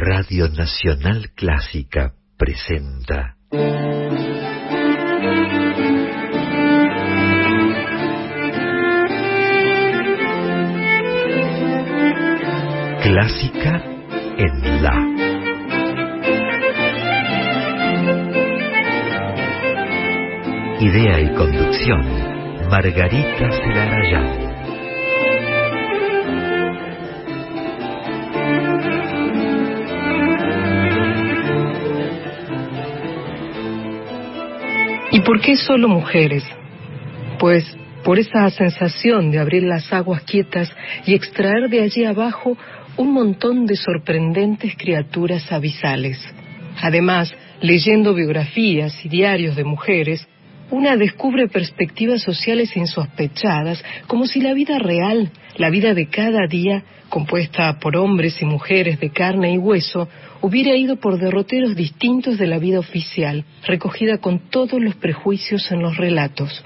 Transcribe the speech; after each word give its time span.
Radio 0.00 0.48
Nacional 0.48 1.32
Clásica 1.34 2.14
presenta. 2.36 3.34
Clásica 13.02 13.82
en 14.36 14.82
La. 14.84 14.94
Idea 20.80 21.20
y 21.22 21.34
conducción, 21.34 22.68
Margarita 22.70 23.50
Celarayán. 23.50 24.47
Por 35.28 35.42
qué 35.42 35.56
solo 35.56 35.88
mujeres? 35.88 36.42
Pues 37.38 37.62
por 38.02 38.18
esa 38.18 38.48
sensación 38.48 39.30
de 39.30 39.38
abrir 39.38 39.62
las 39.62 39.92
aguas 39.92 40.22
quietas 40.22 40.72
y 41.04 41.12
extraer 41.12 41.68
de 41.68 41.82
allí 41.82 42.06
abajo 42.06 42.56
un 42.96 43.12
montón 43.12 43.66
de 43.66 43.76
sorprendentes 43.76 44.74
criaturas 44.74 45.52
abisales. 45.52 46.18
Además, 46.80 47.30
leyendo 47.60 48.14
biografías 48.14 49.04
y 49.04 49.10
diarios 49.10 49.54
de 49.54 49.64
mujeres, 49.64 50.26
una 50.70 50.96
descubre 50.96 51.46
perspectivas 51.46 52.22
sociales 52.22 52.74
insospechadas, 52.74 53.84
como 54.06 54.24
si 54.24 54.40
la 54.40 54.54
vida 54.54 54.78
real, 54.78 55.30
la 55.58 55.70
vida 55.70 55.92
de 55.92 56.06
cada 56.06 56.46
día, 56.46 56.84
compuesta 57.08 57.78
por 57.80 57.96
hombres 57.96 58.40
y 58.40 58.44
mujeres 58.44 59.00
de 59.00 59.10
carne 59.10 59.52
y 59.52 59.58
hueso, 59.58 60.08
hubiera 60.40 60.76
ido 60.76 60.96
por 60.96 61.18
derroteros 61.18 61.74
distintos 61.74 62.38
de 62.38 62.46
la 62.46 62.58
vida 62.58 62.78
oficial, 62.78 63.44
recogida 63.66 64.18
con 64.18 64.50
todos 64.50 64.80
los 64.80 64.94
prejuicios 64.94 65.70
en 65.72 65.82
los 65.82 65.96
relatos. 65.96 66.64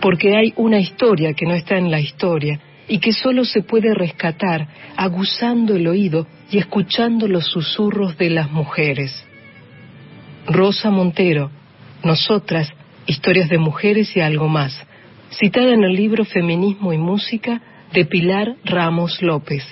Porque 0.00 0.36
hay 0.36 0.52
una 0.56 0.80
historia 0.80 1.32
que 1.34 1.46
no 1.46 1.54
está 1.54 1.76
en 1.78 1.90
la 1.90 2.00
historia 2.00 2.58
y 2.88 2.98
que 2.98 3.12
solo 3.12 3.44
se 3.44 3.62
puede 3.62 3.94
rescatar 3.94 4.66
aguzando 4.96 5.76
el 5.76 5.86
oído 5.86 6.26
y 6.50 6.58
escuchando 6.58 7.28
los 7.28 7.46
susurros 7.46 8.18
de 8.18 8.30
las 8.30 8.50
mujeres. 8.50 9.24
Rosa 10.46 10.90
Montero, 10.90 11.50
Nosotras, 12.02 12.68
Historias 13.06 13.48
de 13.48 13.58
Mujeres 13.58 14.16
y 14.16 14.20
algo 14.20 14.48
más, 14.48 14.84
citada 15.30 15.72
en 15.72 15.84
el 15.84 15.94
libro 15.94 16.24
Feminismo 16.24 16.92
y 16.92 16.98
Música 16.98 17.62
de 17.92 18.06
Pilar 18.06 18.56
Ramos 18.64 19.20
López. 19.20 19.62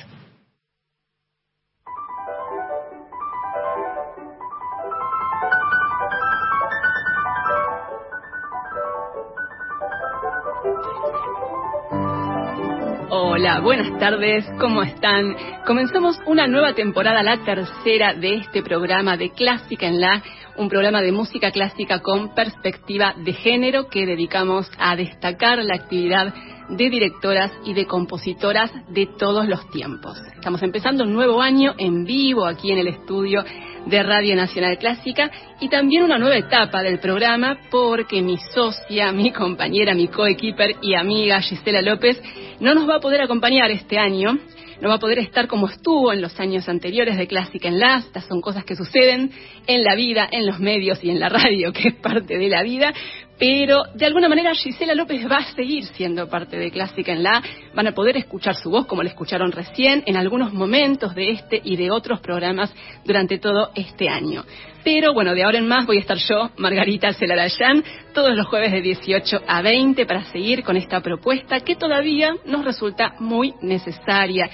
Hola, 13.09 13.61
buenas 13.61 13.99
tardes, 13.99 14.45
¿cómo 14.61 14.83
están? 14.83 15.35
Comenzamos 15.67 16.19
una 16.27 16.47
nueva 16.47 16.75
temporada, 16.75 17.23
la 17.23 17.43
tercera 17.43 18.13
de 18.13 18.35
este 18.35 18.63
programa 18.63 19.17
de 19.17 19.31
Clásica 19.31 19.87
en 19.87 20.01
la, 20.01 20.23
un 20.61 20.69
programa 20.69 21.01
de 21.01 21.11
música 21.11 21.51
clásica 21.53 22.01
con 22.01 22.35
perspectiva 22.35 23.15
de 23.17 23.33
género 23.33 23.89
que 23.89 24.05
dedicamos 24.05 24.71
a 24.79 24.95
destacar 24.95 25.57
la 25.65 25.75
actividad 25.75 26.35
de 26.69 26.91
directoras 26.91 27.51
y 27.65 27.73
de 27.73 27.87
compositoras 27.87 28.71
de 28.91 29.07
todos 29.19 29.49
los 29.49 29.71
tiempos. 29.71 30.21
Estamos 30.35 30.63
empezando 30.63 31.05
un 31.05 31.15
nuevo 31.15 31.41
año 31.41 31.75
en 31.79 32.05
vivo 32.05 32.45
aquí 32.45 32.73
en 32.73 32.79
el 32.79 32.89
estudio 32.89 33.43
de 33.87 34.03
Radio 34.03 34.37
Nacional 34.37 34.77
Clásica 34.77 35.31
y 35.61 35.71
también 35.71 36.03
una 36.03 36.19
nueva 36.19 36.37
etapa 36.37 36.83
del 36.83 36.99
programa 36.99 37.57
porque 37.71 38.21
mi 38.21 38.37
socia, 38.37 39.13
mi 39.13 39.33
compañera, 39.33 39.95
mi 39.95 40.09
coequiper 40.09 40.77
y 40.83 40.95
amiga 40.95 41.41
Gisela 41.41 41.81
López 41.81 42.23
no 42.61 42.75
nos 42.75 42.87
va 42.87 42.97
a 42.97 43.01
poder 43.01 43.23
acompañar 43.23 43.71
este 43.71 43.99
año 43.99 44.39
no 44.81 44.89
va 44.89 44.95
a 44.95 44.99
poder 44.99 45.19
estar 45.19 45.47
como 45.47 45.69
estuvo 45.69 46.13
en 46.13 46.23
los 46.23 46.39
años 46.41 46.69
anteriores 46.69 47.17
de 47.17 47.27
Clásica 47.27 47.69
en 47.69 47.79
Las. 47.79 48.07
Estas 48.07 48.25
son 48.25 48.41
cosas 48.41 48.65
que 48.65 48.77
suceden 48.77 49.31
en 49.67 49.85
la 49.85 49.95
vida, 49.95 50.29
en 50.31 50.47
los 50.47 50.59
medios 50.59 51.03
y 51.05 51.11
en 51.11 51.21
la 51.21 51.29
radio, 51.29 51.73
que 51.75 51.89
es 51.89 51.95
parte 51.97 52.39
de 52.39 52.49
la 52.49 52.63
vida. 52.63 52.93
Pero 53.39 53.85
de 53.95 54.05
alguna 54.05 54.29
manera 54.29 54.55
Gisela 54.55 54.95
López 54.95 55.27
va 55.31 55.39
a 55.39 55.55
seguir 55.55 55.85
siendo 55.85 56.29
parte 56.29 56.59
de 56.59 56.71
Clásica 56.71 57.13
en 57.13 57.23
La. 57.23 57.43
Van 57.75 57.87
a 57.87 57.93
poder 57.93 58.17
escuchar 58.17 58.55
su 58.55 58.71
voz 58.71 58.87
como 58.87 59.03
la 59.03 59.09
escucharon 59.09 59.53
recién 59.53 60.03
en 60.07 60.17
algunos 60.17 60.53
momentos 60.53 61.15
de 61.15 61.31
este 61.31 61.61
y 61.65 61.77
de 61.77 61.91
otros 61.91 62.21
programas 62.21 62.75
durante 63.05 63.39
todo 63.39 63.71
este 63.75 64.09
año. 64.09 64.45
Pero 64.83 65.13
bueno, 65.13 65.35
de 65.35 65.45
ahora 65.45 65.59
en 65.59 65.69
más 65.69 65.87
voy 65.87 65.99
a 65.99 66.01
estar 66.01 66.17
yo, 66.17 66.51
Margarita 66.57 67.13
Celarayán, 67.13 67.85
todos 68.15 68.35
los 68.35 68.47
jueves 68.47 68.73
de 68.73 68.81
18 68.81 69.43
a 69.47 69.63
20 69.63 70.07
para 70.07 70.25
seguir 70.25 70.63
con 70.63 70.77
esta 70.77 71.01
propuesta 71.01 71.61
que 71.61 71.77
todavía 71.77 72.35
nos 72.47 72.65
resulta 72.65 73.15
muy 73.19 73.55
necesaria. 73.61 74.49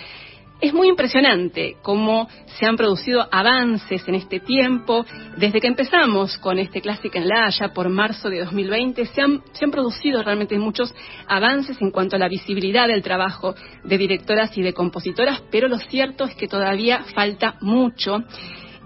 Es 0.58 0.72
muy 0.72 0.88
impresionante 0.88 1.76
cómo 1.82 2.28
se 2.58 2.64
han 2.64 2.76
producido 2.76 3.28
avances 3.30 4.08
en 4.08 4.14
este 4.14 4.40
tiempo. 4.40 5.04
Desde 5.36 5.60
que 5.60 5.66
empezamos 5.66 6.38
con 6.38 6.58
este 6.58 6.80
Clásica 6.80 7.18
en 7.18 7.28
la 7.28 7.44
Haya 7.44 7.74
por 7.74 7.90
marzo 7.90 8.30
de 8.30 8.40
2020, 8.40 9.04
se 9.04 9.20
han, 9.20 9.42
se 9.52 9.66
han 9.66 9.70
producido 9.70 10.22
realmente 10.22 10.58
muchos 10.58 10.94
avances 11.28 11.76
en 11.82 11.90
cuanto 11.90 12.16
a 12.16 12.18
la 12.18 12.28
visibilidad 12.28 12.88
del 12.88 13.02
trabajo 13.02 13.54
de 13.84 13.98
directoras 13.98 14.56
y 14.56 14.62
de 14.62 14.72
compositoras, 14.72 15.42
pero 15.50 15.68
lo 15.68 15.78
cierto 15.78 16.24
es 16.24 16.34
que 16.34 16.48
todavía 16.48 17.04
falta 17.14 17.56
mucho 17.60 18.24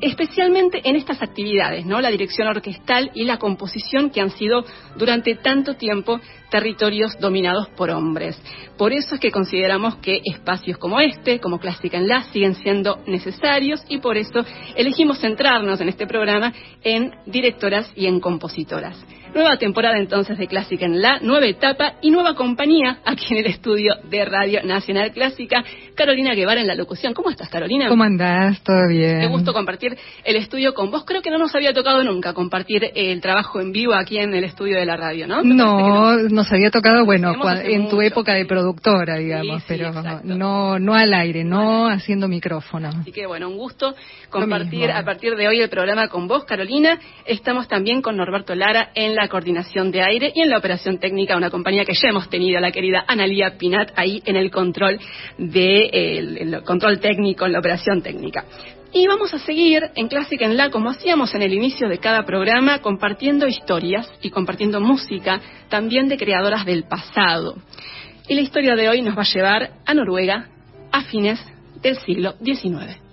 especialmente 0.00 0.80
en 0.88 0.96
estas 0.96 1.22
actividades, 1.22 1.86
¿no? 1.86 2.00
La 2.00 2.10
dirección 2.10 2.48
orquestal 2.48 3.10
y 3.14 3.24
la 3.24 3.38
composición 3.38 4.10
que 4.10 4.20
han 4.20 4.30
sido 4.30 4.64
durante 4.96 5.34
tanto 5.36 5.74
tiempo 5.74 6.20
territorios 6.50 7.18
dominados 7.18 7.68
por 7.70 7.90
hombres. 7.90 8.40
Por 8.76 8.92
eso 8.92 9.14
es 9.14 9.20
que 9.20 9.30
consideramos 9.30 9.96
que 9.96 10.20
espacios 10.24 10.78
como 10.78 11.00
este, 11.00 11.38
como 11.38 11.58
Clásica 11.58 11.98
en 11.98 12.08
La, 12.08 12.24
siguen 12.32 12.54
siendo 12.54 12.98
necesarios 13.06 13.82
y 13.88 13.98
por 13.98 14.16
eso 14.16 14.44
elegimos 14.74 15.20
centrarnos 15.20 15.80
en 15.80 15.88
este 15.88 16.06
programa 16.06 16.52
en 16.82 17.12
directoras 17.26 17.92
y 17.94 18.06
en 18.06 18.20
compositoras. 18.20 18.96
Nueva 19.32 19.56
temporada 19.58 19.96
entonces 19.96 20.36
de 20.38 20.48
Clásica 20.48 20.86
en 20.86 21.00
La, 21.00 21.20
nueva 21.20 21.46
etapa 21.46 21.94
y 22.02 22.10
nueva 22.10 22.34
compañía 22.34 22.98
aquí 23.04 23.26
en 23.30 23.38
el 23.38 23.46
estudio 23.46 23.94
de 24.10 24.24
Radio 24.24 24.60
Nacional 24.64 25.12
Clásica. 25.12 25.64
Carolina 25.94 26.34
Guevara 26.34 26.60
en 26.60 26.66
la 26.66 26.74
locución. 26.74 27.14
¿Cómo 27.14 27.30
estás, 27.30 27.48
Carolina? 27.48 27.88
¿Cómo 27.88 28.02
andás? 28.02 28.60
¿Todo 28.62 28.88
bien? 28.88 29.20
Qué 29.20 29.26
gusto 29.28 29.52
compartir 29.52 29.96
el 30.24 30.36
estudio 30.36 30.74
con 30.74 30.90
vos. 30.90 31.04
Creo 31.04 31.22
que 31.22 31.30
no 31.30 31.38
nos 31.38 31.54
había 31.54 31.72
tocado 31.72 32.02
nunca 32.02 32.32
compartir 32.32 32.90
el 32.94 33.20
trabajo 33.20 33.60
en 33.60 33.70
vivo 33.70 33.94
aquí 33.94 34.18
en 34.18 34.34
el 34.34 34.44
estudio 34.44 34.78
de 34.78 34.86
la 34.86 34.96
radio, 34.96 35.28
¿no? 35.28 35.42
No, 35.42 36.16
nos 36.16 36.50
había 36.50 36.70
tocado, 36.70 37.04
bueno, 37.04 37.34
en 37.62 37.88
tu 37.88 38.02
época 38.02 38.34
de 38.34 38.46
productora, 38.46 39.16
digamos, 39.16 39.62
pero 39.68 39.92
no, 40.24 40.78
no 40.78 40.94
al 40.94 41.14
aire, 41.14 41.44
no 41.44 41.86
haciendo 41.88 42.26
micrófono. 42.26 42.88
Así 42.88 43.12
que 43.12 43.26
bueno, 43.26 43.48
un 43.48 43.56
gusto 43.56 43.94
compartir 44.28 44.90
a 44.90 45.04
partir 45.04 45.36
de 45.36 45.46
hoy 45.46 45.60
el 45.60 45.68
programa 45.68 46.08
con 46.08 46.26
vos, 46.26 46.44
Carolina. 46.44 46.98
Estamos 47.26 47.68
también 47.68 48.02
con 48.02 48.16
Norberto 48.16 48.54
Lara 48.54 48.90
en 48.94 49.14
la 49.14 49.19
coordinación 49.28 49.90
de 49.90 50.02
aire 50.02 50.32
y 50.34 50.42
en 50.42 50.50
la 50.50 50.58
operación 50.58 50.98
técnica, 50.98 51.36
una 51.36 51.50
compañía 51.50 51.84
que 51.84 51.94
ya 51.94 52.08
hemos 52.08 52.28
tenido, 52.28 52.60
la 52.60 52.72
querida 52.72 53.04
Analía 53.06 53.56
Pinat, 53.58 53.92
ahí 53.96 54.22
en 54.24 54.36
el 54.36 54.50
control 54.50 54.98
de 55.38 55.82
el, 55.92 56.62
control 56.62 57.00
técnico, 57.00 57.46
en 57.46 57.52
la 57.52 57.58
operación 57.58 58.02
técnica. 58.02 58.44
Y 58.92 59.06
vamos 59.06 59.32
a 59.34 59.38
seguir 59.38 59.90
en 59.94 60.08
Clásica 60.08 60.44
en 60.44 60.56
La, 60.56 60.70
como 60.70 60.90
hacíamos 60.90 61.34
en 61.34 61.42
el 61.42 61.52
inicio 61.52 61.88
de 61.88 61.98
cada 61.98 62.24
programa, 62.24 62.80
compartiendo 62.80 63.46
historias 63.46 64.10
y 64.20 64.30
compartiendo 64.30 64.80
música 64.80 65.40
también 65.68 66.08
de 66.08 66.16
creadoras 66.16 66.66
del 66.66 66.84
pasado. 66.84 67.56
Y 68.26 68.34
la 68.34 68.40
historia 68.40 68.74
de 68.74 68.88
hoy 68.88 69.02
nos 69.02 69.16
va 69.16 69.22
a 69.22 69.32
llevar 69.32 69.70
a 69.86 69.94
Noruega 69.94 70.48
a 70.90 71.02
fines 71.02 71.40
del 71.82 71.96
siglo 71.98 72.34
XIX. 72.44 73.09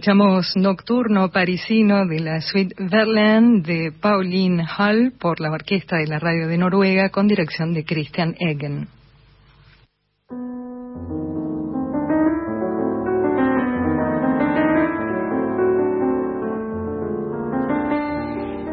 Escuchamos 0.00 0.56
Nocturno 0.56 1.30
Parisino 1.30 2.06
de 2.06 2.20
la 2.20 2.40
Suite 2.40 2.74
Verlaine 2.78 3.60
de 3.60 3.92
Pauline 3.92 4.64
Hall 4.64 5.12
por 5.20 5.40
la 5.40 5.50
Orquesta 5.50 5.98
de 5.98 6.06
la 6.06 6.18
Radio 6.18 6.48
de 6.48 6.56
Noruega 6.56 7.10
con 7.10 7.28
dirección 7.28 7.74
de 7.74 7.84
Christian 7.84 8.34
Eggen. 8.38 8.88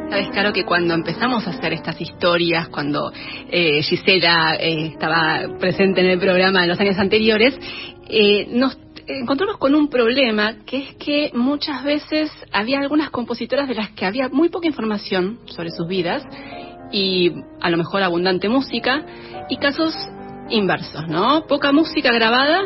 Sabes, 0.09 0.29
Caro, 0.33 0.53
que 0.53 0.63
cuando 0.63 0.93
empezamos 0.93 1.45
a 1.45 1.49
hacer 1.49 1.73
estas 1.73 1.99
historias, 1.99 2.69
cuando 2.69 3.11
eh, 3.51 3.81
Gisela 3.83 4.55
eh, 4.55 4.91
estaba 4.93 5.41
presente 5.59 5.99
en 5.99 6.07
el 6.07 6.19
programa 6.19 6.63
en 6.63 6.69
los 6.69 6.79
años 6.79 6.97
anteriores, 6.97 7.59
eh, 8.09 8.47
nos 8.51 8.77
encontramos 9.07 9.57
con 9.57 9.73
un 9.73 9.89
problema 9.89 10.55
que 10.65 10.77
es 10.77 10.95
que 10.95 11.31
muchas 11.33 11.83
veces 11.83 12.31
había 12.51 12.79
algunas 12.79 13.09
compositoras 13.09 13.67
de 13.67 13.75
las 13.75 13.91
que 13.91 14.05
había 14.05 14.29
muy 14.29 14.49
poca 14.49 14.67
información 14.67 15.39
sobre 15.45 15.71
sus 15.71 15.87
vidas 15.87 16.23
y 16.91 17.33
a 17.61 17.69
lo 17.69 17.77
mejor 17.77 18.03
abundante 18.03 18.49
música 18.49 19.05
y 19.49 19.57
casos 19.57 19.93
inversos, 20.49 21.07
¿no? 21.07 21.45
Poca 21.47 21.71
música 21.71 22.11
grabada 22.11 22.61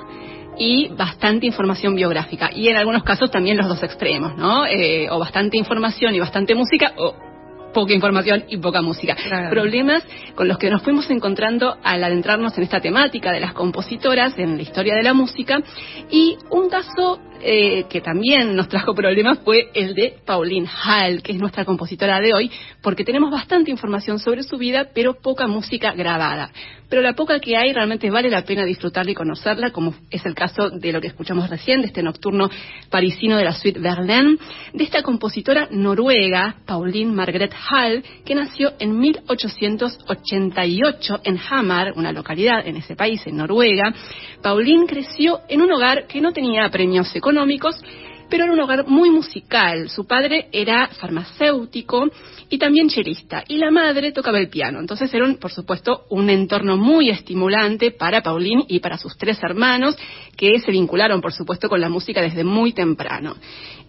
y 0.57 0.89
bastante 0.89 1.47
información 1.47 1.95
biográfica 1.95 2.49
y 2.53 2.67
en 2.67 2.77
algunos 2.77 3.03
casos 3.03 3.31
también 3.31 3.57
los 3.57 3.67
dos 3.67 3.81
extremos, 3.83 4.35
¿no? 4.37 4.65
Eh, 4.65 5.09
o 5.09 5.19
bastante 5.19 5.57
información 5.57 6.13
y 6.13 6.19
bastante 6.19 6.55
música 6.55 6.93
o 6.97 7.30
poca 7.73 7.93
información 7.93 8.45
y 8.49 8.57
poca 8.57 8.81
música. 8.81 9.15
Problemas 9.49 10.03
con 10.35 10.47
los 10.47 10.57
que 10.57 10.69
nos 10.69 10.81
fuimos 10.81 11.09
encontrando 11.09 11.77
al 11.83 12.03
adentrarnos 12.03 12.57
en 12.57 12.63
esta 12.63 12.79
temática 12.79 13.31
de 13.31 13.39
las 13.39 13.53
compositoras, 13.53 14.37
en 14.37 14.57
la 14.57 14.63
historia 14.63 14.95
de 14.95 15.03
la 15.03 15.13
música, 15.13 15.61
y 16.09 16.37
un 16.49 16.69
caso 16.69 17.19
eh, 17.43 17.85
que 17.89 18.01
también 18.01 18.55
nos 18.55 18.69
trajo 18.69 18.93
problemas 18.93 19.39
fue 19.39 19.69
el 19.73 19.95
de 19.95 20.15
Pauline 20.25 20.67
Hall, 20.67 21.21
que 21.21 21.31
es 21.31 21.39
nuestra 21.39 21.65
compositora 21.65 22.19
de 22.19 22.33
hoy, 22.33 22.51
porque 22.81 23.03
tenemos 23.03 23.31
bastante 23.31 23.71
información 23.71 24.19
sobre 24.19 24.43
su 24.43 24.57
vida, 24.57 24.89
pero 24.93 25.15
poca 25.15 25.47
música 25.47 25.93
grabada. 25.93 26.51
Pero 26.89 27.01
la 27.01 27.13
poca 27.13 27.39
que 27.39 27.55
hay 27.55 27.71
realmente 27.71 28.11
vale 28.11 28.29
la 28.29 28.43
pena 28.43 28.65
disfrutarla 28.65 29.11
y 29.11 29.15
conocerla, 29.15 29.71
como 29.71 29.95
es 30.09 30.25
el 30.25 30.35
caso 30.35 30.69
de 30.69 30.91
lo 30.91 30.99
que 30.99 31.07
escuchamos 31.07 31.49
recién, 31.49 31.79
de 31.79 31.87
este 31.87 32.03
nocturno 32.03 32.49
parisino 32.89 33.37
de 33.37 33.45
la 33.45 33.53
suite 33.53 33.79
Verlaine, 33.79 34.37
de 34.73 34.83
esta 34.83 35.01
compositora 35.01 35.69
noruega, 35.71 36.57
Pauline 36.65 37.13
Margaret 37.13 37.53
Hall, 37.53 38.03
que 38.25 38.35
nació 38.35 38.73
en 38.79 38.99
1888 38.99 41.21
en 41.23 41.39
Hamar, 41.49 41.93
una 41.95 42.11
localidad 42.11 42.67
en 42.67 42.75
ese 42.75 42.97
país, 42.97 43.25
en 43.25 43.37
Noruega. 43.37 43.93
Pauline 44.41 44.85
creció 44.85 45.39
en 45.47 45.61
un 45.61 45.71
hogar 45.71 46.07
que 46.07 46.19
no 46.19 46.33
tenía 46.33 46.69
premios 46.69 47.15
económicos, 47.15 47.30
económicos, 47.31 47.81
pero 48.29 48.43
era 48.43 48.53
un 48.53 48.59
hogar 48.59 48.87
muy 48.87 49.09
musical. 49.09 49.89
Su 49.89 50.05
padre 50.05 50.49
era 50.51 50.89
farmacéutico 50.99 52.09
y 52.49 52.57
también 52.57 52.89
chelista, 52.89 53.43
y 53.47 53.57
la 53.57 53.71
madre 53.71 54.11
tocaba 54.11 54.37
el 54.37 54.49
piano. 54.49 54.79
Entonces 54.79 55.13
era, 55.13 55.25
por 55.35 55.51
supuesto, 55.51 56.05
un 56.09 56.29
entorno 56.29 56.77
muy 56.77 57.09
estimulante 57.09 57.91
para 57.91 58.21
Pauline 58.21 58.65
y 58.67 58.79
para 58.79 58.97
sus 58.97 59.17
tres 59.17 59.41
hermanos, 59.41 59.97
que 60.35 60.59
se 60.59 60.71
vincularon, 60.71 61.21
por 61.21 61.31
supuesto, 61.31 61.69
con 61.69 61.79
la 61.79 61.89
música 61.89 62.21
desde 62.21 62.43
muy 62.43 62.73
temprano. 62.73 63.35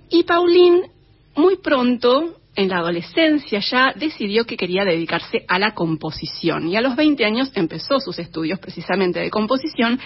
Y 0.08 0.22
Pauline, 0.22 0.82
muy 1.34 1.56
pronto, 1.56 2.36
en 2.54 2.68
la 2.68 2.78
adolescencia 2.78 3.60
ya 3.60 3.92
decidió 3.96 4.44
que 4.44 4.56
quería 4.56 4.84
dedicarse 4.84 5.44
a 5.48 5.58
la 5.58 5.74
composición 5.74 6.68
y 6.68 6.76
a 6.76 6.82
los 6.82 6.96
20 6.96 7.24
años 7.24 7.50
empezó 7.54 7.98
sus 7.98 8.18
estudios 8.18 8.58
precisamente 8.58 9.20
de 9.20 9.30
composición 9.30 9.98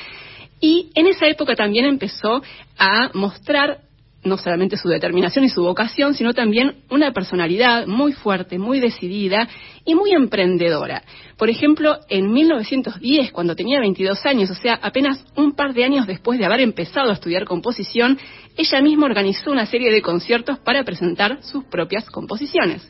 y 0.60 0.90
en 0.94 1.06
esa 1.06 1.26
época 1.26 1.54
también 1.54 1.84
empezó 1.84 2.42
a 2.78 3.10
mostrar 3.14 3.80
no 4.26 4.36
solamente 4.36 4.76
su 4.76 4.88
determinación 4.88 5.44
y 5.44 5.48
su 5.48 5.62
vocación, 5.62 6.14
sino 6.14 6.34
también 6.34 6.76
una 6.90 7.12
personalidad 7.12 7.86
muy 7.86 8.12
fuerte, 8.12 8.58
muy 8.58 8.80
decidida 8.80 9.48
y 9.84 9.94
muy 9.94 10.12
emprendedora. 10.12 11.02
Por 11.36 11.48
ejemplo, 11.48 11.98
en 12.08 12.32
1910, 12.32 13.30
cuando 13.32 13.54
tenía 13.54 13.80
22 13.80 14.26
años, 14.26 14.50
o 14.50 14.54
sea, 14.54 14.78
apenas 14.82 15.24
un 15.36 15.52
par 15.52 15.74
de 15.74 15.84
años 15.84 16.06
después 16.06 16.38
de 16.38 16.44
haber 16.44 16.60
empezado 16.60 17.10
a 17.10 17.14
estudiar 17.14 17.44
composición, 17.44 18.18
ella 18.56 18.82
misma 18.82 19.06
organizó 19.06 19.52
una 19.52 19.66
serie 19.66 19.92
de 19.92 20.02
conciertos 20.02 20.58
para 20.58 20.84
presentar 20.84 21.42
sus 21.42 21.64
propias 21.64 22.10
composiciones. 22.10 22.86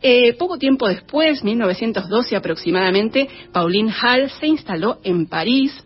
Eh, 0.00 0.34
poco 0.34 0.58
tiempo 0.58 0.88
después, 0.88 1.42
1912 1.42 2.36
aproximadamente, 2.36 3.28
Pauline 3.52 3.92
Hall 3.92 4.30
se 4.30 4.46
instaló 4.46 4.98
en 5.02 5.26
París 5.26 5.84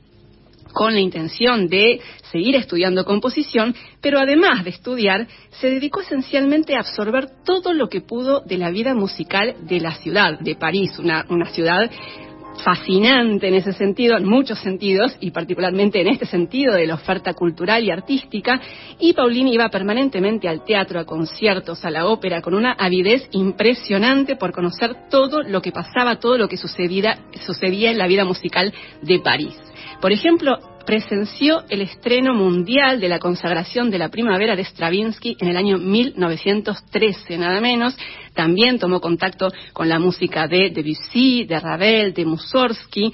con 0.72 0.94
la 0.94 1.00
intención 1.00 1.68
de 1.68 2.00
seguir 2.30 2.56
estudiando 2.56 3.04
composición, 3.04 3.74
pero 4.00 4.18
además 4.18 4.64
de 4.64 4.70
estudiar, 4.70 5.26
se 5.60 5.70
dedicó 5.70 6.00
esencialmente 6.00 6.74
a 6.74 6.80
absorber 6.80 7.28
todo 7.44 7.72
lo 7.72 7.88
que 7.88 8.00
pudo 8.00 8.40
de 8.40 8.58
la 8.58 8.70
vida 8.70 8.94
musical 8.94 9.54
de 9.62 9.80
la 9.80 9.94
ciudad, 9.94 10.38
de 10.38 10.54
París, 10.56 10.98
una, 10.98 11.26
una 11.28 11.46
ciudad 11.46 11.90
fascinante 12.62 13.48
en 13.48 13.54
ese 13.54 13.72
sentido, 13.72 14.16
en 14.16 14.26
muchos 14.26 14.58
sentidos, 14.58 15.16
y 15.20 15.30
particularmente 15.30 16.00
en 16.00 16.08
este 16.08 16.26
sentido 16.26 16.74
de 16.74 16.86
la 16.86 16.94
oferta 16.94 17.32
cultural 17.34 17.84
y 17.84 17.90
artística, 17.90 18.60
y 18.98 19.12
Pauline 19.12 19.52
iba 19.52 19.68
permanentemente 19.68 20.48
al 20.48 20.64
teatro, 20.64 21.00
a 21.00 21.04
conciertos, 21.04 21.84
a 21.84 21.90
la 21.90 22.06
ópera, 22.06 22.40
con 22.40 22.54
una 22.54 22.72
avidez 22.72 23.28
impresionante 23.32 24.36
por 24.36 24.52
conocer 24.52 25.08
todo 25.10 25.42
lo 25.42 25.60
que 25.62 25.72
pasaba, 25.72 26.16
todo 26.16 26.38
lo 26.38 26.48
que 26.48 26.56
sucedía, 26.56 27.18
sucedía 27.44 27.90
en 27.90 27.98
la 27.98 28.06
vida 28.06 28.24
musical 28.24 28.72
de 29.02 29.18
París. 29.20 29.71
Por 30.02 30.10
ejemplo, 30.10 30.58
presenció 30.84 31.62
el 31.68 31.80
estreno 31.80 32.34
mundial 32.34 32.98
de 32.98 33.08
la 33.08 33.20
consagración 33.20 33.88
de 33.88 33.98
la 33.98 34.08
primavera 34.08 34.56
de 34.56 34.64
Stravinsky 34.64 35.36
en 35.38 35.46
el 35.46 35.56
año 35.56 35.78
1913, 35.78 37.38
nada 37.38 37.60
menos. 37.60 37.96
También 38.34 38.80
tomó 38.80 39.00
contacto 39.00 39.46
con 39.72 39.88
la 39.88 40.00
música 40.00 40.48
de 40.48 40.70
Debussy, 40.70 41.44
de 41.44 41.60
Ravel, 41.60 42.12
de 42.14 42.24
Mussorgsky 42.24 43.12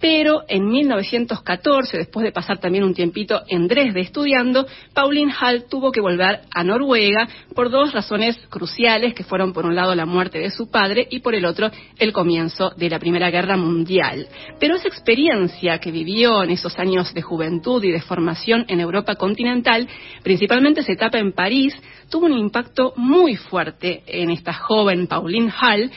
pero 0.00 0.42
en 0.48 0.66
1914, 0.66 1.98
después 1.98 2.24
de 2.24 2.32
pasar 2.32 2.58
también 2.58 2.84
un 2.84 2.94
tiempito 2.94 3.42
en 3.48 3.68
Dresde 3.68 4.00
estudiando, 4.00 4.66
Pauline 4.94 5.32
Hall 5.38 5.64
tuvo 5.68 5.92
que 5.92 6.00
volver 6.00 6.40
a 6.52 6.64
Noruega 6.64 7.28
por 7.54 7.70
dos 7.70 7.92
razones 7.92 8.38
cruciales, 8.48 9.12
que 9.12 9.24
fueron 9.24 9.52
por 9.52 9.66
un 9.66 9.74
lado 9.74 9.94
la 9.94 10.06
muerte 10.06 10.38
de 10.38 10.50
su 10.50 10.70
padre 10.70 11.06
y 11.10 11.20
por 11.20 11.34
el 11.34 11.44
otro 11.44 11.70
el 11.98 12.12
comienzo 12.14 12.70
de 12.76 12.88
la 12.88 12.98
Primera 12.98 13.30
Guerra 13.30 13.58
Mundial. 13.58 14.26
Pero 14.58 14.76
esa 14.76 14.88
experiencia 14.88 15.78
que 15.78 15.92
vivió 15.92 16.42
en 16.42 16.50
esos 16.50 16.78
años 16.78 17.12
de 17.12 17.20
juventud 17.20 17.84
y 17.84 17.90
de 17.90 18.00
formación 18.00 18.64
en 18.68 18.80
Europa 18.80 19.16
continental, 19.16 19.86
principalmente 20.22 20.80
esa 20.80 20.92
etapa 20.92 21.18
en 21.18 21.32
París, 21.32 21.74
tuvo 22.08 22.24
un 22.24 22.38
impacto 22.38 22.94
muy 22.96 23.36
fuerte 23.36 24.02
en 24.06 24.30
esta 24.30 24.54
joven 24.54 25.06
Pauline 25.06 25.52
Hall 25.60 25.90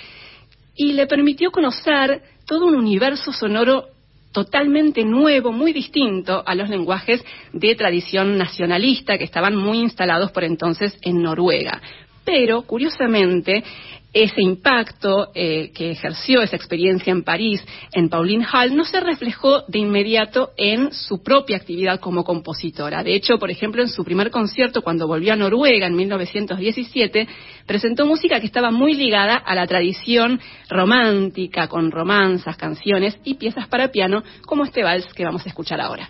y 0.76 0.94
le 0.94 1.08
permitió 1.08 1.52
conocer 1.52 2.22
todo 2.46 2.66
un 2.66 2.76
universo 2.76 3.32
sonoro 3.32 3.93
totalmente 4.34 5.06
nuevo, 5.06 5.54
muy 5.54 5.72
distinto 5.72 6.44
a 6.46 6.56
los 6.56 6.68
lenguajes 6.68 7.24
de 7.54 7.76
tradición 7.76 8.38
nacionalista 8.38 9.18
que 9.18 9.24
estaban 9.24 9.56
muy 9.56 9.80
instalados 9.80 10.32
por 10.32 10.44
entonces 10.44 10.98
en 11.04 11.22
Noruega. 11.22 11.82
Pero, 12.26 12.64
curiosamente, 12.64 13.64
ese 14.14 14.42
impacto 14.42 15.32
eh, 15.34 15.72
que 15.74 15.92
ejerció 15.92 16.42
esa 16.42 16.56
experiencia 16.56 17.12
en 17.12 17.24
París, 17.24 17.66
en 17.92 18.10
Pauline 18.10 18.46
Hall, 18.52 18.76
no 18.76 18.86
se 18.86 19.00
reflejó 19.00 19.64
de 19.68 19.80
inmediato 19.80 20.52
en 20.56 20.94
su 20.94 21.24
propia 21.24 21.58
actividad 21.58 22.00
como 22.00 22.24
compositora. 22.24 23.04
De 23.04 23.16
hecho, 23.16 23.40
por 23.40 23.50
ejemplo, 23.50 23.82
en 23.82 23.90
su 23.90 24.04
primer 24.04 24.30
concierto, 24.30 24.82
cuando 24.82 25.08
volvió 25.08 25.34
a 25.34 25.36
Noruega 25.36 25.88
en 25.88 25.96
1917, 25.96 27.28
presentó 27.66 28.06
música 28.06 28.40
que 28.40 28.46
estaba 28.46 28.72
muy 28.72 28.94
ligada 28.94 29.36
a 29.36 29.56
la 29.56 29.66
tradición 29.66 30.40
romántica, 30.70 31.68
con 31.68 31.92
romanzas, 31.92 32.56
canciones 32.56 33.18
y 33.24 33.36
piezas 33.36 33.68
para 33.68 33.92
piano, 33.92 34.24
como 34.46 34.64
este 34.64 34.84
vals 34.84 35.12
que 35.14 35.26
vamos 35.26 35.46
a 35.46 35.50
escuchar 35.50 35.82
ahora. 35.82 36.10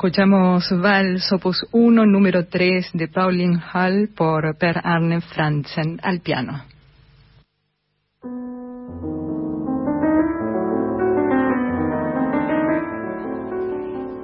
Escuchamos 0.00 0.64
Vals 0.80 1.30
Opus 1.30 1.66
1, 1.72 2.06
número 2.06 2.46
3 2.46 2.92
de 2.94 3.08
Pauline 3.08 3.60
Hall 3.70 4.08
por 4.16 4.56
Per 4.56 4.80
Arne 4.82 5.20
Franzen 5.20 6.00
al 6.02 6.20
piano. 6.20 6.64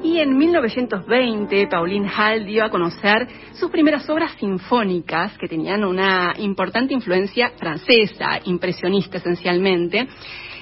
Y 0.02 0.18
en 0.18 0.38
1920, 0.38 1.66
Pauline 1.66 2.08
Hall 2.08 2.46
dio 2.46 2.64
a 2.64 2.70
conocer 2.70 3.28
sus 3.52 3.70
primeras 3.70 4.08
obras 4.08 4.32
sinfónicas, 4.40 5.36
que 5.36 5.46
tenían 5.46 5.84
una 5.84 6.32
importante 6.38 6.94
influencia 6.94 7.52
francesa, 7.58 8.40
impresionista 8.44 9.18
esencialmente, 9.18 10.08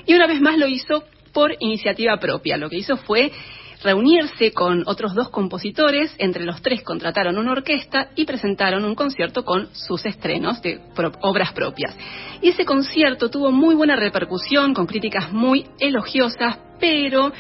y 0.07 0.15
una 0.17 0.27
vez 0.27 0.41
más 0.41 0.59
lo 0.59 0.67
hizo 0.67 1.05
por 1.33 1.53
iniciativa 1.61 2.17
propia. 2.19 2.57
Lo 2.57 2.69
que 2.69 2.79
hizo 2.79 2.97
fue 2.97 3.31
reunirse 3.85 4.53
con 4.53 4.83
otros 4.87 5.15
dos 5.15 5.29
compositores, 5.29 6.13
entre 6.19 6.45
los 6.45 6.63
tres 6.63 6.83
contrataron 6.83 7.37
una 7.37 7.53
orquesta 7.53 8.09
y 8.17 8.25
presentaron 8.25 8.85
un 8.85 8.95
concierto 8.95 9.45
con 9.45 9.69
sus 9.75 10.05
estrenos 10.07 10.61
de 10.63 10.81
obras 11.21 11.53
propias. 11.53 11.95
Y 12.41 12.49
ese 12.49 12.65
concierto 12.65 13.29
tuvo 13.29 13.53
muy 13.53 13.75
buena 13.75 13.95
repercusión, 13.95 14.75
con 14.75 14.87
críticas 14.87 15.31
muy 15.31 15.67
elogiosas, 15.79 16.59
pero 16.81 17.33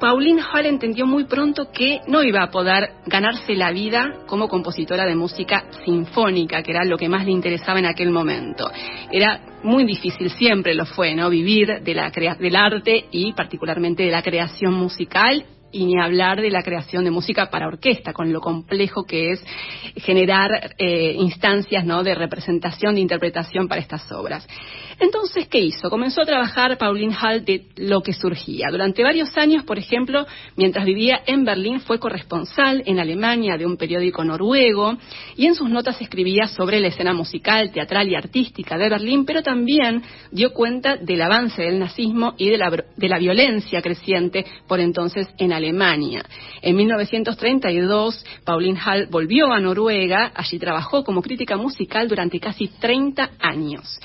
Pauline 0.00 0.42
Hall 0.42 0.66
entendió 0.66 1.06
muy 1.06 1.24
pronto 1.24 1.70
que 1.72 2.00
no 2.06 2.22
iba 2.22 2.42
a 2.42 2.50
poder 2.50 2.90
ganarse 3.06 3.54
la 3.54 3.70
vida 3.70 4.20
como 4.26 4.48
compositora 4.48 5.06
de 5.06 5.14
música 5.14 5.64
sinfónica, 5.84 6.62
que 6.62 6.72
era 6.72 6.84
lo 6.84 6.96
que 6.96 7.08
más 7.08 7.24
le 7.24 7.32
interesaba 7.32 7.78
en 7.78 7.86
aquel 7.86 8.10
momento. 8.10 8.70
Era 9.10 9.40
muy 9.62 9.84
difícil, 9.84 10.30
siempre 10.30 10.74
lo 10.74 10.84
fue, 10.84 11.14
¿no? 11.14 11.30
Vivir 11.30 11.82
de 11.82 11.94
la 11.94 12.10
del 12.10 12.56
arte 12.56 13.06
y 13.10 13.32
particularmente 13.32 14.02
de 14.02 14.10
la 14.10 14.22
creación 14.22 14.74
musical 14.74 15.46
y 15.74 15.84
ni 15.86 16.00
hablar 16.00 16.40
de 16.40 16.50
la 16.50 16.62
creación 16.62 17.04
de 17.04 17.10
música 17.10 17.50
para 17.50 17.66
orquesta, 17.66 18.12
con 18.12 18.32
lo 18.32 18.40
complejo 18.40 19.04
que 19.04 19.32
es 19.32 19.44
generar 19.96 20.74
eh, 20.78 21.14
instancias 21.18 21.84
¿no? 21.84 22.04
de 22.04 22.14
representación, 22.14 22.94
de 22.94 23.00
interpretación 23.00 23.66
para 23.66 23.80
estas 23.80 24.10
obras. 24.12 24.46
Entonces, 24.98 25.48
¿qué 25.48 25.58
hizo? 25.58 25.90
Comenzó 25.90 26.22
a 26.22 26.26
trabajar 26.26 26.78
Pauline 26.78 27.14
Hall 27.14 27.44
de 27.44 27.66
lo 27.76 28.02
que 28.02 28.12
surgía. 28.12 28.68
Durante 28.70 29.02
varios 29.02 29.36
años, 29.36 29.64
por 29.64 29.78
ejemplo, 29.78 30.26
mientras 30.56 30.84
vivía 30.84 31.22
en 31.26 31.44
Berlín, 31.44 31.80
fue 31.80 31.98
corresponsal 31.98 32.82
en 32.86 32.98
Alemania 32.98 33.56
de 33.56 33.66
un 33.66 33.76
periódico 33.76 34.24
noruego 34.24 34.96
y 35.36 35.46
en 35.46 35.54
sus 35.54 35.68
notas 35.68 36.00
escribía 36.00 36.46
sobre 36.46 36.80
la 36.80 36.88
escena 36.88 37.12
musical, 37.12 37.72
teatral 37.72 38.08
y 38.08 38.14
artística 38.14 38.78
de 38.78 38.88
Berlín, 38.88 39.24
pero 39.24 39.42
también 39.42 40.02
dio 40.30 40.52
cuenta 40.52 40.96
del 40.96 41.22
avance 41.22 41.62
del 41.62 41.78
nazismo 41.78 42.34
y 42.38 42.50
de 42.50 42.58
la, 42.58 42.70
de 42.70 43.08
la 43.08 43.18
violencia 43.18 43.82
creciente 43.82 44.44
por 44.66 44.80
entonces 44.80 45.28
en 45.38 45.52
Alemania. 45.52 46.24
En 46.62 46.76
1932, 46.76 48.24
Pauline 48.44 48.78
Hall 48.84 49.08
volvió 49.10 49.52
a 49.52 49.60
Noruega, 49.60 50.32
allí 50.34 50.58
trabajó 50.58 51.04
como 51.04 51.22
crítica 51.22 51.56
musical 51.56 52.08
durante 52.08 52.40
casi 52.40 52.68
30 52.68 53.30
años. 53.40 53.98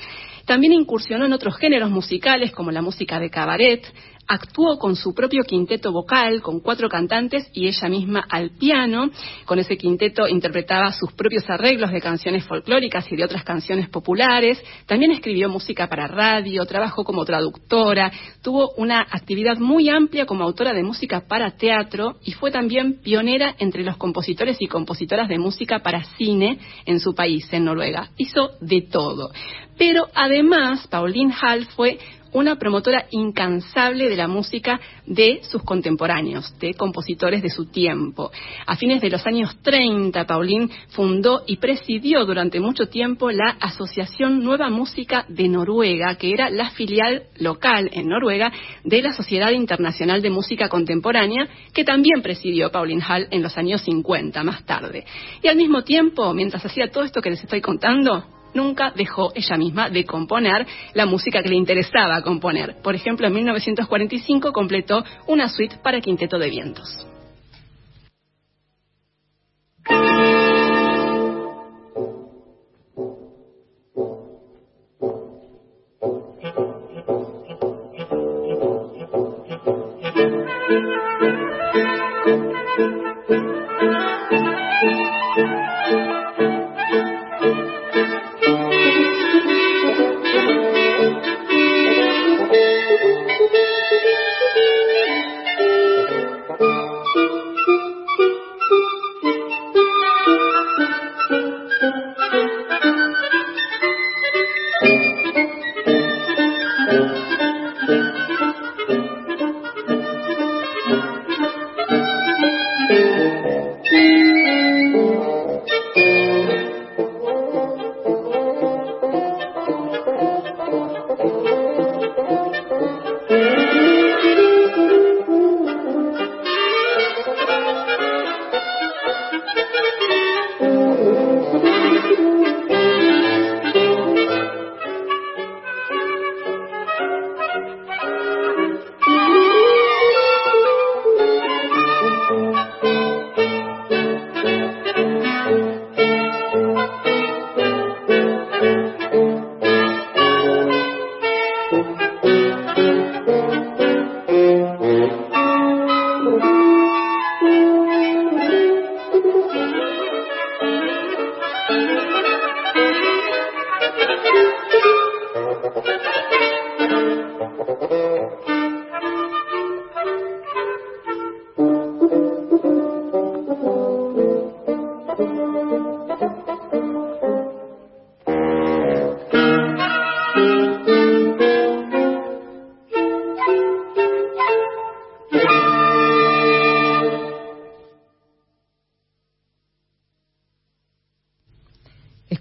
También 0.44 0.72
incursionó 0.72 1.26
en 1.26 1.32
otros 1.32 1.56
géneros 1.56 1.90
musicales 1.90 2.52
como 2.52 2.70
la 2.70 2.82
música 2.82 3.18
de 3.18 3.30
cabaret, 3.30 3.86
actuó 4.30 4.78
con 4.78 4.94
su 4.94 5.12
propio 5.12 5.42
quinteto 5.42 5.90
vocal, 5.90 6.40
con 6.40 6.60
cuatro 6.60 6.88
cantantes 6.88 7.50
y 7.52 7.66
ella 7.66 7.88
misma 7.88 8.24
al 8.28 8.50
piano. 8.50 9.10
Con 9.44 9.58
ese 9.58 9.76
quinteto 9.76 10.28
interpretaba 10.28 10.92
sus 10.92 11.12
propios 11.12 11.50
arreglos 11.50 11.90
de 11.90 12.00
canciones 12.00 12.44
folclóricas 12.44 13.10
y 13.10 13.16
de 13.16 13.24
otras 13.24 13.42
canciones 13.42 13.88
populares. 13.88 14.62
También 14.86 15.10
escribió 15.10 15.48
música 15.48 15.88
para 15.88 16.06
radio, 16.06 16.64
trabajó 16.64 17.02
como 17.02 17.24
traductora, 17.24 18.12
tuvo 18.40 18.70
una 18.76 19.00
actividad 19.00 19.58
muy 19.58 19.88
amplia 19.88 20.26
como 20.26 20.44
autora 20.44 20.72
de 20.72 20.84
música 20.84 21.26
para 21.26 21.56
teatro 21.56 22.16
y 22.24 22.30
fue 22.30 22.52
también 22.52 23.00
pionera 23.02 23.56
entre 23.58 23.82
los 23.82 23.96
compositores 23.96 24.58
y 24.60 24.68
compositoras 24.68 25.28
de 25.28 25.38
música 25.38 25.80
para 25.80 26.04
cine 26.16 26.60
en 26.86 27.00
su 27.00 27.16
país, 27.16 27.52
en 27.52 27.64
Noruega. 27.64 28.10
Hizo 28.16 28.52
de 28.60 28.82
todo. 28.82 29.32
Pero 29.76 30.08
además, 30.14 30.86
Pauline 30.88 31.32
Hall 31.32 31.64
fue 31.74 31.98
una 32.32 32.56
promotora 32.56 33.06
incansable 33.10 34.08
de 34.08 34.16
la 34.16 34.28
música 34.28 34.80
de 35.06 35.40
sus 35.42 35.62
contemporáneos, 35.62 36.58
de 36.58 36.74
compositores 36.74 37.42
de 37.42 37.50
su 37.50 37.66
tiempo. 37.66 38.30
A 38.66 38.76
fines 38.76 39.00
de 39.00 39.10
los 39.10 39.26
años 39.26 39.56
30, 39.62 40.26
Pauline 40.26 40.70
fundó 40.90 41.42
y 41.46 41.56
presidió 41.56 42.24
durante 42.24 42.60
mucho 42.60 42.86
tiempo 42.86 43.30
la 43.30 43.56
Asociación 43.60 44.42
Nueva 44.44 44.70
Música 44.70 45.24
de 45.28 45.48
Noruega, 45.48 46.14
que 46.16 46.32
era 46.32 46.50
la 46.50 46.70
filial 46.70 47.24
local 47.38 47.90
en 47.92 48.08
Noruega 48.08 48.52
de 48.84 49.02
la 49.02 49.12
Sociedad 49.12 49.50
Internacional 49.50 50.22
de 50.22 50.30
Música 50.30 50.68
Contemporánea, 50.68 51.48
que 51.72 51.84
también 51.84 52.22
presidió 52.22 52.70
Pauline 52.70 53.02
Hall 53.02 53.28
en 53.30 53.42
los 53.42 53.56
años 53.56 53.82
50, 53.82 54.42
más 54.44 54.64
tarde. 54.64 55.04
Y 55.42 55.48
al 55.48 55.56
mismo 55.56 55.82
tiempo, 55.82 56.32
mientras 56.34 56.64
hacía 56.64 56.90
todo 56.90 57.04
esto 57.04 57.20
que 57.20 57.30
les 57.30 57.42
estoy 57.42 57.60
contando, 57.60 58.39
nunca 58.54 58.92
dejó 58.94 59.32
ella 59.34 59.56
misma 59.56 59.90
de 59.90 60.04
componer 60.04 60.66
la 60.94 61.06
música 61.06 61.42
que 61.42 61.48
le 61.48 61.56
interesaba 61.56 62.22
componer. 62.22 62.76
Por 62.82 62.94
ejemplo, 62.94 63.26
en 63.26 63.34
1945 63.34 64.52
completó 64.52 65.04
una 65.26 65.48
suite 65.48 65.78
para 65.82 66.00
quinteto 66.00 66.38
de 66.38 66.50
vientos. 66.50 67.06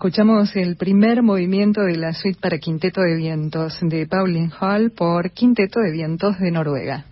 Escuchamos 0.10 0.56
el 0.56 0.76
primer 0.76 1.22
movimiento 1.22 1.82
de 1.82 1.95
la 1.95 2.13
suite 2.13 2.39
para 2.41 2.58
quinteto 2.58 3.00
de 3.00 3.15
vientos 3.15 3.78
de 3.80 4.08
Pauline 4.08 4.50
Hall 4.60 4.89
por 4.89 5.30
Quinteto 5.30 5.82
de 5.82 5.91
Vientos 5.91 6.39
de 6.39 6.50
Noruega. 6.50 7.06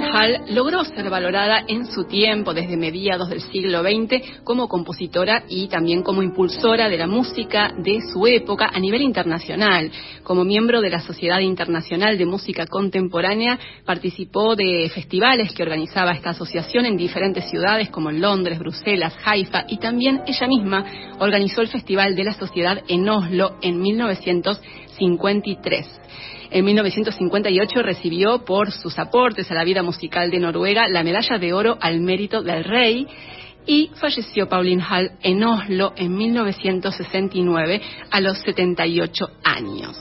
Hall 0.00 0.44
logró 0.48 0.84
ser 0.84 1.10
valorada 1.10 1.64
en 1.66 1.86
su 1.86 2.04
tiempo, 2.04 2.54
desde 2.54 2.76
mediados 2.76 3.28
del 3.28 3.40
siglo 3.40 3.82
XX, 3.82 4.42
como 4.44 4.68
compositora 4.68 5.44
y 5.48 5.68
también 5.68 6.02
como 6.02 6.22
impulsora 6.22 6.88
de 6.88 6.96
la 6.96 7.06
música 7.06 7.74
de 7.76 8.00
su 8.12 8.26
época 8.26 8.70
a 8.72 8.78
nivel 8.78 9.02
internacional. 9.02 9.90
Como 10.22 10.44
miembro 10.44 10.80
de 10.80 10.90
la 10.90 11.00
Sociedad 11.00 11.40
Internacional 11.40 12.16
de 12.16 12.26
Música 12.26 12.66
Contemporánea, 12.66 13.58
participó 13.84 14.56
de 14.56 14.90
festivales 14.94 15.52
que 15.52 15.62
organizaba 15.62 16.12
esta 16.12 16.30
asociación 16.30 16.86
en 16.86 16.96
diferentes 16.96 17.50
ciudades 17.50 17.90
como 17.90 18.10
Londres, 18.10 18.58
Bruselas, 18.58 19.14
Haifa 19.24 19.64
y 19.68 19.78
también 19.78 20.22
ella 20.26 20.46
misma 20.46 20.84
organizó 21.18 21.60
el 21.60 21.68
Festival 21.68 22.14
de 22.14 22.24
la 22.24 22.34
Sociedad 22.34 22.82
en 22.88 23.08
Oslo 23.08 23.56
en 23.60 23.80
1953. 23.80 26.01
En 26.54 26.66
1958 26.66 27.82
recibió 27.82 28.44
por 28.44 28.72
sus 28.72 28.98
aportes 28.98 29.50
a 29.50 29.54
la 29.54 29.64
vida 29.64 29.82
musical 29.82 30.30
de 30.30 30.38
Noruega 30.38 30.86
la 30.86 31.02
medalla 31.02 31.38
de 31.38 31.54
oro 31.54 31.78
al 31.80 32.00
mérito 32.00 32.42
del 32.42 32.62
rey 32.62 33.06
y 33.66 33.90
falleció 33.94 34.50
Pauline 34.50 34.82
Hall 34.82 35.12
en 35.22 35.42
Oslo 35.44 35.94
en 35.96 36.14
1969 36.14 37.80
a 38.10 38.20
los 38.20 38.36
78 38.40 39.30
años. 39.42 39.96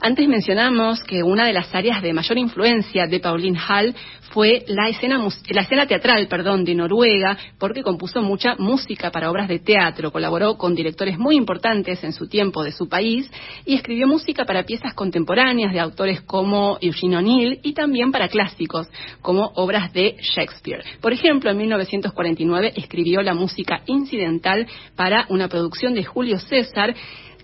Antes 0.00 0.26
mencionamos 0.26 1.04
que 1.04 1.22
una 1.22 1.46
de 1.46 1.52
las 1.52 1.72
áreas 1.72 2.02
de 2.02 2.12
mayor 2.12 2.38
influencia 2.38 3.06
de 3.06 3.20
Pauline 3.20 3.60
Hall 3.68 3.94
fue 4.34 4.64
la 4.66 4.88
escena, 4.88 5.24
la 5.50 5.60
escena 5.60 5.86
teatral 5.86 6.26
perdón, 6.26 6.64
de 6.64 6.74
Noruega, 6.74 7.38
porque 7.56 7.84
compuso 7.84 8.20
mucha 8.20 8.56
música 8.56 9.12
para 9.12 9.30
obras 9.30 9.46
de 9.46 9.60
teatro, 9.60 10.10
colaboró 10.10 10.58
con 10.58 10.74
directores 10.74 11.16
muy 11.16 11.36
importantes 11.36 12.02
en 12.02 12.12
su 12.12 12.28
tiempo 12.28 12.64
de 12.64 12.72
su 12.72 12.88
país 12.88 13.30
y 13.64 13.76
escribió 13.76 14.08
música 14.08 14.44
para 14.44 14.64
piezas 14.64 14.92
contemporáneas 14.92 15.72
de 15.72 15.78
autores 15.78 16.20
como 16.22 16.78
Eugene 16.80 17.18
O'Neill 17.18 17.60
y 17.62 17.74
también 17.74 18.10
para 18.10 18.26
clásicos, 18.26 18.88
como 19.22 19.52
obras 19.54 19.92
de 19.92 20.16
Shakespeare. 20.20 20.82
Por 21.00 21.12
ejemplo, 21.12 21.52
en 21.52 21.58
1949 21.58 22.72
escribió 22.74 23.22
la 23.22 23.34
música 23.34 23.82
incidental 23.86 24.66
para 24.96 25.26
una 25.28 25.46
producción 25.46 25.94
de 25.94 26.02
Julio 26.02 26.40
César 26.40 26.92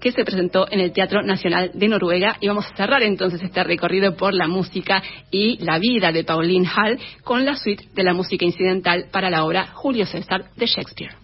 que 0.00 0.12
se 0.12 0.24
presentó 0.24 0.66
en 0.70 0.80
el 0.80 0.92
Teatro 0.92 1.22
Nacional 1.22 1.70
de 1.74 1.88
Noruega. 1.88 2.36
Y 2.40 2.48
vamos 2.48 2.66
a 2.66 2.76
cerrar 2.76 3.02
entonces 3.02 3.42
este 3.42 3.62
recorrido 3.62 4.16
por 4.16 4.34
la 4.34 4.48
música 4.48 5.02
y 5.30 5.62
la 5.64 5.78
vida 5.78 6.10
de 6.12 6.24
Pauline 6.24 6.68
Hall 6.68 6.98
con 7.22 7.44
la 7.44 7.54
suite 7.54 7.84
de 7.94 8.02
la 8.02 8.14
música 8.14 8.44
incidental 8.44 9.06
para 9.12 9.30
la 9.30 9.44
obra 9.44 9.68
Julio 9.68 10.06
César 10.06 10.44
de 10.56 10.66
Shakespeare. 10.66 11.19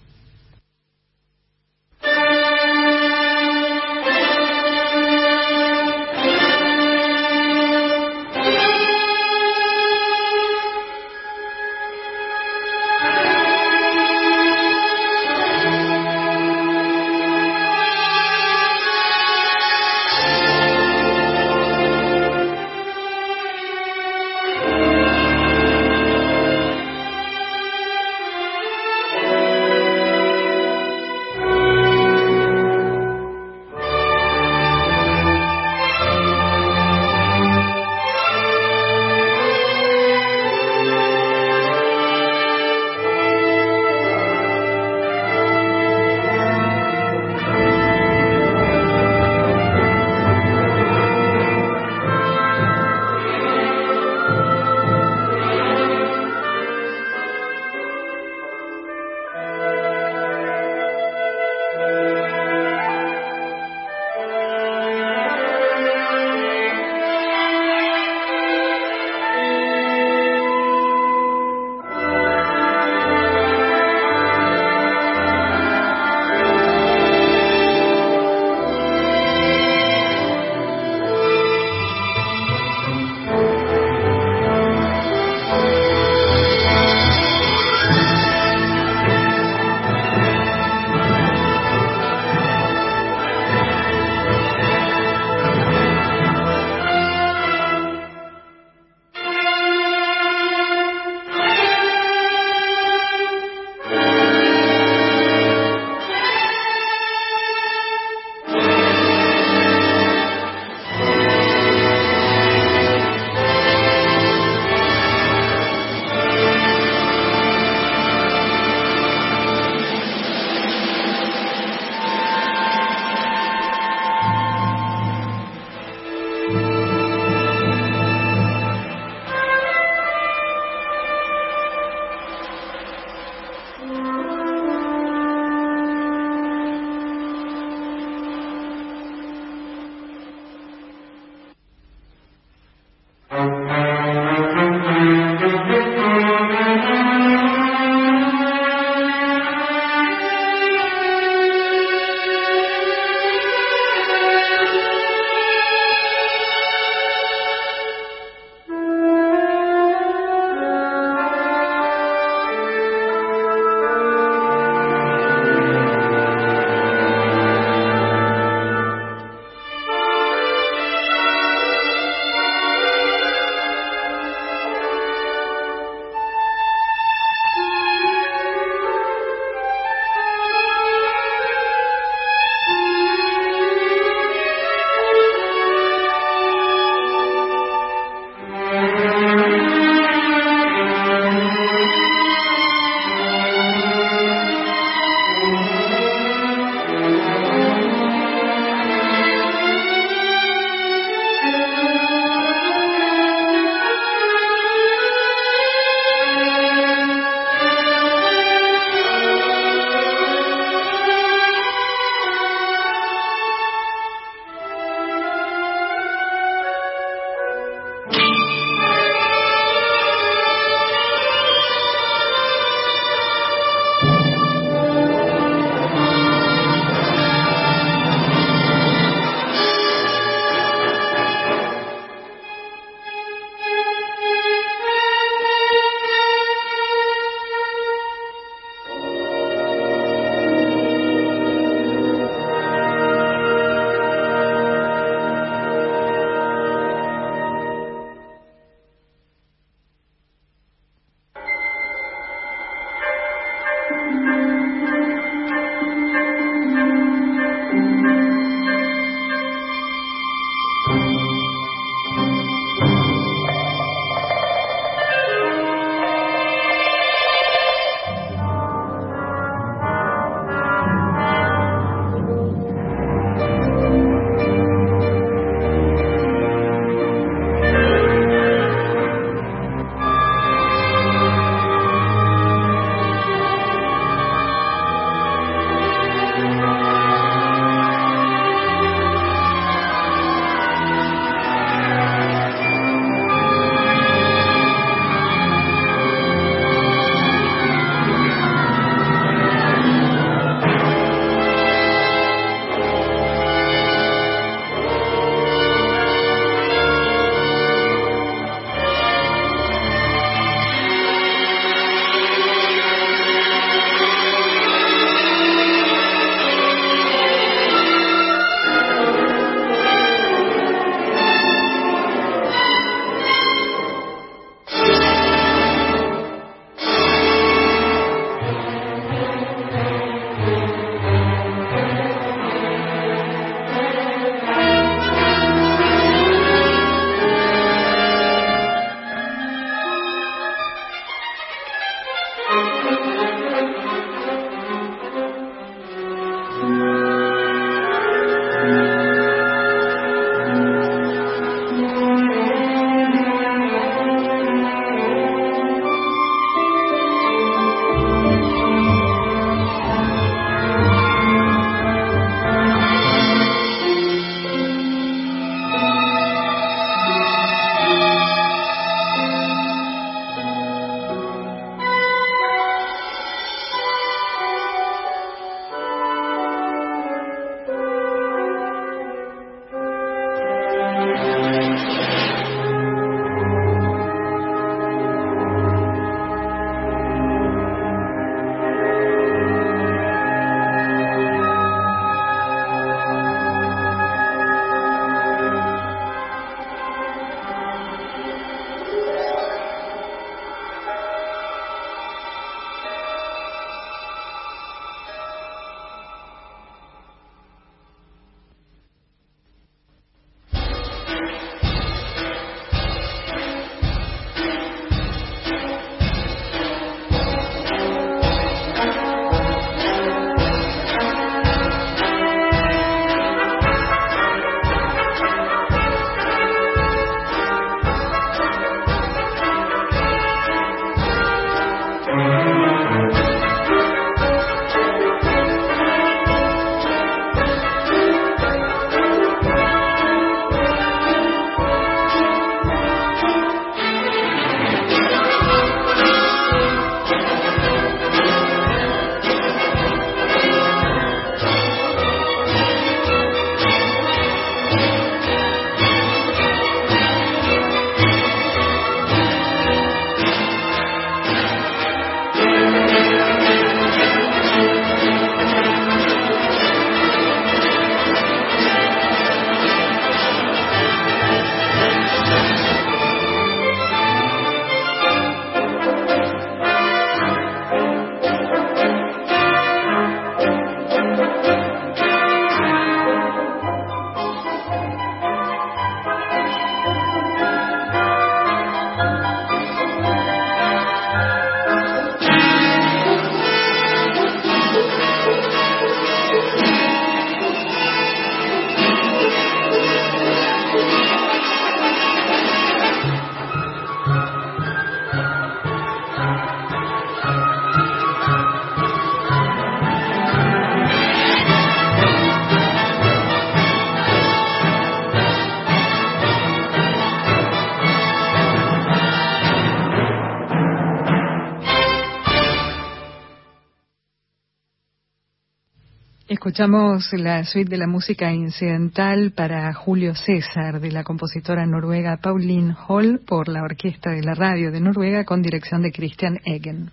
Escuchamos 526.57 527.13
la 527.13 527.45
suite 527.45 527.69
de 527.69 527.77
la 527.77 527.87
música 527.87 528.33
incidental 528.33 529.33
para 529.37 529.75
Julio 529.75 530.15
César 530.15 530.81
de 530.81 530.91
la 530.91 531.05
compositora 531.05 531.67
noruega 531.67 532.17
Pauline 532.17 532.75
Hall 532.89 533.21
por 533.27 533.49
la 533.49 533.63
Orquesta 533.63 534.13
de 534.13 534.23
la 534.23 534.33
Radio 534.33 534.73
de 534.73 534.81
Noruega 534.81 535.27
con 535.27 535.43
dirección 535.43 535.83
de 535.83 535.93
Christian 535.93 536.41
Eggen. 536.47 536.91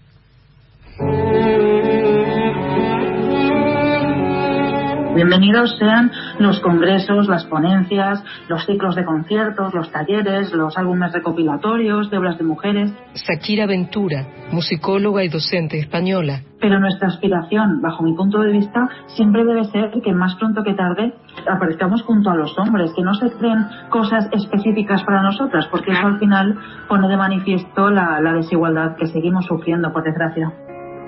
Bienvenidos 5.16 5.78
sean 5.80 6.12
los 6.40 6.60
congresos, 6.60 7.28
las 7.28 7.46
ponencias, 7.46 8.24
los 8.48 8.66
ciclos 8.66 8.96
de 8.96 9.06
conciertos, 9.06 9.74
los 9.74 9.92
talleres, 9.92 10.52
los 10.54 10.78
álbumes 10.78 11.12
recopilatorios 11.12 12.10
de 12.10 12.18
obras 12.18 12.38
de 12.38 12.44
mujeres. 12.44 12.94
Shakira 13.14 13.66
Ventura, 13.66 14.28
musicóloga 14.52 15.24
y 15.24 15.30
docente 15.30 15.80
española. 15.80 16.42
Pero 16.60 16.80
nuestra 16.80 17.10
aspiración, 17.10 17.82
bajo 17.82 18.04
mi 18.04 18.14
punto 18.14 18.40
de 18.40 18.52
vista, 18.52 18.88
siempre 19.08 19.44
debe 19.44 19.66
ser 19.66 19.92
que 20.02 20.14
más 20.14 20.36
pronto 20.36 20.64
que 20.64 20.74
tarde 20.74 21.14
aparezcamos 21.50 22.02
junto 22.04 22.30
a 22.30 22.36
los 22.36 22.58
hombres, 22.58 22.92
que 22.96 23.04
no 23.04 23.14
se 23.16 23.30
creen 23.32 23.66
cosas 23.90 24.30
específicas 24.32 25.04
para 25.04 25.22
nosotras, 25.24 25.68
porque 25.70 25.92
eso 25.92 26.08
al 26.08 26.20
final 26.20 26.58
pone 26.88 27.08
de 27.08 27.18
manifiesto 27.18 27.90
la, 27.90 28.22
la 28.22 28.34
desigualdad 28.34 28.96
que 28.98 29.08
seguimos 29.08 29.46
sufriendo, 29.46 29.92
por 29.92 30.04
desgracia. 30.04 30.54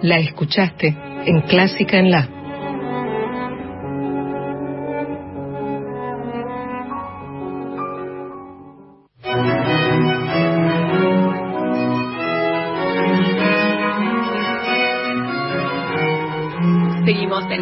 La 0.01 0.17
escuchaste 0.17 0.95
en 1.25 1.41
Clásica 1.41 1.97
en 1.97 2.11
La. 2.11 2.44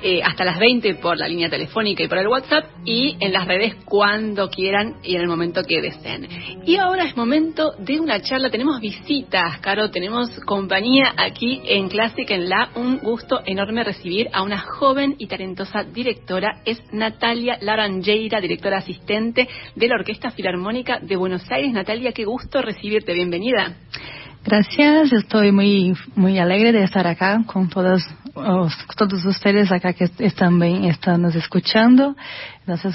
Eh, 0.03 0.23
hasta 0.25 0.45
las 0.45 0.59
20 0.59 0.95
por 0.95 1.19
la 1.19 1.29
línea 1.29 1.51
telefónica 1.51 2.03
y 2.03 2.09
por 2.09 2.17
el 2.17 2.27
WhatsApp 2.27 2.65
y 2.87 3.19
en 3.21 3.35
las 3.35 3.47
redes 3.47 3.75
cuando 3.85 4.49
quieran 4.49 4.97
y 5.03 5.15
en 5.15 5.21
el 5.21 5.29
momento 5.29 5.63
que 5.63 5.83
deseen. 5.83 6.27
Y 6.65 6.77
ahora 6.77 7.05
es 7.05 7.15
momento 7.19 7.73
de 7.79 8.01
una 8.01 8.19
charla. 8.23 8.49
Tenemos 8.49 8.81
visitas, 8.81 9.59
Caro, 9.59 9.91
tenemos 9.91 10.31
compañía 10.47 11.13
aquí 11.19 11.61
en 11.67 11.91
Classic 11.91 12.31
en 12.31 12.49
La. 12.49 12.71
Un 12.77 12.99
gusto 12.99 13.43
enorme 13.45 13.85
recibir 13.85 14.29
a 14.33 14.43
una 14.43 14.59
joven 14.59 15.17
y 15.19 15.27
talentosa 15.27 15.85
directora. 15.85 16.63
Es 16.65 16.83
Natalia 16.93 17.59
Laranjeira, 17.61 18.41
directora 18.41 18.79
asistente 18.79 19.49
de 19.75 19.89
la 19.89 19.97
Orquesta 19.97 20.31
Filarmónica 20.31 20.99
de 21.01 21.17
Buenos 21.17 21.43
Aires. 21.51 21.73
Natalia, 21.73 22.13
qué 22.13 22.25
gusto 22.25 22.63
recibirte. 22.63 23.13
Bienvenida. 23.13 23.77
Gracias, 24.43 25.13
estoy 25.13 25.53
muy, 25.53 25.95
muy 26.17 26.39
alegre 26.39 26.73
de 26.73 26.83
estar 26.83 27.07
acá 27.07 27.43
con 27.47 27.69
todas, 27.69 28.03
todos 28.97 29.25
ustedes 29.27 29.71
acá 29.71 29.93
que 29.93 30.09
también 30.31 30.85
están 30.85 31.21
nos 31.21 31.35
escuchando. 31.35 32.17
Entonces, 32.67 32.95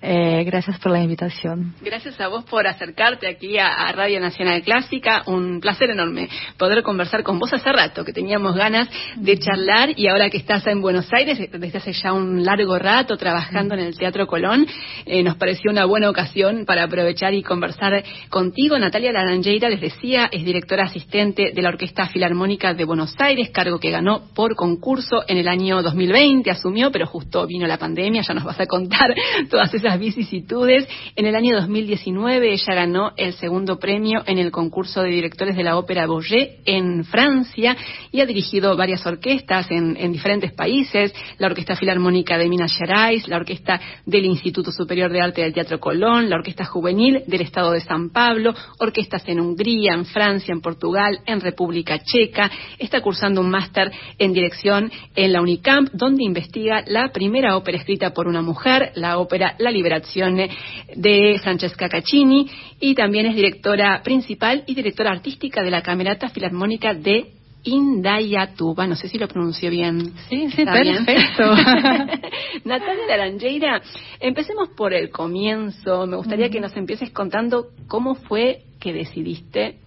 eh, 0.00 0.42
gracias 0.44 0.78
por 0.80 0.90
la 0.90 1.00
invitación. 1.00 1.74
Gracias 1.82 2.18
a 2.20 2.28
vos 2.28 2.44
por 2.44 2.66
acercarte 2.66 3.28
aquí 3.28 3.58
a, 3.58 3.92
Radio 3.92 4.20
Nacional 4.20 4.62
Clásica. 4.62 5.22
Un 5.26 5.60
placer 5.60 5.90
enorme 5.90 6.28
poder 6.56 6.82
conversar 6.82 7.22
con 7.22 7.38
vos 7.38 7.52
hace 7.52 7.70
rato, 7.70 8.04
que 8.04 8.12
teníamos 8.12 8.56
ganas 8.56 8.88
de 9.16 9.38
charlar 9.38 9.90
y 9.96 10.08
ahora 10.08 10.30
que 10.30 10.38
estás 10.38 10.66
en 10.66 10.80
Buenos 10.80 11.12
Aires, 11.12 11.38
desde 11.38 11.78
hace 11.78 11.92
ya 11.92 12.14
un 12.14 12.42
largo 12.42 12.78
rato 12.78 13.16
trabajando 13.16 13.74
en 13.74 13.80
el 13.80 13.96
Teatro 13.96 14.26
Colón, 14.26 14.66
eh, 15.04 15.22
nos 15.22 15.36
pareció 15.36 15.70
una 15.70 15.84
buena 15.84 16.08
ocasión 16.08 16.64
para 16.64 16.84
aprovechar 16.84 17.34
y 17.34 17.42
conversar 17.42 18.02
contigo. 18.30 18.78
Natalia 18.78 19.12
Laranjeira, 19.12 19.68
les 19.68 19.80
decía, 19.80 20.30
es 20.32 20.44
directora 20.44 20.84
asistente 20.84 21.52
de 21.54 21.62
la 21.62 21.68
Orquesta 21.68 22.06
Filarmónica 22.06 22.72
de 22.72 22.84
Buenos 22.84 23.14
Aires, 23.18 23.50
cargo 23.50 23.78
que 23.78 23.90
ganó 23.90 24.22
por 24.34 24.56
concurso 24.56 25.22
en 25.28 25.36
el 25.36 25.48
año 25.48 25.82
2020, 25.82 26.50
asumió, 26.50 26.90
pero 26.90 27.06
justo 27.06 27.46
vino 27.46 27.66
la 27.66 27.78
pandemia, 27.78 28.22
ya 28.22 28.34
nos 28.34 28.44
vas 28.44 28.58
a 28.58 28.66
contar 28.66 29.01
todas 29.50 29.72
esas 29.74 29.98
vicisitudes. 29.98 30.86
En 31.16 31.26
el 31.26 31.34
año 31.34 31.56
2019 31.56 32.52
ella 32.52 32.74
ganó 32.74 33.12
el 33.16 33.32
segundo 33.34 33.78
premio 33.78 34.22
en 34.26 34.38
el 34.38 34.50
concurso 34.50 35.02
de 35.02 35.10
directores 35.10 35.56
de 35.56 35.64
la 35.64 35.76
ópera 35.76 36.06
Bourget 36.06 36.60
en 36.64 37.04
Francia 37.04 37.76
y 38.10 38.20
ha 38.20 38.26
dirigido 38.26 38.76
varias 38.76 39.04
orquestas 39.06 39.66
en, 39.70 40.12
diferentes 40.12 40.52
países, 40.52 41.14
la 41.38 41.46
Orquesta 41.46 41.76
Filarmónica 41.76 42.38
de 42.38 42.48
Minas 42.48 42.76
Gerais, 42.76 43.26
la 43.28 43.36
Orquesta 43.36 43.80
del 44.06 44.24
Instituto 44.24 44.70
Superior 44.70 45.10
de 45.10 45.20
Arte 45.20 45.42
del 45.42 45.52
Teatro 45.52 45.80
Colón, 45.80 46.28
la 46.28 46.36
Orquesta 46.36 46.64
Juvenil 46.64 47.22
del 47.26 47.40
Estado 47.40 47.72
de 47.72 47.80
San 47.80 48.10
Pablo, 48.10 48.54
orquestas 48.78 49.22
en 49.26 49.40
Hungría, 49.40 49.94
en 49.94 50.04
Francia, 50.04 50.52
en 50.52 50.60
Portugal, 50.60 51.20
en 51.26 51.40
República 51.40 51.98
Checa. 51.98 52.50
Está 52.78 53.00
cursando 53.00 53.40
un 53.40 53.50
máster 53.50 53.90
en 54.18 54.32
dirección 54.32 54.90
en 55.14 55.32
la 55.32 55.40
Unicamp, 55.40 55.90
donde 55.92 56.24
investiga 56.24 56.84
la 56.86 57.10
primera 57.12 57.56
ópera 57.56 57.78
escrita 57.78 58.12
por 58.12 58.26
una 58.26 58.42
mujer, 58.42 58.91
la 58.94 59.18
ópera 59.18 59.54
La 59.58 59.70
Liberación 59.70 60.36
de 60.36 61.40
Francesca 61.42 61.88
Caccini 61.88 62.48
y 62.80 62.94
también 62.94 63.26
es 63.26 63.34
directora 63.34 64.02
principal 64.02 64.64
y 64.66 64.74
directora 64.74 65.10
artística 65.10 65.62
de 65.62 65.70
la 65.70 65.82
Camerata 65.82 66.28
Filarmónica 66.28 66.94
de 66.94 67.32
Indayatuba, 67.64 68.86
no 68.88 68.96
sé 68.96 69.08
si 69.08 69.18
lo 69.18 69.28
pronunció 69.28 69.70
bien. 69.70 70.14
Sí, 70.28 70.50
sí, 70.50 70.64
perfecto. 70.64 71.54
Natalia 72.64 73.06
Laranjeira, 73.08 73.80
empecemos 74.18 74.70
por 74.70 74.92
el 74.92 75.10
comienzo. 75.10 76.06
Me 76.06 76.16
gustaría 76.16 76.50
que 76.50 76.60
nos 76.60 76.76
empieces 76.76 77.10
contando 77.10 77.68
cómo 77.86 78.16
fue 78.16 78.62
que 78.80 78.92
decidiste 78.92 79.78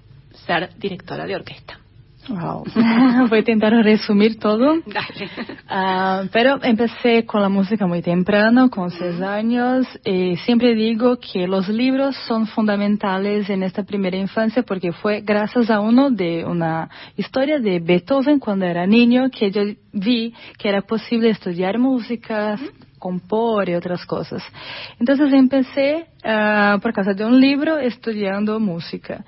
ser 0.45 0.69
directora 0.77 1.25
de 1.25 1.35
orquesta. 1.35 1.79
Wow. 2.27 2.63
Voy 3.29 3.37
a 3.37 3.39
intentar 3.39 3.71
resumir 3.83 4.39
todo. 4.39 4.75
Uh, 4.75 6.27
pero 6.31 6.59
empecé 6.63 7.25
con 7.25 7.41
la 7.41 7.49
música 7.49 7.85
muy 7.85 8.01
temprano, 8.01 8.69
con 8.69 8.89
seis 8.91 9.21
años, 9.21 9.87
y 10.03 10.35
siempre 10.37 10.73
digo 10.73 11.17
que 11.17 11.47
los 11.47 11.67
libros 11.69 12.15
son 12.27 12.47
fundamentales 12.47 13.49
en 13.49 13.63
esta 13.63 13.83
primera 13.83 14.17
infancia 14.17 14.63
porque 14.63 14.91
fue 14.91 15.21
gracias 15.21 15.69
a 15.69 15.79
uno 15.79 16.09
de 16.09 16.45
una 16.45 16.89
historia 17.15 17.59
de 17.59 17.79
Beethoven 17.79 18.39
cuando 18.39 18.65
era 18.65 18.87
niño 18.87 19.29
que 19.29 19.51
yo 19.51 19.61
vi 19.93 20.33
que 20.57 20.69
era 20.69 20.81
posible 20.81 21.29
estudiar 21.29 21.77
música, 21.77 22.57
compor 22.99 23.69
y 23.69 23.75
otras 23.75 24.05
cosas. 24.05 24.43
Entonces 24.99 25.31
empecé 25.31 26.07
uh, 26.25 26.79
por 26.79 26.91
causa 26.91 27.13
de 27.13 27.23
un 27.23 27.39
libro 27.39 27.77
estudiando 27.79 28.59
música. 28.59 29.23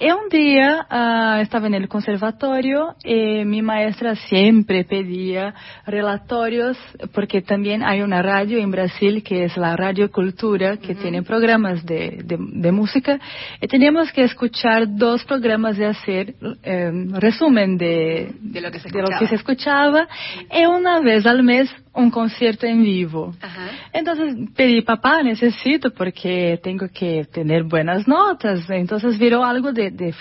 E 0.00 0.12
um 0.12 0.28
dia 0.28 0.86
uh, 0.86 1.42
estava 1.42 1.68
no 1.68 1.88
conservatório 1.88 2.94
e 3.04 3.44
minha 3.44 3.64
maestra 3.64 4.14
sempre 4.14 4.84
pedia 4.84 5.52
relatórios, 5.84 6.78
porque 7.12 7.40
também 7.42 7.82
há 7.82 7.94
uma 8.04 8.20
rádio 8.20 8.60
em 8.60 8.70
Brasil 8.70 9.20
que 9.20 9.34
é 9.34 9.46
a 9.46 9.74
Rádio 9.74 10.08
Cultura, 10.08 10.76
que 10.76 10.92
uhum. 10.92 10.98
tem 11.02 11.22
programas 11.24 11.82
de, 11.82 12.22
de, 12.22 12.36
de, 12.36 12.70
música, 12.70 13.18
e 13.60 13.66
tínhamos 13.66 14.12
que 14.12 14.20
escutar 14.20 14.86
dois 14.86 15.24
programas 15.24 15.76
e 15.78 15.92
fazer 15.92 16.34
eh, 16.62 16.92
resumen 17.20 17.76
de, 17.76 18.28
de, 18.40 18.60
lo 18.60 18.70
que 18.70 18.78
se 18.78 18.88
de 18.88 19.02
lo 19.02 19.08
que 19.18 19.26
se 19.26 19.34
escuchaba, 19.34 20.06
e 20.52 20.64
uma 20.66 21.00
vez 21.02 21.26
ao 21.26 21.42
mês 21.42 21.74
um 21.98 22.10
concerto 22.10 22.64
em 22.64 22.82
vivo. 22.82 23.34
Então 23.92 24.14
pedi, 24.54 24.82
papá, 24.82 25.22
necessito, 25.22 25.90
porque 25.90 26.28
que 26.38 26.58
tengo 26.58 26.88
que 26.88 27.24
tener 27.24 27.64
buenas 27.64 28.06
notas. 28.06 28.70
Entonces 28.70 29.18
viró 29.18 29.44
algo 29.44 29.72
de, 29.72 29.90
de. 29.90 30.12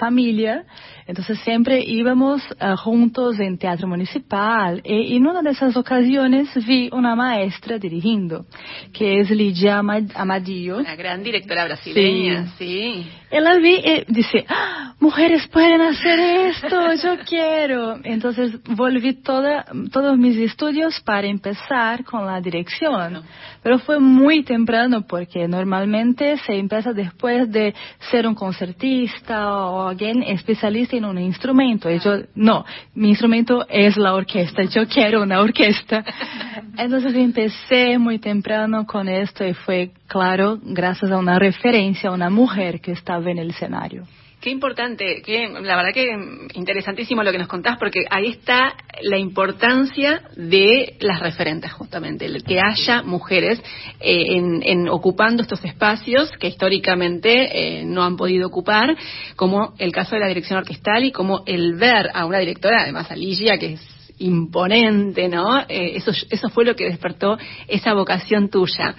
Entonces 1.08 1.40
siempre 1.40 1.82
íbamos 1.86 2.42
uh, 2.62 2.76
juntos 2.76 3.40
en 3.40 3.58
teatro 3.58 3.88
municipal 3.88 4.82
y 4.84 5.16
en 5.16 5.26
una 5.26 5.42
de 5.42 5.52
esas 5.52 5.78
ocasiones 5.78 6.50
vi 6.66 6.90
una 6.92 7.16
maestra 7.16 7.80
dirigiendo, 7.80 8.46
que 8.92 9.22
es 9.22 9.30
Lidia 9.30 9.80
Amadillo. 9.80 10.80
Una 10.80 10.96
gran 10.96 11.24
directora 11.24 11.64
brasileña, 11.64 12.48
sí. 12.58 13.06
sí. 13.06 13.12
Ela 13.32 13.58
vi 13.58 13.76
y 13.76 14.04
dice, 14.08 14.46
¡Ah, 14.50 14.96
mujeres 15.00 15.48
pueden 15.48 15.82
hacer 15.82 16.20
esto, 16.20 16.94
yo 17.04 17.18
quiero. 17.26 18.00
Entonces 18.04 18.54
volví 18.64 19.14
toda, 19.22 19.66
todos 19.92 20.18
mis 20.18 20.38
estudios 20.38 21.00
para 21.02 21.28
empezar 21.28 22.04
con 22.04 22.26
la 22.26 22.42
dirección. 22.42 23.24
Pero 23.64 23.80
fue 23.80 24.00
muy 24.00 24.44
temprano 24.44 25.06
porque 25.08 25.48
normalmente 25.48 26.38
se 26.46 26.54
empieza 26.54 26.94
después 26.94 27.52
de 27.52 27.74
ser 28.12 28.28
un 28.28 28.36
concertista 28.36 29.54
o 29.54 29.88
alguien 29.90 30.24
especialista 30.24 30.97
en 30.98 31.06
un 31.06 31.18
instrumento. 31.18 31.90
Y 31.90 32.00
yo, 32.00 32.18
no, 32.36 32.66
mi 32.96 33.10
instrumento 33.10 33.66
es 33.70 33.98
la 33.98 34.14
orquesta, 34.14 34.64
yo 34.64 34.88
quiero 34.88 35.24
una 35.24 35.42
orquesta. 35.42 36.04
Entonces 36.78 37.16
empecé 37.16 37.98
muy 37.98 38.20
temprano 38.20 38.86
con 38.86 39.08
esto 39.08 39.46
y 39.46 39.54
fue 39.54 39.92
claro 40.08 40.60
gracias 40.62 41.12
a 41.12 41.18
una 41.18 41.40
referencia, 41.40 42.10
a 42.10 42.14
una 42.14 42.30
mujer 42.30 42.82
que 42.82 42.92
estaba 42.92 43.30
en 43.32 43.40
el 43.40 43.50
escenario. 43.52 44.04
Qué 44.40 44.52
importante, 44.52 45.24
que 45.24 45.50
la 45.50 45.76
verdad 45.76 45.94
que 45.94 46.08
interesantísimo 46.54 47.24
lo 47.24 47.32
que 47.32 47.40
nos 47.40 47.48
contás, 47.48 47.78
porque 47.80 48.06
ahí 48.08 48.28
está 48.28 48.76
la 49.02 49.18
importancia 49.18 50.22
de 50.36 50.96
las 51.00 51.20
referentes, 51.20 51.74
justamente, 51.74 52.26
el 52.26 52.44
que 52.44 52.60
haya 52.62 53.02
mujeres 53.02 53.60
eh, 54.00 54.38
en, 54.64 54.90
ocupando 54.90 55.42
estos 55.42 55.66
espacios 55.66 56.32
que 56.40 56.50
históricamente 56.50 57.80
eh, 57.80 57.86
no 57.86 58.04
han 58.04 58.16
podido 58.16 58.48
ocupar, 58.48 58.96
como 59.36 59.74
el 59.80 59.92
caso 59.92 60.14
de 60.16 60.22
la 60.22 60.28
dirección 60.28 60.60
orquestal 60.60 61.04
y 61.04 61.12
como 61.12 61.42
el 61.48 61.74
ver 61.74 62.12
a 62.14 62.26
una 62.26 62.38
directora, 62.38 62.84
además 62.84 63.10
a 63.10 63.16
Ligia, 63.16 63.58
que 63.58 63.74
es 63.74 63.97
imponente, 64.20 65.28
¿no? 65.28 65.60
Eh, 65.62 65.96
eso, 65.96 66.12
eso 66.30 66.50
fue 66.50 66.66
lo 66.66 66.76
que 66.76 66.86
despertó 66.86 67.38
esa 67.68 67.94
vocación 67.94 68.50
tuya. 68.50 68.96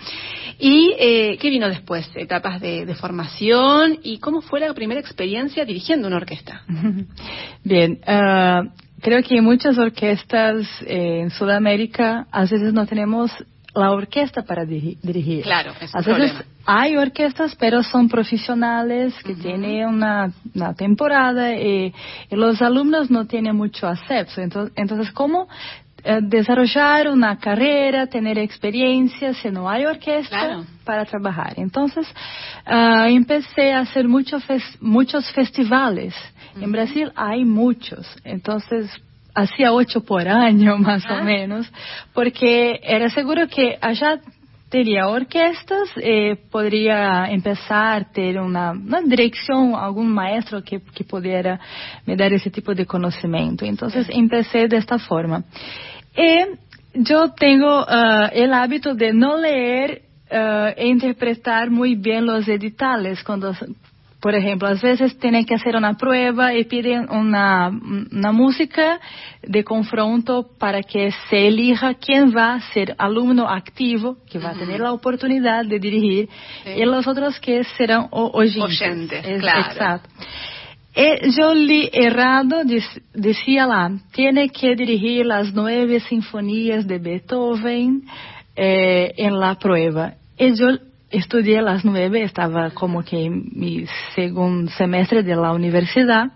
¿Y 0.58 0.94
eh, 0.98 1.38
qué 1.40 1.50
vino 1.50 1.68
después? 1.68 2.10
¿Etapas 2.14 2.60
de, 2.60 2.94
formación? 2.94 3.98
¿Y 4.02 4.18
cómo 4.18 4.40
fue 4.40 4.60
la 4.60 4.72
primera 4.74 5.00
experiencia 5.00 5.64
dirigiendo 5.64 6.08
una 6.08 6.16
orquesta? 6.16 6.62
Bien, 7.64 8.00
ah, 8.06 8.62
creo 9.00 9.22
que 9.22 9.40
muchas 9.40 9.78
orquestas 9.78 10.66
eh, 10.86 11.20
en 11.22 11.30
Sudamérica 11.30 12.26
a 12.32 12.42
veces 12.42 12.72
no 12.72 12.86
tenemos 12.86 13.30
la 13.78 13.92
orquesta 13.92 14.42
para 14.42 14.64
dirigir. 14.64 15.42
Claro, 15.42 15.72
es 15.80 15.94
un 15.94 16.00
A 16.00 16.18
veces 16.18 16.44
hay 16.66 16.96
orquestas, 16.96 17.54
pero 17.56 17.82
son 17.82 18.08
profesionales 18.08 19.14
que 19.24 19.34
tienen 19.34 19.86
una, 19.86 20.32
temporada 20.76 21.54
y, 21.56 21.94
los 22.30 22.60
alumnos 22.60 23.10
no 23.10 23.26
tienen 23.26 23.56
mucho 23.56 23.86
acceso. 23.86 24.40
Entonces, 24.40 24.72
entonces 24.76 25.10
¿cómo 25.12 25.48
eh, 26.04 26.18
desarrollar 26.22 27.08
una 27.08 27.38
carrera, 27.38 28.06
tener 28.06 28.38
experiencia 28.38 29.32
si 29.34 29.50
no 29.50 29.68
hay 29.68 29.86
orquesta 29.86 30.62
para 30.84 31.04
trabajar? 31.04 31.54
Entonces, 31.56 32.06
ah, 32.66 33.06
empecé 33.08 33.72
a 33.72 33.80
hacer 33.80 34.06
muchos 34.06 34.42
muchos 34.80 35.30
festivales. 35.32 36.14
En 36.60 36.72
Brasil 36.72 37.12
hay 37.14 37.44
muchos. 37.44 38.06
Entonces, 38.24 38.90
hacía 39.42 39.72
ocho 39.72 40.02
por 40.02 40.26
año 40.28 40.76
más 40.78 41.04
o 41.06 41.14
ah. 41.14 41.22
menos, 41.22 41.70
porque 42.12 42.80
era 42.82 43.08
seguro 43.10 43.48
que 43.48 43.78
allá 43.80 44.20
tenía 44.68 45.08
orquestas, 45.08 45.88
eh, 45.96 46.36
podría 46.50 47.30
empezar 47.30 48.02
a 48.02 48.12
tener 48.12 48.38
una, 48.38 48.74
dirección, 49.06 49.74
algún 49.74 50.12
maestro 50.12 50.62
que, 50.62 50.80
que 50.80 51.04
pudiera 51.04 51.58
me 52.04 52.16
dar 52.16 52.32
ese 52.32 52.50
tipo 52.50 52.74
de 52.74 52.84
conocimiento. 52.84 53.64
Entonces 53.64 54.06
empecé 54.10 54.68
de 54.68 54.76
esta 54.76 54.98
forma. 54.98 55.42
Y 56.14 57.02
yo 57.02 57.32
tengo 57.32 57.82
uh, 57.82 58.28
el 58.32 58.52
hábito 58.52 58.94
de 58.94 59.12
no 59.12 59.36
leer 59.36 60.02
uh, 60.30 60.72
e 60.76 60.86
interpretar 60.86 61.70
muy 61.70 61.94
bien 61.94 62.26
los 62.26 62.46
editales 62.48 63.22
cuando 63.22 63.54
por 64.20 64.34
ejemplo, 64.34 64.66
a 64.66 64.74
veces 64.74 65.16
tienen 65.18 65.44
que 65.44 65.54
hacer 65.54 65.76
una 65.76 65.94
prueba 65.94 66.52
y 66.52 66.64
piden 66.64 67.08
una, 67.08 67.68
una 67.68 68.32
música 68.32 68.98
de 69.42 69.62
confronto 69.62 70.48
para 70.58 70.82
que 70.82 71.12
se 71.30 71.46
elija 71.46 71.94
quién 71.94 72.34
va 72.36 72.54
a 72.54 72.60
ser 72.72 72.96
alumno 72.98 73.48
activo, 73.48 74.16
que 74.28 74.40
va 74.40 74.50
a 74.50 74.54
tener 74.54 74.80
la 74.80 74.92
oportunidad 74.92 75.64
de 75.64 75.78
dirigir, 75.78 76.28
y 76.66 76.84
los 76.84 77.06
otros 77.06 77.38
que 77.38 77.62
serán 77.76 78.08
oyentes. 78.10 79.24
claro. 79.40 79.60
Exacto. 79.60 80.08
Y 80.96 81.30
yo 81.30 81.54
li 81.54 81.88
errado, 81.92 82.62
decía 83.14 83.66
la, 83.66 83.92
tiene 84.12 84.48
que 84.48 84.74
dirigir 84.74 85.26
las 85.26 85.54
nueve 85.54 86.00
sinfonías 86.00 86.88
de 86.88 86.98
Beethoven 86.98 88.02
eh, 88.56 89.12
en 89.16 89.38
la 89.38 89.54
prueba. 89.54 90.14
Y 90.36 90.54
yo 90.56 90.66
estudié 91.10 91.62
las 91.62 91.84
nueve, 91.84 92.22
estaba 92.22 92.70
como 92.70 93.02
que 93.02 93.24
en 93.24 93.44
mi 93.52 93.86
segundo 94.14 94.70
semestre 94.72 95.22
de 95.22 95.36
la 95.36 95.52
universidad. 95.52 96.32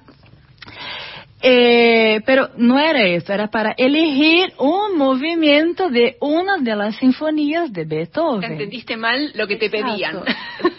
Eh, 1.45 2.21
pero 2.25 2.51
no 2.57 2.79
era 2.79 3.03
eso, 3.03 3.33
era 3.33 3.49
para 3.49 3.73
elegir 3.77 4.53
un 4.59 4.97
movimiento 4.97 5.89
de 5.89 6.17
una 6.21 6.59
de 6.59 6.77
las 6.77 6.95
sinfonías 6.97 7.73
de 7.73 7.85
Beethoven. 7.85 8.53
Entendiste 8.53 8.97
mal 8.97 9.33
lo 9.35 9.49
que 9.49 9.57
te 9.57 9.69
pedían. 9.69 10.21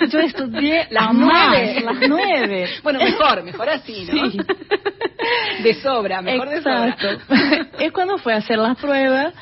Yo 0.10 0.20
estudié 0.20 0.88
las 0.90 1.14
nueve, 1.14 1.82
las 1.84 2.08
nueve. 2.08 2.70
Bueno, 2.82 3.00
mejor, 3.00 3.44
mejor 3.44 3.70
así, 3.70 4.08
¿no? 4.10 4.32
Sí. 4.32 4.38
De 5.64 5.74
sobra, 5.76 6.22
mejor 6.22 6.50
de 6.50 6.62
sobra. 6.62 6.98
y 7.80 7.90
cuando 7.90 8.18
fue 8.18 8.34
a 8.34 8.38
hacer 8.38 8.58
la 8.58 8.76
prueba, 8.76 9.34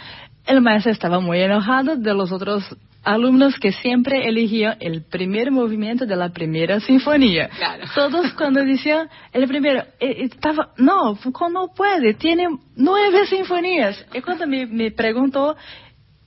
el 0.47 0.62
maestro 0.62 0.91
estaba 0.91 1.20
muy 1.20 1.39
enojado 1.39 1.97
de 1.97 2.14
los 2.16 2.32
otros 2.32 2.76
alumnos 3.04 3.56
que 3.60 3.72
siempre 3.72 4.28
eligían 4.28 4.78
el 4.80 5.04
primer 5.04 5.52
movimiento 5.52 6.06
de 6.06 6.16
la 6.16 6.30
primera 6.30 6.80
sinfonía. 6.80 7.49
Todos 7.95 8.34
cuando 8.34 8.64
decían 8.64 9.10
el 9.32 9.47
primero, 9.47 9.84
eh, 9.99 10.28
estaba, 10.32 10.70
no, 10.78 11.16
Foucault 11.16 11.54
no 11.54 11.68
puede, 11.76 12.14
tiene 12.14 12.47
nueve 12.76 13.26
sinfonías. 13.28 14.06
Y 14.14 14.22
cuando 14.22 14.47
me, 14.47 14.66
me 14.68 14.91
preguntó, 14.91 15.56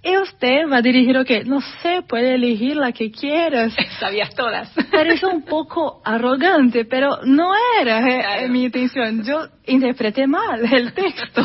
¿y 0.03 0.16
usted 0.18 0.68
va 0.70 0.79
a 0.79 0.83
dirigir 0.83 1.16
o 1.16 1.25
qué? 1.25 1.45
No 1.45 1.61
sé, 1.83 2.03
puede 2.03 2.35
elegir 2.35 2.77
la 2.77 2.93
que 2.93 3.11
quieras. 3.11 3.75
Sabías 4.01 4.35
todas. 4.35 4.70
Parece 4.93 5.27
un 5.27 5.43
poco 5.43 6.03
arrogante, 6.05 6.85
pero 6.85 7.20
no 7.25 7.53
era 7.81 8.43
eh, 8.43 8.49
mi 8.49 8.64
intención. 8.64 9.25
Yo 9.25 9.47
interpreté 9.66 10.27
mal 10.27 10.61
el 10.72 10.93
texto. 10.93 11.43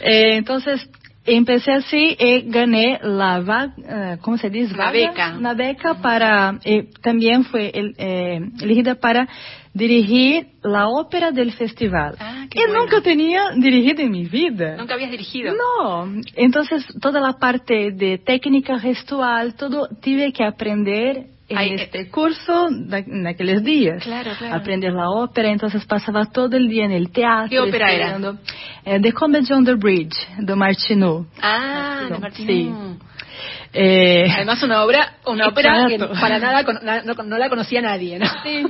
Eh, 0.00 0.36
entonces, 0.36 0.88
Empecé 1.24 1.70
así 1.72 2.16
y 2.18 2.50
gané 2.50 2.98
la 3.02 3.40
vaga, 3.40 3.74
eh, 3.78 4.18
¿cómo 4.20 4.36
se 4.38 4.50
dice? 4.50 4.76
La 4.76 4.90
beca. 4.90 5.36
La 5.40 5.54
beca 5.54 5.94
para, 5.94 6.58
y 6.64 6.82
también 7.00 7.44
fue 7.44 7.70
eh, 7.74 8.40
elegida 8.60 8.96
para 8.96 9.28
dirigir 9.72 10.48
la 10.62 10.88
ópera 10.88 11.30
del 11.30 11.52
festival. 11.52 12.16
Ah, 12.18 12.46
y 12.52 12.72
nunca 12.72 13.00
tenía 13.00 13.50
dirigido 13.56 14.02
en 14.02 14.10
mi 14.10 14.26
vida. 14.26 14.76
¿Nunca 14.76 14.94
habías 14.94 15.12
dirigido? 15.12 15.54
No. 15.54 16.12
Entonces, 16.34 16.84
toda 17.00 17.20
la 17.20 17.34
parte 17.34 17.92
de 17.92 18.18
técnica 18.18 18.78
gestual, 18.80 19.54
todo 19.54 19.88
tuve 20.02 20.32
que 20.32 20.44
aprender 20.44 21.26
en 21.48 21.78
este 21.78 22.00
eh, 22.00 22.10
curso 22.10 22.68
en 22.68 23.26
aquellos 23.26 23.62
días. 23.62 24.02
Claro, 24.02 24.32
claro. 24.38 24.56
Aprender 24.56 24.92
la 24.92 25.10
ópera, 25.10 25.50
entonces 25.50 25.84
pasaba 25.84 26.26
todo 26.26 26.56
el 26.56 26.68
día 26.68 26.84
en 26.84 26.92
el 26.92 27.10
teatro. 27.10 27.48
¿Qué 27.48 27.60
ópera 27.60 27.92
era? 27.92 28.18
Eh, 28.84 29.00
the 29.00 29.12
Comedy 29.12 29.52
on 29.52 29.64
the 29.64 29.74
Bridge, 29.74 30.16
de 30.38 30.54
Martineau. 30.54 31.26
Ah, 31.40 32.08
de 32.10 32.18
Martineau. 32.18 32.96
Sí. 32.96 32.98
Eh, 33.74 34.26
Además 34.30 34.62
una 34.62 34.84
obra, 34.84 35.14
una 35.26 35.48
ópera 35.48 35.86
que 35.88 35.98
para 35.98 36.38
nada 36.38 36.62
no, 37.04 37.14
no, 37.14 37.38
la 37.38 37.48
conocía 37.48 37.80
nadie, 37.80 38.18
¿no? 38.18 38.26
Sí. 38.42 38.64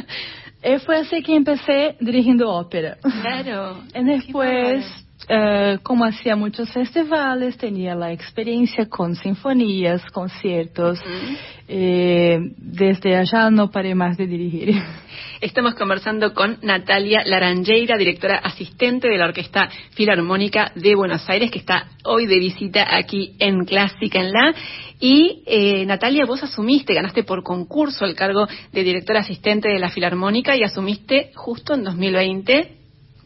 eh, 0.62 0.78
fue 0.78 0.98
así 0.98 1.22
que 1.22 1.36
empecé 1.36 1.96
dirigiendo 2.00 2.48
ópera. 2.50 2.96
Claro. 3.22 3.82
Y 3.94 4.04
después 4.04 4.86
Uh, 5.30 5.78
como 5.82 6.06
hacía 6.06 6.36
muchos 6.36 6.72
festivales, 6.72 7.58
tenía 7.58 7.94
la 7.94 8.12
experiencia 8.12 8.88
con 8.88 9.14
sinfonías, 9.14 10.02
conciertos. 10.10 10.98
Uh 11.00 11.04
-huh. 11.04 11.36
eh, 11.68 12.38
desde 12.56 13.14
allá 13.14 13.50
no 13.50 13.70
paré 13.70 13.94
más 13.94 14.16
de 14.16 14.26
dirigir. 14.26 14.74
Estamos 15.42 15.74
conversando 15.74 16.32
con 16.32 16.58
Natalia 16.62 17.24
Laranjeira, 17.26 17.98
directora 17.98 18.38
asistente 18.38 19.06
de 19.06 19.18
la 19.18 19.26
Orquesta 19.26 19.68
Filarmónica 19.90 20.72
de 20.74 20.94
Buenos 20.94 21.28
Aires, 21.28 21.50
que 21.50 21.58
está 21.58 21.88
hoy 22.04 22.24
de 22.26 22.38
visita 22.38 22.86
aquí 22.96 23.34
en 23.38 23.66
Clásica 23.66 24.20
en 24.20 24.32
La. 24.32 24.54
Y 24.98 25.42
eh, 25.44 25.84
Natalia, 25.84 26.24
vos 26.24 26.42
asumiste, 26.42 26.94
ganaste 26.94 27.22
por 27.22 27.42
concurso 27.42 28.06
el 28.06 28.14
cargo 28.14 28.48
de 28.72 28.82
directora 28.82 29.20
asistente 29.20 29.68
de 29.68 29.78
la 29.78 29.90
Filarmónica 29.90 30.56
y 30.56 30.62
asumiste 30.62 31.32
justo 31.34 31.74
en 31.74 31.84
2020 31.84 32.77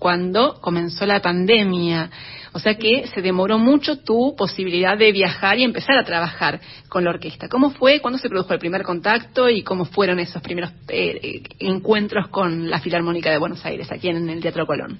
cuando 0.03 0.55
comenzó 0.61 1.07
la 1.07 1.23
pandemia. 1.23 2.11
O 2.55 2.59
sea 2.59 2.75
que 2.75 3.07
se 3.15 3.23
demoró 3.23 3.61
mucho 3.61 3.99
tu 4.01 4.35
posibilidad 4.37 4.99
de 4.99 5.13
viajar 5.13 5.61
y 5.61 5.63
empezar 5.63 5.97
a 5.97 6.03
trabajar 6.03 6.61
con 6.89 7.05
la 7.05 7.11
orquesta. 7.11 7.49
¿Cómo 7.49 7.71
fue? 7.71 8.01
¿Cuándo 8.01 8.19
se 8.19 8.29
produjo 8.29 8.53
el 8.53 8.59
primer 8.59 8.83
contacto 8.83 9.49
y 9.49 9.63
cómo 9.63 9.85
fueron 9.85 10.19
esos 10.19 10.43
primeros 10.43 10.73
eh, 10.89 11.41
encuentros 11.61 12.27
con 12.31 12.69
la 12.69 12.81
Filarmónica 12.81 13.31
de 13.31 13.39
Buenos 13.39 13.65
Aires, 13.65 13.93
aquí 13.93 14.09
en 14.09 14.29
el 14.29 14.41
Teatro 14.41 14.67
Colón? 14.67 14.99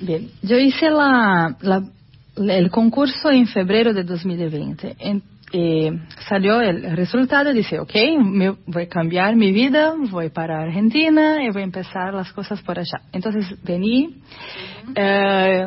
Bien, 0.00 0.28
yo 0.42 0.58
hice 0.58 0.90
la, 0.90 1.56
el 2.36 2.70
concurso 2.72 3.30
en 3.30 3.46
febrero 3.46 3.94
de 3.94 4.02
2020. 4.02 4.96
Eh, 5.52 5.90
salió 6.28 6.60
el 6.60 6.96
resultado 6.96 7.52
dice, 7.52 7.80
ok, 7.80 7.92
voy 8.66 8.84
a 8.84 8.88
cambiar 8.88 9.34
mi 9.34 9.50
vida, 9.50 9.94
voy 10.10 10.30
para 10.30 10.62
Argentina 10.62 11.42
y 11.42 11.50
voy 11.50 11.62
a 11.62 11.64
empezar 11.64 12.14
las 12.14 12.32
cosas 12.32 12.62
por 12.62 12.78
allá. 12.78 13.02
Entonces 13.12 13.60
vení, 13.64 14.22
eh, 14.94 15.66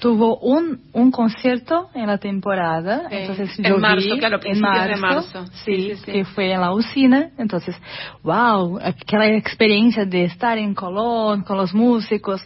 tuvo 0.00 0.38
un, 0.38 0.80
un 0.94 1.10
concierto 1.10 1.90
en 1.94 2.06
la 2.06 2.18
temporada, 2.18 3.02
entonces 3.10 3.58
en 3.58 3.80
marzo, 3.80 4.16
claro, 4.18 4.40
en 4.42 4.60
marzo, 4.60 4.88
de 4.88 4.96
marzo. 4.96 5.44
Sí, 5.64 5.92
que 6.04 6.24
fue 6.24 6.52
en 6.52 6.60
la 6.60 6.72
usina, 6.72 7.30
entonces, 7.38 7.76
wow, 8.22 8.78
aquella 8.82 9.36
experiencia 9.36 10.06
de 10.06 10.24
estar 10.24 10.56
en 10.56 10.74
Colón 10.74 11.42
con 11.42 11.58
los 11.58 11.74
músicos. 11.74 12.40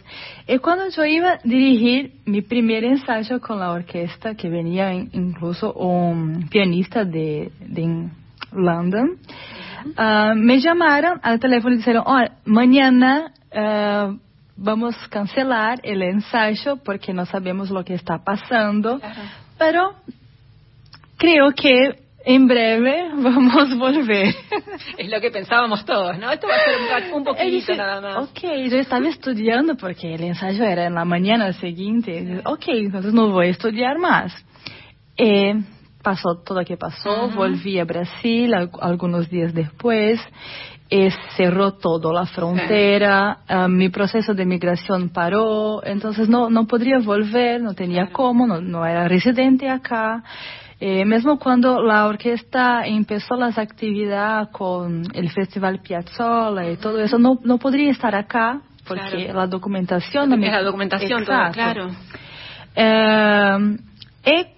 Y 0.47 0.57
cuando 0.59 0.89
yo 0.89 1.05
iba 1.05 1.31
a 1.31 1.39
dirigir 1.43 2.15
mi 2.25 2.41
primer 2.41 2.83
ensayo 2.83 3.39
con 3.39 3.59
la 3.59 3.71
orquesta, 3.71 4.35
que 4.35 4.49
venía 4.49 4.93
incluso 4.93 5.73
un 5.73 6.49
pianista 6.49 7.05
de, 7.05 7.51
de 7.61 8.09
London, 8.51 9.17
uh, 9.97 10.35
me 10.35 10.59
llamaron 10.59 11.19
al 11.23 11.39
teléfono 11.39 11.75
y 11.75 11.77
dijeron, 11.77 12.03
oh, 12.05 12.19
mañana 12.43 13.31
uh, 13.53 14.17
vamos 14.55 14.95
cancelar 15.09 15.79
el 15.83 16.01
ensayo 16.01 16.77
porque 16.77 17.13
no 17.13 17.25
sabemos 17.25 17.69
lo 17.69 17.83
que 17.83 17.93
está 17.93 18.23
pasando, 18.23 18.99
pero 19.57 19.93
creo 21.17 21.51
que 21.51 22.05
en 22.25 22.47
breve 22.47 23.09
vamos 23.15 23.71
a 23.71 23.75
volver. 23.75 24.33
Es 24.97 25.09
lo 25.09 25.21
que 25.21 25.29
pensábamos 25.29 25.85
todos, 25.85 26.17
¿no? 26.17 26.31
Esto 26.31 26.47
va 26.47 26.55
a 26.55 26.99
ser 26.99 27.13
un, 27.13 27.23
poquito 27.23 27.75
nada 27.75 28.01
más. 28.01 28.29
Ok, 28.29 28.41
yo 28.69 28.77
estaba 28.77 29.07
estudiando 29.07 29.75
porque 29.75 30.15
el 30.15 30.23
ensayo 30.23 30.63
era 30.63 30.85
en 30.85 30.95
la 30.95 31.05
mañana 31.05 31.53
siguiente. 31.53 32.41
Ok, 32.45 32.63
entonces 32.67 33.13
no 33.13 33.29
voy 33.29 33.47
a 33.47 33.49
estudiar 33.51 33.99
más. 33.99 34.33
Eh, 35.17 35.61
pasó 36.01 36.41
todo 36.45 36.59
lo 36.59 36.65
que 36.65 36.77
pasó, 36.77 37.29
volví 37.29 37.79
a 37.79 37.85
Brasil 37.85 38.53
algunos 38.81 39.29
días 39.29 39.53
después 39.53 40.19
y 40.89 41.09
cerró 41.35 41.73
todo, 41.73 42.13
la 42.13 42.25
frontera, 42.25 43.39
ah, 43.47 43.67
mi 43.67 43.89
proceso 43.89 44.33
de 44.33 44.45
migración 44.45 45.09
paró, 45.09 45.83
entonces 45.83 46.29
no, 46.29 46.49
no 46.49 46.67
podría 46.67 46.99
volver, 46.99 47.61
no 47.61 47.73
tenía 47.73 48.11
cómo, 48.11 48.45
no, 48.45 48.85
era 48.85 49.07
residente 49.07 49.67
acá. 49.67 50.23
Eh, 50.79 51.05
mismo 51.05 51.39
cuando 51.39 51.81
la 51.81 52.05
orquesta 52.05 52.85
empezó 52.85 53.35
las 53.35 53.57
actividades 53.57 54.49
con 54.49 55.03
el 55.13 55.29
Festival 55.31 55.79
Piazzolla 55.79 56.69
y 56.69 56.77
todo 56.77 56.99
eso, 56.99 57.17
no, 57.17 57.39
no 57.43 57.57
podría 57.57 57.89
estar 57.91 58.13
acá 58.13 58.61
porque 58.85 59.31
la 59.33 59.47
documentación... 59.47 60.29
No 60.29 60.37
me... 60.37 60.51
La 60.51 60.61
documentación, 60.61 61.25
claro. 61.25 61.89
Eh, 62.75 63.75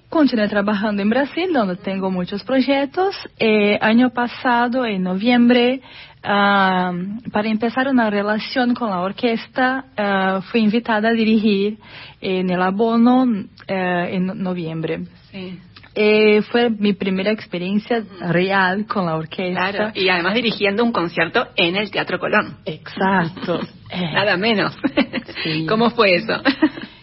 continué 0.10 0.48
trabajando 0.48 1.02
en 1.02 1.10
Brasil, 1.10 1.52
donde 1.54 1.76
tengo 1.76 2.10
muchos 2.12 2.44
proyectos. 2.44 3.16
Eh, 3.40 3.78
año 3.82 4.10
pasado, 4.12 4.86
en 4.86 5.04
noviembre, 5.04 5.82
Uh, 6.24 7.22
para 7.32 7.48
empezar 7.48 7.88
una 7.88 8.10
relación 8.10 8.74
con 8.74 8.90
la 8.90 9.00
orquesta, 9.00 9.86
uh, 9.98 10.42
fui 10.52 10.62
invitada 10.62 11.10
a 11.10 11.14
dirigir 11.14 11.78
en 12.20 12.50
el 12.50 12.62
abono 12.62 13.24
uh, 13.24 13.46
en 13.68 14.26
noviembre. 14.26 15.06
Sí. 15.32 15.58
Eh, 15.96 16.42
fue 16.52 16.70
mi 16.70 16.94
primera 16.94 17.32
experiencia 17.32 18.04
real 18.20 18.86
con 18.88 19.06
la 19.06 19.16
orquesta. 19.16 19.72
Claro, 19.72 19.92
y 19.96 20.10
además 20.10 20.36
dirigiendo 20.36 20.84
un 20.84 20.92
concierto 20.92 21.48
en 21.56 21.76
el 21.76 21.90
Teatro 21.92 22.20
Colón. 22.20 22.58
Exacto. 22.66 23.62
Nada 24.14 24.38
menos. 24.38 24.78
Sí. 25.44 25.66
¿Cómo 25.68 25.92
fue 25.92 26.16
eso? 26.16 26.34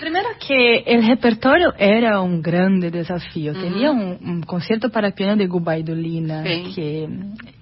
Primero 0.00 0.28
que 0.46 0.78
el 0.86 1.06
repertorio 1.06 1.74
era 1.78 2.20
un 2.20 2.42
grande 2.42 2.90
desafío. 2.90 3.52
Tenía 3.52 3.90
un, 3.90 4.42
concierto 4.42 4.90
para 4.90 5.10
piano 5.12 5.36
de 5.36 5.46
Gubaidulina 5.46 6.42
que 6.74 7.08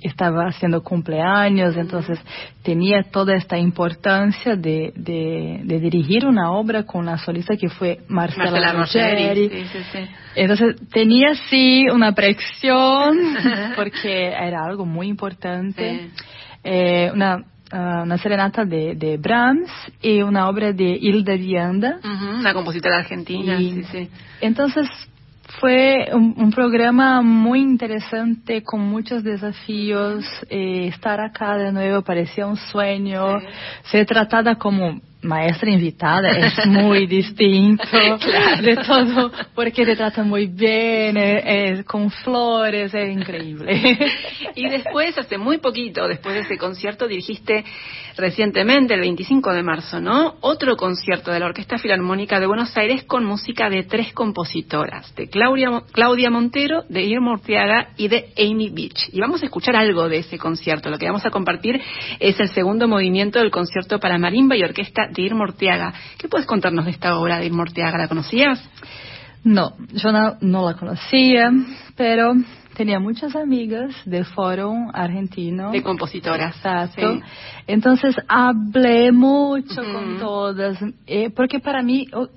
estaba 0.01 0.49
haciendo 0.49 0.83
cumpleaños, 0.83 1.77
entonces 1.77 2.19
tenía 2.63 3.03
toda 3.05 3.35
esta 3.35 3.59
importancia 3.59 4.57
de, 4.57 4.93
de, 4.95 5.81
dirigir 5.81 6.27
una 6.27 6.53
obra 6.53 6.85
con 6.85 7.03
una 7.03 7.19
solista 7.19 7.57
que 7.57 7.69
fue 7.69 8.01
Marcela, 8.09 8.73
Marcela 8.73 9.35
Entonces 10.35 10.77
tenía 10.91 11.35
sí 11.49 11.85
una 11.93 12.13
presión 12.13 13.37
porque 13.77 14.29
era 14.29 14.65
algo 14.65 14.85
muy 14.85 15.09
importante. 15.09 16.11
Eh, 16.65 17.11
una 17.13 17.45
uh, 17.73 18.03
una 18.03 18.19
serenata 18.19 18.65
de, 18.65 18.95
de, 18.95 19.17
Brahms 19.17 19.71
y 20.01 20.23
una 20.23 20.49
obra 20.49 20.73
de 20.73 20.85
Hilda 20.85 21.35
Vianda. 21.35 21.99
Uh 22.03 22.07
-huh, 22.07 22.41
una 22.41 22.53
compositora 22.55 22.99
argentina. 22.99 23.61
Y, 23.61 23.73
sí, 23.73 23.85
sí. 23.93 24.11
Entonces 24.41 24.89
fue 25.61 26.09
un, 26.13 26.35
un, 26.37 26.51
programa 26.51 27.23
muy 27.23 27.61
interesante 27.61 28.63
con 28.63 28.81
muchos 28.81 29.23
desafíos. 29.23 30.25
Eh, 30.51 30.89
estar 30.89 31.21
acá 31.21 31.57
de 31.57 31.73
nuevo 31.73 32.03
parecía 32.03 32.47
un 32.47 32.57
sueño. 32.57 33.41
Sí. 33.41 33.47
Ser 33.91 34.07
tratada 34.07 34.57
como 34.57 35.01
maestra 35.27 35.71
invitada 35.71 36.31
es 36.31 36.67
muy 36.67 37.07
distinto 37.07 37.85
de 38.63 38.77
todo, 38.77 39.31
porque 39.55 39.85
te 39.85 39.97
trata 39.97 40.23
muy 40.23 40.47
bien, 40.47 41.17
es, 41.17 41.85
con 41.85 42.11
flores, 42.11 42.95
es 42.95 43.13
increíble. 43.13 43.99
y 44.55 44.69
después, 44.69 45.19
hace 45.19 45.37
muy 45.37 45.59
poquito, 45.59 46.09
después 46.09 46.35
de 46.35 46.41
ese 46.43 46.57
concierto, 46.57 47.07
dirigiste 47.07 47.65
recientemente, 48.17 48.95
el 48.95 49.01
25 49.01 49.53
de 49.53 49.63
marzo, 49.63 50.01
¿no? 50.01 50.37
Otro 50.41 50.77
concierto 50.77 51.31
de 51.31 51.41
la 51.41 51.47
Orquesta 51.47 51.79
Filarmónica 51.79 52.41
de 52.41 52.47
Buenos 52.47 52.77
Aires 52.77 53.05
con 53.05 53.25
música 53.25 53.69
de 53.69 53.83
tres 53.83 54.13
compositoras, 54.15 55.15
de 55.15 55.29
Claudia, 55.29 55.83
Claudia 55.93 56.31
Montero, 56.31 56.85
de 56.89 57.03
Irma 57.03 57.33
Urtiaga 57.33 57.91
y 57.97 58.09
de 58.09 58.33
Amy 58.39 58.71
Beach. 58.71 59.11
Y 59.13 59.21
vamos 59.21 59.43
a 59.43 59.47
escuchar 59.47 59.77
algo 59.77 60.09
de 60.09 60.19
ese 60.19 60.39
concierto. 60.39 60.89
Lo 60.89 60.99
que 60.99 61.07
vamos 61.07 61.27
a 61.27 61.31
compartir 61.31 61.81
es 62.19 62.41
el 62.41 62.49
segundo 62.51 62.89
movimiento 62.89 63.39
del 63.39 63.51
concierto 63.51 64.01
para 64.01 64.19
marimba 64.19 64.57
y 64.57 64.63
orquesta 64.63 65.09
de 65.17 65.23
Irma 65.23 65.45
Urtiaga. 65.45 65.93
¿Qué 66.19 66.29
puedes 66.29 66.47
contarnos 66.47 66.85
de 66.85 66.93
esta 66.93 67.19
obra 67.19 67.39
de 67.39 67.47
Irma 67.47 67.63
Urtiaga? 67.63 67.99
¿La 67.99 68.09
conocías? 68.09 68.63
No, 69.43 69.75
yo 69.93 70.13
no, 70.13 70.37
no 70.41 70.67
la 70.67 70.75
conocía, 70.75 71.53
pero 71.97 72.35
tenía 72.77 73.01
muchas 73.01 73.35
amigas 73.35 73.95
del 74.05 74.25
foro 74.25 74.75
argentino. 74.93 75.71
De 75.71 75.83
compositoras. 75.83 76.57
Exacto. 76.57 77.15
Sí. 77.15 77.21
Entonces 77.67 78.15
hablé 78.29 79.13
mucho 79.13 79.81
uh 79.81 79.85
-huh. 79.85 79.93
con 79.93 80.19
todas, 80.19 80.79
eh, 81.07 81.31
porque 81.31 81.61
para 81.61 81.83
mí 81.83 82.07
oh, 82.13 82.29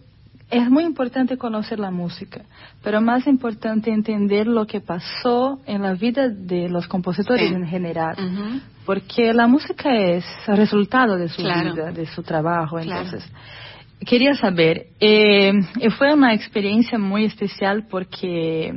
es 0.49 0.69
muy 0.69 0.83
importante 0.83 1.37
conocer 1.37 1.79
la 1.79 1.91
música, 1.91 2.41
pero 2.83 3.01
más 3.01 3.27
importante 3.27 3.91
entender 3.91 4.47
lo 4.47 4.65
que 4.65 4.79
pasó 4.79 5.59
en 5.65 5.81
la 5.81 5.93
vida 5.93 6.29
de 6.29 6.69
los 6.69 6.87
compositores 6.87 7.49
sí. 7.49 7.53
en 7.55 7.67
general. 7.67 8.15
Uh 8.17 8.21
-huh. 8.21 8.61
Porque 8.89 9.31
la 9.35 9.45
música 9.45 9.95
es 9.95 10.25
resultado 10.47 11.15
de 11.15 11.29
su 11.29 11.43
claro. 11.43 11.75
vida, 11.75 11.91
de 11.91 12.07
su 12.07 12.23
trabajo. 12.23 12.79
Entonces, 12.79 13.23
claro. 13.23 13.45
quería 14.03 14.33
saber, 14.33 14.87
eh, 14.99 15.53
fue 15.95 16.11
una 16.11 16.33
experiencia 16.33 16.97
muy 16.97 17.25
especial 17.25 17.85
porque 17.87 18.73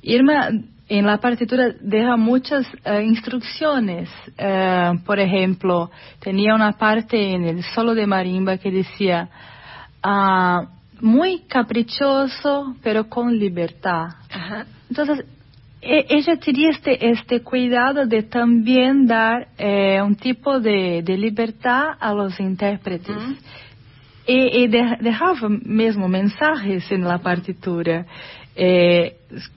Irma 0.00 0.48
en 0.88 1.04
la 1.04 1.18
partitura 1.18 1.68
deja 1.82 2.16
muchas 2.16 2.66
uh, 2.86 3.00
instrucciones. 3.00 4.08
Uh, 4.38 5.04
por 5.04 5.20
ejemplo, 5.20 5.90
tenía 6.18 6.54
una 6.54 6.72
parte 6.72 7.34
en 7.34 7.44
el 7.44 7.62
solo 7.62 7.94
de 7.94 8.06
marimba 8.06 8.56
que 8.56 8.70
decía, 8.70 9.28
uh, 10.02 10.66
muy 11.02 11.40
caprichoso, 11.40 12.74
pero 12.82 13.06
con 13.10 13.38
libertad. 13.38 14.06
Ajá. 14.30 14.64
Entonces, 14.88 15.26
ella 15.88 16.36
tenía 16.36 16.70
este, 16.70 17.10
este 17.10 17.42
cuidado 17.42 18.06
de 18.06 18.22
también 18.22 19.06
dar 19.06 19.48
eh, 19.58 20.00
un 20.02 20.16
tipo 20.16 20.60
de, 20.60 21.02
de, 21.02 21.16
libertad 21.16 21.90
a 21.98 22.12
los 22.12 22.38
intérpretes. 22.40 23.16
-huh. 23.16 23.36
Y, 24.26 24.64
y 24.64 24.66
de, 24.68 24.96
dejaba 25.00 25.48
mesmo 25.48 26.08
mensajes 26.08 26.90
en 26.90 27.02
la 27.04 27.18
partitura. 27.18 28.06
Eh, 28.58 29.16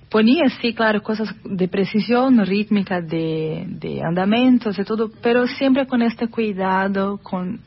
ponía, 0.09 0.49
sí, 0.61 0.73
claro, 0.73 1.01
cosas 1.01 1.33
de 1.43 1.67
precisión 1.69 2.45
rítmica, 2.45 2.99
de, 3.01 3.65
de 3.67 4.01
andamentos 4.03 4.77
y 4.77 4.83
todo, 4.83 5.09
pero 5.21 5.47
siempre 5.47 5.87
con 5.87 6.01
este 6.01 6.27
cuidado, 6.27 7.17
con 7.17 7.61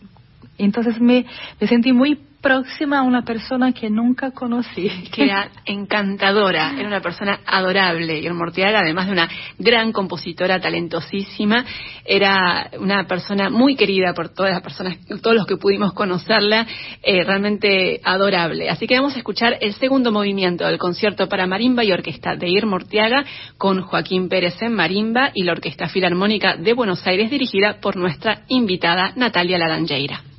Entonces 0.58 1.00
me, 1.00 1.24
sentí 1.66 1.92
muy 1.92 2.18
próxima 2.42 2.98
a 2.98 3.02
una 3.02 3.22
persona 3.22 3.72
que 3.72 3.88
nunca 3.88 4.32
conocí. 4.32 4.90
Que 5.12 5.24
era 5.24 5.48
encantadora, 5.64 6.74
era 6.76 6.88
una 6.88 7.00
persona 7.00 7.40
adorable. 7.46 8.18
Y 8.18 8.28
Mortiaga, 8.30 8.80
además 8.80 9.06
de 9.06 9.12
una 9.12 9.28
gran 9.58 9.92
compositora 9.92 10.60
talentosísima, 10.60 11.64
era 12.04 12.68
una 12.80 13.06
persona 13.06 13.48
muy 13.48 13.76
querida 13.76 14.12
por 14.12 14.30
todas 14.30 14.52
las 14.52 14.62
personas, 14.62 14.98
todos 15.22 15.36
los 15.36 15.46
que 15.46 15.56
pudimos 15.56 15.92
conocerla, 15.92 16.66
eh, 17.02 17.22
realmente 17.22 18.00
adorable. 18.02 18.68
Así 18.68 18.86
que 18.86 18.96
vamos 18.96 19.14
a 19.14 19.18
escuchar 19.18 19.58
el 19.60 19.74
segundo 19.74 20.10
movimiento 20.10 20.66
del 20.66 20.78
concierto 20.78 21.28
para 21.28 21.46
marimba 21.46 21.84
y 21.84 21.92
orquesta 21.92 22.34
de 22.34 22.48
Ir 22.48 22.66
Mortiaga 22.66 23.24
con 23.56 23.82
Joaquín 23.82 24.28
Pérez 24.28 24.60
en 24.62 24.74
marimba 24.74 25.30
y 25.32 25.44
la 25.44 25.52
Orquesta 25.52 25.88
Filarmónica 25.88 26.56
de 26.56 26.72
Buenos 26.72 27.06
Aires 27.06 27.30
dirigida 27.30 27.80
por 27.80 27.96
nuestra 27.96 28.42
invitada 28.48 29.12
Natalia 29.14 29.58
Laranjeira. 29.58 30.31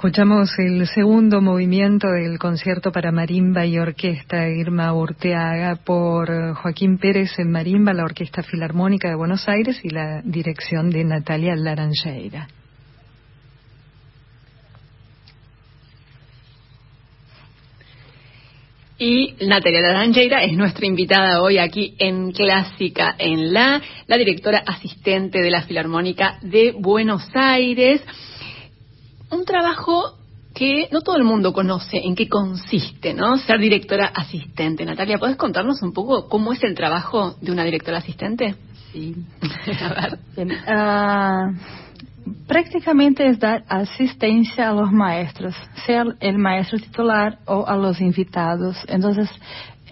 Escuchamos 0.00 0.48
el 0.58 0.86
segundo 0.86 1.42
movimiento 1.42 2.08
del 2.08 2.38
concierto 2.38 2.90
para 2.90 3.12
marimba 3.12 3.66
y 3.66 3.78
orquesta 3.78 4.48
Irma 4.48 4.94
Urteaga 4.94 5.76
por 5.84 6.54
Joaquín 6.54 6.96
Pérez 6.96 7.38
en 7.38 7.50
marimba, 7.50 7.92
la 7.92 8.04
Orquesta 8.04 8.42
Filarmónica 8.42 9.10
de 9.10 9.14
Buenos 9.14 9.46
Aires 9.46 9.78
y 9.84 9.90
la 9.90 10.22
dirección 10.24 10.88
de 10.88 11.04
Natalia 11.04 11.54
Laranjeira. 11.54 12.48
Y 18.98 19.34
Natalia 19.42 19.82
Laranjeira 19.82 20.42
es 20.44 20.54
nuestra 20.54 20.86
invitada 20.86 21.42
hoy 21.42 21.58
aquí 21.58 21.94
en 21.98 22.32
Clásica 22.32 23.16
en 23.18 23.52
La, 23.52 23.82
la 24.06 24.16
directora 24.16 24.62
asistente 24.66 25.42
de 25.42 25.50
la 25.50 25.60
Filarmónica 25.60 26.38
de 26.40 26.72
Buenos 26.72 27.28
Aires. 27.34 28.00
Un 29.30 29.44
trabajo 29.44 30.14
que 30.54 30.88
no 30.90 31.00
todo 31.00 31.16
el 31.16 31.24
mundo 31.24 31.52
conoce 31.52 31.98
en 31.98 32.14
qué 32.14 32.28
consiste, 32.28 33.14
¿no? 33.14 33.36
Ser 33.38 33.60
directora 33.60 34.06
asistente. 34.06 34.84
Natalia, 34.84 35.18
¿puedes 35.18 35.36
contarnos 35.36 35.80
un 35.82 35.92
poco 35.92 36.28
cómo 36.28 36.52
es 36.52 36.62
el 36.64 36.74
trabajo 36.74 37.36
de 37.40 37.52
una 37.52 37.64
directora 37.64 37.98
asistente? 37.98 38.56
Sí. 38.92 39.14
a 39.82 40.08
ver. 40.36 40.58
Ah, 40.66 41.52
prácticamente 42.46 43.26
es 43.28 43.38
dar 43.38 43.64
asistencia 43.68 44.70
a 44.70 44.72
los 44.72 44.90
maestros, 44.90 45.54
sea 45.86 46.04
el 46.18 46.38
maestro 46.38 46.78
titular 46.78 47.38
o 47.46 47.66
a 47.66 47.76
los 47.76 48.00
invitados. 48.00 48.76
Entonces, 48.88 49.30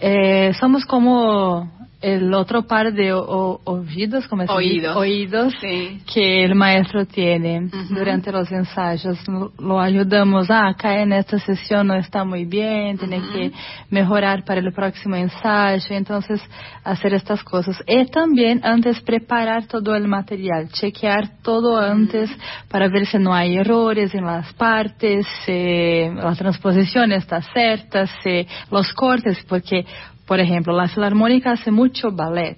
eh, 0.01 0.53
somos 0.59 0.85
como 0.85 1.78
el 2.01 2.33
otro 2.33 2.63
par 2.65 2.93
de 2.93 3.11
oídos, 3.11 4.25
como 4.27 4.43
es 4.43 4.49
oídos, 4.49 4.95
oídos 4.95 5.53
que 5.59 6.45
el 6.45 6.55
maestro 6.55 7.05
tiene 7.05 7.69
durante 7.89 8.31
los 8.31 8.49
ensayos. 8.51 9.17
Lo 9.59 9.81
ayudamos, 9.81 10.49
ah, 10.49 10.69
acá 10.69 11.01
en 11.01 11.11
esta 11.11 11.37
sesión 11.39 11.87
no 11.87 11.95
está 11.95 12.23
muy 12.23 12.45
bien, 12.45 12.97
tiene 12.97 13.21
que 13.33 13.51
mejorar 13.89 14.45
para 14.45 14.61
el 14.61 14.71
próximo 14.71 15.15
ensayo, 15.15 15.87
entonces 15.89 16.41
hacer 16.85 17.13
estas 17.13 17.43
cosas. 17.43 17.75
Y 17.85 18.05
también 18.05 18.61
antes 18.63 19.01
preparar 19.01 19.67
todo 19.67 19.93
el 19.93 20.07
material, 20.07 20.69
chequear 20.69 21.41
todo 21.43 21.77
antes 21.77 22.29
para 22.69 22.87
ver 22.87 23.07
si 23.07 23.17
no 23.17 23.33
hay 23.33 23.57
errores 23.57 24.15
en 24.15 24.25
las 24.25 24.53
partes, 24.53 25.27
si 25.45 26.09
la 26.15 26.33
transposición 26.35 27.11
está 27.11 27.41
cierta, 27.41 28.07
si 28.23 28.47
los 28.71 28.93
cortes, 28.93 29.43
porque 29.49 29.85
por 30.29 30.39
ejemplo, 30.39 30.77
la 30.77 30.87
filarmónica 30.87 31.53
hace 31.53 31.71
mucho 31.71 32.11
ballet 32.11 32.55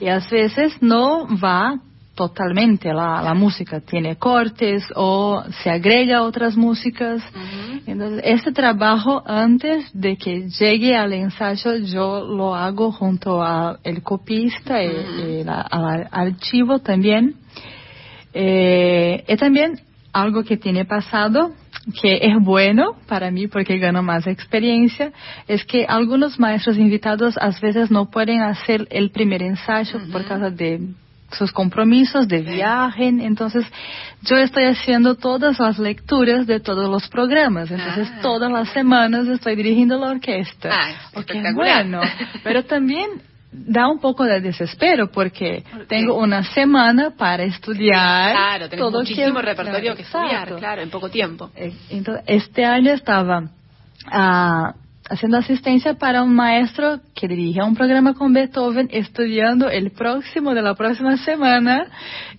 y 0.00 0.08
a 0.08 0.18
veces 0.28 0.76
no 0.80 1.28
va 1.38 1.78
totalmente. 2.16 2.92
La, 2.92 3.32
música, 3.32 3.78
tiene 3.78 4.16
cortes 4.16 4.82
o 4.96 5.44
se 5.62 5.70
agrega 5.70 6.22
otras 6.22 6.56
músicas. 6.56 7.22
Entonces, 7.86 8.22
este 8.24 8.50
trabajo 8.50 9.22
antes 9.24 9.88
de 9.94 10.16
que 10.16 10.48
llegue 10.48 10.96
al 10.96 11.12
ensayo 11.12 11.76
yo 11.76 12.26
lo 12.26 12.56
hago 12.56 12.90
junto 12.90 13.40
al 13.40 14.02
copista 14.02 14.82
y, 14.82 15.44
al 15.46 16.08
archivo 16.10 16.80
también. 16.80 17.36
Eh, 18.34 19.24
y 19.28 19.36
también 19.36 19.78
algo 20.12 20.42
que 20.42 20.56
tiene 20.56 20.84
pasado 20.84 21.52
que 22.00 22.18
es 22.22 22.34
bueno 22.40 22.96
para 23.06 23.30
mí 23.30 23.46
porque 23.46 23.78
gano 23.78 24.02
más 24.02 24.26
experiencia, 24.26 25.12
es 25.46 25.64
que 25.64 25.86
algunos 25.86 26.38
maestros 26.38 26.76
invitados 26.76 27.36
a 27.38 27.50
veces 27.60 27.90
no 27.90 28.10
pueden 28.10 28.42
hacer 28.42 28.86
el 28.90 29.10
primer 29.10 29.42
ensayo 29.42 30.00
por 30.10 30.24
causa 30.26 30.50
de 30.50 30.80
sus 31.32 31.52
compromisos 31.52 32.28
de 32.28 32.40
viaje, 32.40 33.08
entonces 33.08 33.64
yo 34.22 34.36
estoy 34.36 34.64
haciendo 34.64 35.16
todas 35.16 35.58
las 35.58 35.78
lecturas 35.78 36.46
de 36.46 36.60
todos 36.60 36.88
los 36.88 37.08
programas, 37.08 37.70
entonces 37.70 38.08
ah. 38.12 38.18
todas 38.22 38.50
las 38.50 38.68
semanas 38.70 39.26
estoy 39.26 39.56
dirigiendo 39.56 39.98
la 39.98 40.12
orquesta. 40.12 40.70
Ah, 40.72 41.52
bueno, 41.54 42.00
pero 42.44 42.64
también 42.64 43.10
da 43.64 43.88
un 43.88 43.98
poco 43.98 44.24
de 44.24 44.40
desespero 44.40 45.10
porque 45.10 45.64
tengo 45.88 46.14
una 46.18 46.42
semana 46.42 47.10
para 47.16 47.44
estudiar 47.44 48.32
claro, 48.32 48.68
todo 48.68 49.00
muchísimo 49.00 49.40
repertorio 49.40 49.96
que 49.96 50.02
estudiar, 50.02 50.56
claro, 50.56 50.82
en 50.82 50.90
poco 50.90 51.08
tiempo. 51.08 51.50
Eh, 51.56 51.72
entonces, 51.90 52.24
este 52.26 52.64
año 52.64 52.92
estaba 52.92 53.40
uh, 53.40 54.72
haciendo 55.08 55.38
asistencia 55.38 55.94
para 55.94 56.22
un 56.22 56.34
maestro 56.34 57.00
que 57.14 57.28
dirige 57.28 57.62
un 57.62 57.74
programa 57.74 58.14
con 58.14 58.32
Beethoven, 58.32 58.88
estudiando 58.92 59.70
el 59.70 59.92
próximo 59.92 60.54
de 60.54 60.62
la 60.62 60.74
próxima 60.74 61.16
semana. 61.16 61.86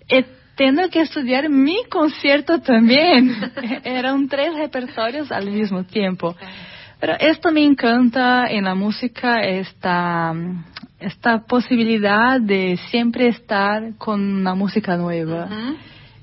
Y 0.07 0.24
tengo 0.55 0.88
que 0.89 1.01
estudiar 1.01 1.49
mi 1.49 1.84
concierto 1.89 2.59
también. 2.61 3.36
Eran 3.84 4.28
tres 4.28 4.55
repertorios 4.55 5.32
al 5.32 5.49
mismo 5.49 5.84
tiempo. 5.84 6.36
Pero 6.99 7.13
esto 7.20 7.51
me 7.51 7.63
encanta 7.63 8.47
en 8.49 8.63
la 8.63 8.74
música, 8.74 9.43
esta, 9.43 10.34
esta 10.99 11.45
posibilidad 11.45 12.39
de 12.39 12.77
siempre 12.89 13.27
estar 13.27 13.95
con 13.97 14.21
una 14.21 14.55
música 14.55 14.97
nueva. 14.97 15.47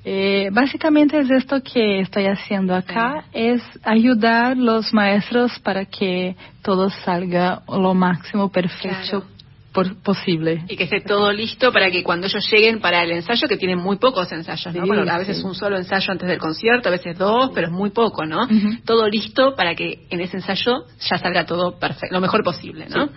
eh, 0.05 0.49
básicamente 0.53 1.19
es 1.19 1.31
esto 1.31 1.63
que 1.63 2.01
estoy 2.01 2.27
haciendo 2.27 2.75
acá, 2.75 3.25
es 3.33 3.63
ayudar 3.83 4.57
los 4.57 4.93
maestros 4.93 5.59
para 5.61 5.85
que 5.87 6.37
todo 6.63 6.91
salga 6.91 7.63
lo 7.69 7.95
máximo 7.95 8.51
perfecto 8.51 9.25
posible. 10.03 10.65
Y 10.69 10.77
que 10.77 10.85
esté 10.85 11.01
todo 11.01 11.33
listo 11.33 11.73
para 11.73 11.91
que 11.91 12.03
cuando 12.03 12.27
ellos 12.27 12.49
lleguen 12.51 12.81
para 12.81 13.03
el 13.03 13.11
ensayo, 13.11 13.49
que 13.49 13.57
tienen 13.57 13.79
muy 13.79 13.97
pocos 13.97 14.31
ensayos, 14.31 14.75
¿no? 14.75 14.87
bueno, 14.87 15.11
a 15.11 15.19
veces 15.19 15.43
un 15.43 15.55
solo 15.55 15.77
ensayo 15.77 16.13
antes 16.13 16.29
del 16.29 16.39
concierto, 16.39 16.89
a 16.89 16.93
veces 16.93 17.19
dos, 17.19 17.51
pero 17.55 17.67
es 17.67 17.73
muy 17.73 17.91
poco, 17.91 18.25
¿no? 18.25 18.47
Todo 18.85 19.09
listo 19.09 19.55
para 19.57 19.75
que 19.75 20.07
en 20.11 20.21
ese 20.21 20.37
ensayo 20.37 20.87
ya 21.01 21.19
salga 21.19 21.45
todo 21.45 21.79
perfecto, 21.79 22.15
lo 22.15 22.21
mejor 22.21 22.45
posible, 22.45 22.87
¿no? 22.89 23.09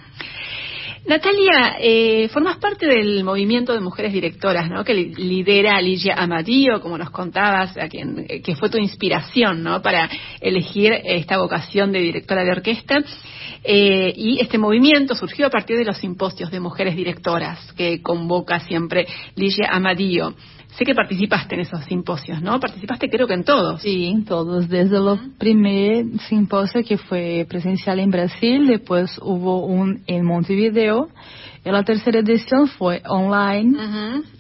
Natalia, 1.08 1.78
eh, 1.80 2.28
formas 2.34 2.58
parte 2.58 2.86
del 2.86 3.24
movimiento 3.24 3.72
de 3.72 3.80
mujeres 3.80 4.12
directoras, 4.12 4.70
¿no? 4.70 4.84
Que 4.84 4.94
lidera 4.94 5.80
Ligia 5.80 6.16
Amadío, 6.16 6.82
como 6.82 6.98
nos 6.98 7.12
contabas, 7.12 7.78
a 7.78 7.88
quien, 7.88 8.26
eh, 8.28 8.42
que 8.42 8.58
fue 8.58 8.70
tu 8.70 8.78
inspiración, 8.78 9.64
¿no? 9.64 9.82
Para 9.82 10.10
elegir 10.42 10.92
esta 11.06 11.38
vocación 11.38 11.94
de 11.94 12.00
directora 12.00 12.44
de 12.44 12.52
orquesta. 12.52 12.98
Eh, 13.64 14.14
y 14.18 14.42
este 14.42 14.58
movimiento 14.58 15.16
surgió 15.16 15.48
a 15.48 15.50
partir 15.50 15.78
de 15.78 15.86
los 15.86 15.98
simposios 15.98 16.52
de 16.52 16.60
mujeres 16.60 16.94
directoras 16.94 17.72
que 17.78 18.02
convoca 18.02 18.60
siempre 18.60 19.08
Ligia 19.36 19.70
Amadío. 19.72 20.34
Sé 20.78 20.86
que 20.86 20.94
participaste 20.94 21.56
en 21.56 21.62
esos 21.62 21.84
simposios, 21.86 22.40
¿no? 22.40 22.60
Participaste 22.60 23.10
creo 23.10 23.26
que 23.26 23.34
en 23.34 23.44
todos. 23.44 23.82
Sí, 23.82 24.06
en 24.06 24.26
todos. 24.26 24.70
Desde 24.70 24.98
el 24.98 25.32
primer 25.40 26.06
simposio 26.30 26.84
que 26.84 27.00
fue 27.00 27.48
presencial 27.50 28.00
en 28.00 28.12
Brasil, 28.12 28.68
después 28.68 29.20
hubo 29.24 29.66
un 29.66 30.04
en 30.06 30.24
Montevideo, 30.24 31.10
y 31.66 31.72
la 31.72 31.84
tercera 31.84 32.20
edición 32.20 32.68
fue 32.68 33.02
online. 33.08 33.76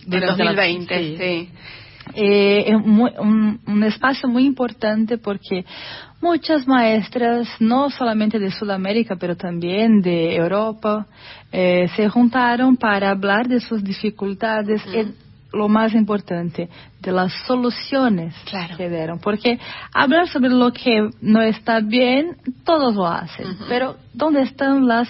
De 0.05 0.19
2020, 0.19 1.17
sí. 1.17 1.49
Eh, 2.13 2.65
es 2.67 2.75
un, 2.75 3.59
un, 3.65 3.83
espacio 3.83 4.29
muy 4.29 4.45
importante 4.45 5.17
porque 5.17 5.65
muchas 6.21 6.65
maestras, 6.67 7.49
no 7.59 7.89
solamente 7.89 8.39
de 8.39 8.51
Sudamérica, 8.51 9.17
pero 9.17 9.35
también 9.35 10.01
de 10.01 10.35
Europa, 10.35 11.05
eh, 11.51 11.89
se 11.95 12.07
juntaron 12.07 12.77
para 12.77 13.09
hablar 13.09 13.47
de 13.47 13.59
sus 13.59 13.83
dificultades 13.83 14.81
lo 15.57 15.67
más 15.67 15.93
importante, 15.93 16.69
de 16.99 17.11
las 17.11 17.33
soluciones 17.45 18.33
que 18.77 18.89
dieron. 18.89 19.19
Porque 19.19 19.59
hablar 19.93 20.27
sobre 20.27 20.49
lo 20.49 20.71
que 20.71 21.09
no 21.21 21.41
está 21.41 21.79
bien, 21.79 22.37
todos 22.63 22.95
lo 22.95 23.07
hacen. 23.07 23.57
Pero 23.67 23.97
¿dónde 24.13 24.41
están 24.41 24.87
las 24.87 25.09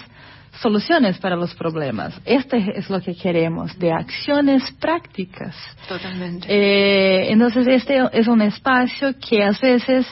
soluciones 0.60 1.18
para 1.18 1.36
los 1.36 1.54
problemas? 1.54 2.20
Este 2.24 2.78
es 2.78 2.90
lo 2.90 3.00
que 3.00 3.14
queremos, 3.14 3.78
de 3.78 3.92
acciones 3.92 4.70
prácticas. 4.80 5.54
Totalmente. 5.88 6.46
Eh, 6.48 7.32
entonces, 7.32 7.66
este 7.68 8.00
es 8.12 8.26
un 8.28 8.42
espacio 8.42 9.14
que 9.18 9.44
a 9.44 9.52
veces 9.60 10.06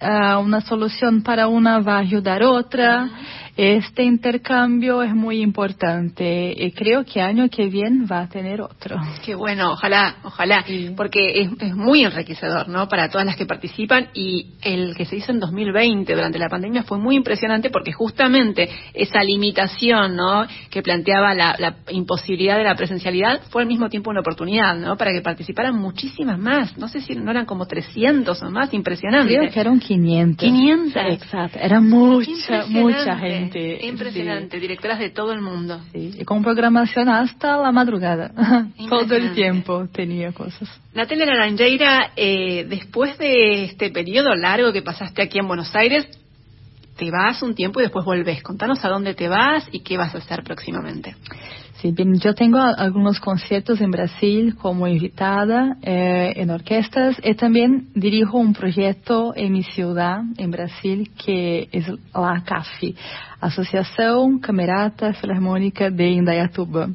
uh, 0.00 0.38
una 0.38 0.60
solución 0.60 1.22
para 1.22 1.48
una 1.48 1.80
va 1.80 1.96
a 1.96 2.00
ayudar 2.00 2.42
a 2.42 2.50
otra. 2.50 3.08
Este 3.56 4.02
intercambio 4.02 5.00
es 5.04 5.14
muy 5.14 5.40
importante 5.40 6.52
y 6.56 6.72
creo 6.72 7.04
que 7.04 7.20
año 7.20 7.48
que 7.48 7.66
viene 7.66 8.04
va 8.04 8.22
a 8.22 8.28
tener 8.28 8.60
otro. 8.60 8.96
Qué 9.24 9.36
bueno, 9.36 9.72
ojalá, 9.72 10.16
ojalá, 10.24 10.64
porque 10.96 11.42
es, 11.42 11.50
es, 11.60 11.76
muy 11.76 12.04
enriquecedor, 12.04 12.68
¿no? 12.68 12.88
Para 12.88 13.08
todas 13.10 13.24
las 13.24 13.36
que 13.36 13.46
participan 13.46 14.08
y 14.12 14.54
el 14.60 14.96
que 14.96 15.04
se 15.04 15.16
hizo 15.16 15.30
en 15.30 15.38
2020 15.38 16.12
durante 16.12 16.38
la 16.40 16.48
pandemia 16.48 16.82
fue 16.82 16.98
muy 16.98 17.14
impresionante 17.14 17.70
porque 17.70 17.92
justamente 17.92 18.68
esa 18.92 19.22
limitación, 19.22 20.16
¿no? 20.16 20.46
Que 20.68 20.82
planteaba 20.82 21.32
la, 21.34 21.54
la 21.56 21.76
imposibilidad 21.90 22.56
de 22.56 22.64
la 22.64 22.74
presencialidad 22.74 23.40
fue 23.50 23.62
al 23.62 23.68
mismo 23.68 23.88
tiempo 23.88 24.10
una 24.10 24.20
oportunidad, 24.20 24.76
¿no? 24.76 24.96
Para 24.96 25.12
que 25.12 25.20
participaran 25.20 25.76
muchísimas 25.76 26.40
más. 26.40 26.76
No 26.76 26.88
sé 26.88 27.00
si 27.00 27.14
no 27.14 27.30
eran 27.30 27.46
como 27.46 27.66
300 27.66 28.42
o 28.42 28.50
más, 28.50 28.74
impresionante. 28.74 29.32
Creo 29.32 29.50
que 29.52 29.60
eran 29.60 29.78
500. 29.78 30.44
500. 30.44 31.02
Exacto, 31.06 31.58
era 31.60 31.80
mucha, 31.80 32.66
mucha 32.66 33.16
gente 33.16 33.43
Impresionante. 33.44 33.86
Impresionante, 33.86 34.60
directoras 34.60 34.98
de 34.98 35.10
todo 35.10 35.32
el 35.32 35.40
mundo. 35.40 35.80
Sí, 35.92 36.14
y 36.18 36.24
con 36.24 36.42
programación 36.42 37.08
hasta 37.08 37.56
la 37.56 37.72
madrugada. 37.72 38.32
todo 38.88 39.14
el 39.14 39.34
tiempo 39.34 39.86
tenía 39.92 40.32
cosas. 40.32 40.68
Natalia 40.94 41.26
Laranjeira, 41.26 42.12
eh, 42.16 42.66
después 42.68 43.18
de 43.18 43.64
este 43.64 43.90
periodo 43.90 44.34
largo 44.34 44.72
que 44.72 44.82
pasaste 44.82 45.22
aquí 45.22 45.38
en 45.38 45.48
Buenos 45.48 45.74
Aires, 45.74 46.06
te 46.96 47.10
vas 47.10 47.42
un 47.42 47.54
tiempo 47.54 47.80
y 47.80 47.84
después 47.84 48.04
volvés. 48.04 48.42
Contanos 48.42 48.84
a 48.84 48.88
dónde 48.88 49.14
te 49.14 49.28
vas 49.28 49.68
y 49.72 49.80
qué 49.80 49.96
vas 49.96 50.14
a 50.14 50.18
hacer 50.18 50.42
próximamente. 50.44 51.16
Sí, 51.80 51.90
bien, 51.90 52.18
yo 52.18 52.34
tengo 52.34 52.58
algunos 52.58 53.20
conciertos 53.20 53.80
en 53.80 53.90
Brasil 53.90 54.54
como 54.56 54.86
invitada 54.86 55.76
eh, 55.82 56.32
en 56.36 56.50
orquestas 56.50 57.20
y 57.22 57.34
también 57.34 57.88
dirijo 57.94 58.38
un 58.38 58.54
proyecto 58.54 59.34
en 59.36 59.52
mi 59.52 59.64
ciudad, 59.64 60.22
en 60.38 60.50
Brasil, 60.50 61.10
que 61.22 61.68
es 61.72 61.86
la 62.14 62.42
CAFI, 62.42 62.96
Asociación 63.44 64.38
Camerata 64.38 65.12
Filarmónica 65.14 65.90
de 65.90 66.08
Indaiatuba. 66.10 66.88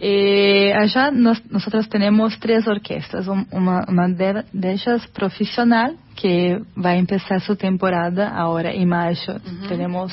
eh, 0.00 0.72
allá 0.74 1.10
nos, 1.10 1.44
nosotros 1.50 1.88
tenemos 1.88 2.38
tres 2.40 2.66
orquestas, 2.66 3.26
una, 3.28 3.84
una 3.88 4.08
de, 4.08 4.44
de 4.52 4.72
ellas 4.72 5.06
profesional, 5.08 5.96
que 6.16 6.58
va 6.82 6.90
a 6.90 6.96
empezar 6.96 7.40
su 7.40 7.56
temporada 7.56 8.28
ahora 8.34 8.72
en 8.72 8.88
mayo. 8.88 9.34
Uh 9.34 9.38
-huh. 9.38 9.68
Tenemos 9.68 10.12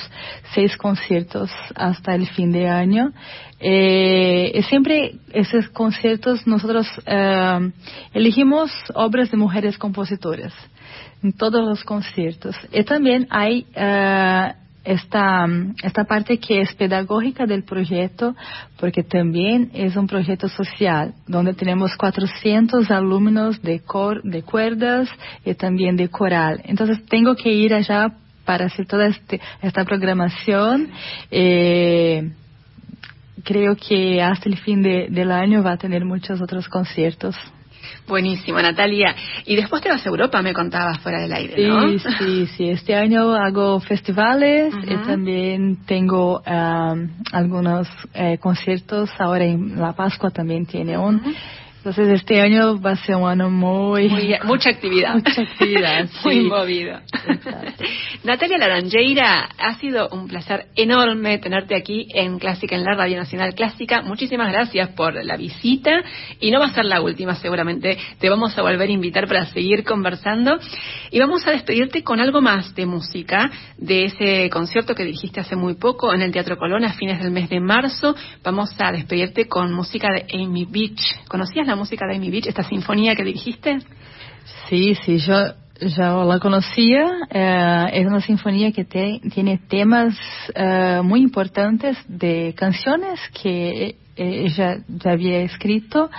seis 0.53 0.75
conciertos 0.77 1.49
hasta 1.75 2.13
el 2.13 2.27
fin 2.27 2.51
de 2.51 2.67
año. 2.67 3.11
Eh, 3.59 4.61
siempre 4.69 5.13
esos 5.31 5.69
conciertos 5.69 6.45
nosotros 6.45 6.85
eh, 7.05 7.71
elegimos 8.13 8.69
obras 8.93 9.31
de 9.31 9.37
mujeres 9.37 9.77
compositoras 9.77 10.53
en 11.23 11.31
todos 11.31 11.65
los 11.65 11.83
conciertos. 11.83 12.55
Y 12.73 12.83
también 12.83 13.27
hay 13.29 13.65
uh, 13.75 14.62
esta, 14.83 15.47
esta 15.81 16.03
parte 16.03 16.37
que 16.37 16.61
es 16.61 16.73
pedagógica 16.73 17.45
del 17.45 17.63
proyecto, 17.63 18.35
porque 18.79 19.03
también 19.03 19.71
es 19.73 19.95
un 19.95 20.07
proyecto 20.07 20.49
social, 20.49 21.13
donde 21.27 21.53
tenemos 21.53 21.95
400 21.95 22.91
alumnos 22.91 23.61
de, 23.61 23.79
cor, 23.79 24.21
de 24.23 24.43
cuerdas 24.43 25.09
y 25.45 25.53
también 25.53 25.95
de 25.95 26.09
coral. 26.09 26.61
Entonces 26.65 27.03
tengo 27.05 27.35
que 27.35 27.51
ir 27.51 27.73
allá 27.73 28.13
para 28.45 28.65
hacer 28.65 28.85
toda 28.85 29.07
este, 29.07 29.39
esta 29.61 29.85
programación. 29.85 30.89
Eh, 31.31 32.31
creo 33.43 33.75
que 33.75 34.21
hasta 34.21 34.49
el 34.49 34.57
fin 34.57 34.81
de, 34.81 35.07
del 35.09 35.31
año 35.31 35.63
va 35.63 35.73
a 35.73 35.77
tener 35.77 36.03
muchos 36.05 36.41
otros 36.41 36.67
conciertos. 36.67 37.35
Buenísimo, 38.07 38.61
Natalia. 38.61 39.15
Y 39.45 39.55
después 39.55 39.81
te 39.81 39.89
vas 39.89 40.05
a 40.05 40.09
Europa, 40.09 40.41
me 40.41 40.53
contabas 40.53 40.99
fuera 40.99 41.21
del 41.21 41.33
aire, 41.33 41.55
sí, 41.55 41.67
¿no? 41.67 41.99
Sí, 42.19 42.47
sí, 42.57 42.69
Este 42.69 42.95
año 42.95 43.33
hago 43.33 43.79
festivales 43.79 44.73
uh 44.73 44.77
-huh. 44.77 44.93
y 44.93 45.07
también 45.07 45.77
tengo 45.85 46.39
um, 46.39 47.09
algunos 47.31 47.87
eh, 48.13 48.37
conciertos. 48.39 49.09
Ahora 49.19 49.45
en 49.45 49.79
La 49.79 49.93
Pascua 49.93 50.29
también 50.31 50.65
tiene 50.65 50.97
un. 50.97 51.15
Uh 51.15 51.19
-huh. 51.19 51.35
Entonces 51.85 52.21
este 52.21 52.39
año 52.39 52.79
va 52.79 52.91
a 52.91 52.95
ser 52.95 53.17
un 53.17 53.27
año 53.27 53.49
muy... 53.49 54.07
muy 54.07 54.35
mucha 54.45 54.69
actividad. 54.69 55.15
Mucha 55.15 55.41
actividad, 55.41 56.07
Muy 56.23 56.43
movido. 56.43 56.97
Natalia 58.23 58.57
Laranjeira, 58.57 59.49
ha 59.57 59.73
sido 59.79 60.07
un 60.07 60.29
placer 60.29 60.67
enorme 60.77 61.39
tenerte 61.39 61.75
aquí 61.75 62.07
en 62.13 62.39
Clásica, 62.39 62.77
en 62.77 62.85
la 62.85 62.95
Radio 62.95 63.17
Nacional 63.17 63.53
Clásica. 63.53 64.01
Muchísimas 64.01 64.49
gracias 64.49 64.91
por 64.91 65.21
la 65.25 65.35
visita 65.35 66.01
y 66.39 66.51
no 66.51 66.61
va 66.61 66.67
a 66.67 66.73
ser 66.73 66.85
la 66.85 67.01
última 67.01 67.35
seguramente. 67.35 67.97
Te 68.17 68.29
vamos 68.29 68.57
a 68.57 68.61
volver 68.61 68.87
a 68.87 68.93
invitar 68.93 69.27
para 69.27 69.45
seguir 69.47 69.83
conversando 69.83 70.57
y 71.11 71.19
vamos 71.19 71.45
a 71.45 71.51
despedirte 71.51 72.01
con 72.01 72.21
algo 72.21 72.39
más 72.39 72.73
de 72.75 72.85
música 72.85 73.51
de 73.77 74.05
ese 74.05 74.49
concierto 74.49 74.95
que 74.95 75.03
dijiste 75.03 75.41
hace 75.41 75.57
muy 75.57 75.73
poco 75.73 76.13
en 76.13 76.21
el 76.21 76.31
Teatro 76.31 76.57
Colón 76.57 76.85
a 76.85 76.93
fines 76.93 77.21
del 77.21 77.31
mes 77.31 77.49
de 77.49 77.59
marzo. 77.59 78.15
Vamos 78.41 78.73
a 78.79 78.93
despedirte 78.93 79.49
con 79.49 79.73
música 79.73 80.07
de 80.13 80.25
Amy 80.33 80.63
Beach. 80.63 81.27
¿Conocías 81.27 81.67
la 81.67 81.72
música 81.75 82.05
de 82.07 82.15
Amy 82.15 82.29
Beach, 82.29 82.47
esta 82.47 82.63
sinfonía 82.63 83.15
que 83.15 83.23
dirigiste? 83.23 83.79
Sí, 84.69 84.95
sí, 84.95 85.17
yo 85.17 85.35
ya 85.79 86.13
la 86.23 86.39
conocía. 86.39 87.05
Eh, 87.29 87.85
es 87.93 88.05
una 88.05 88.21
sinfonía 88.21 88.71
que 88.71 88.85
te, 88.85 89.19
tiene 89.33 89.59
temas 89.67 90.17
eh, 90.55 91.01
muy 91.03 91.21
importantes 91.21 91.97
de 92.07 92.53
canciones 92.55 93.19
que 93.41 93.95
ella 94.15 94.77
ya 94.87 95.11
había 95.11 95.41
escrito. 95.41 96.09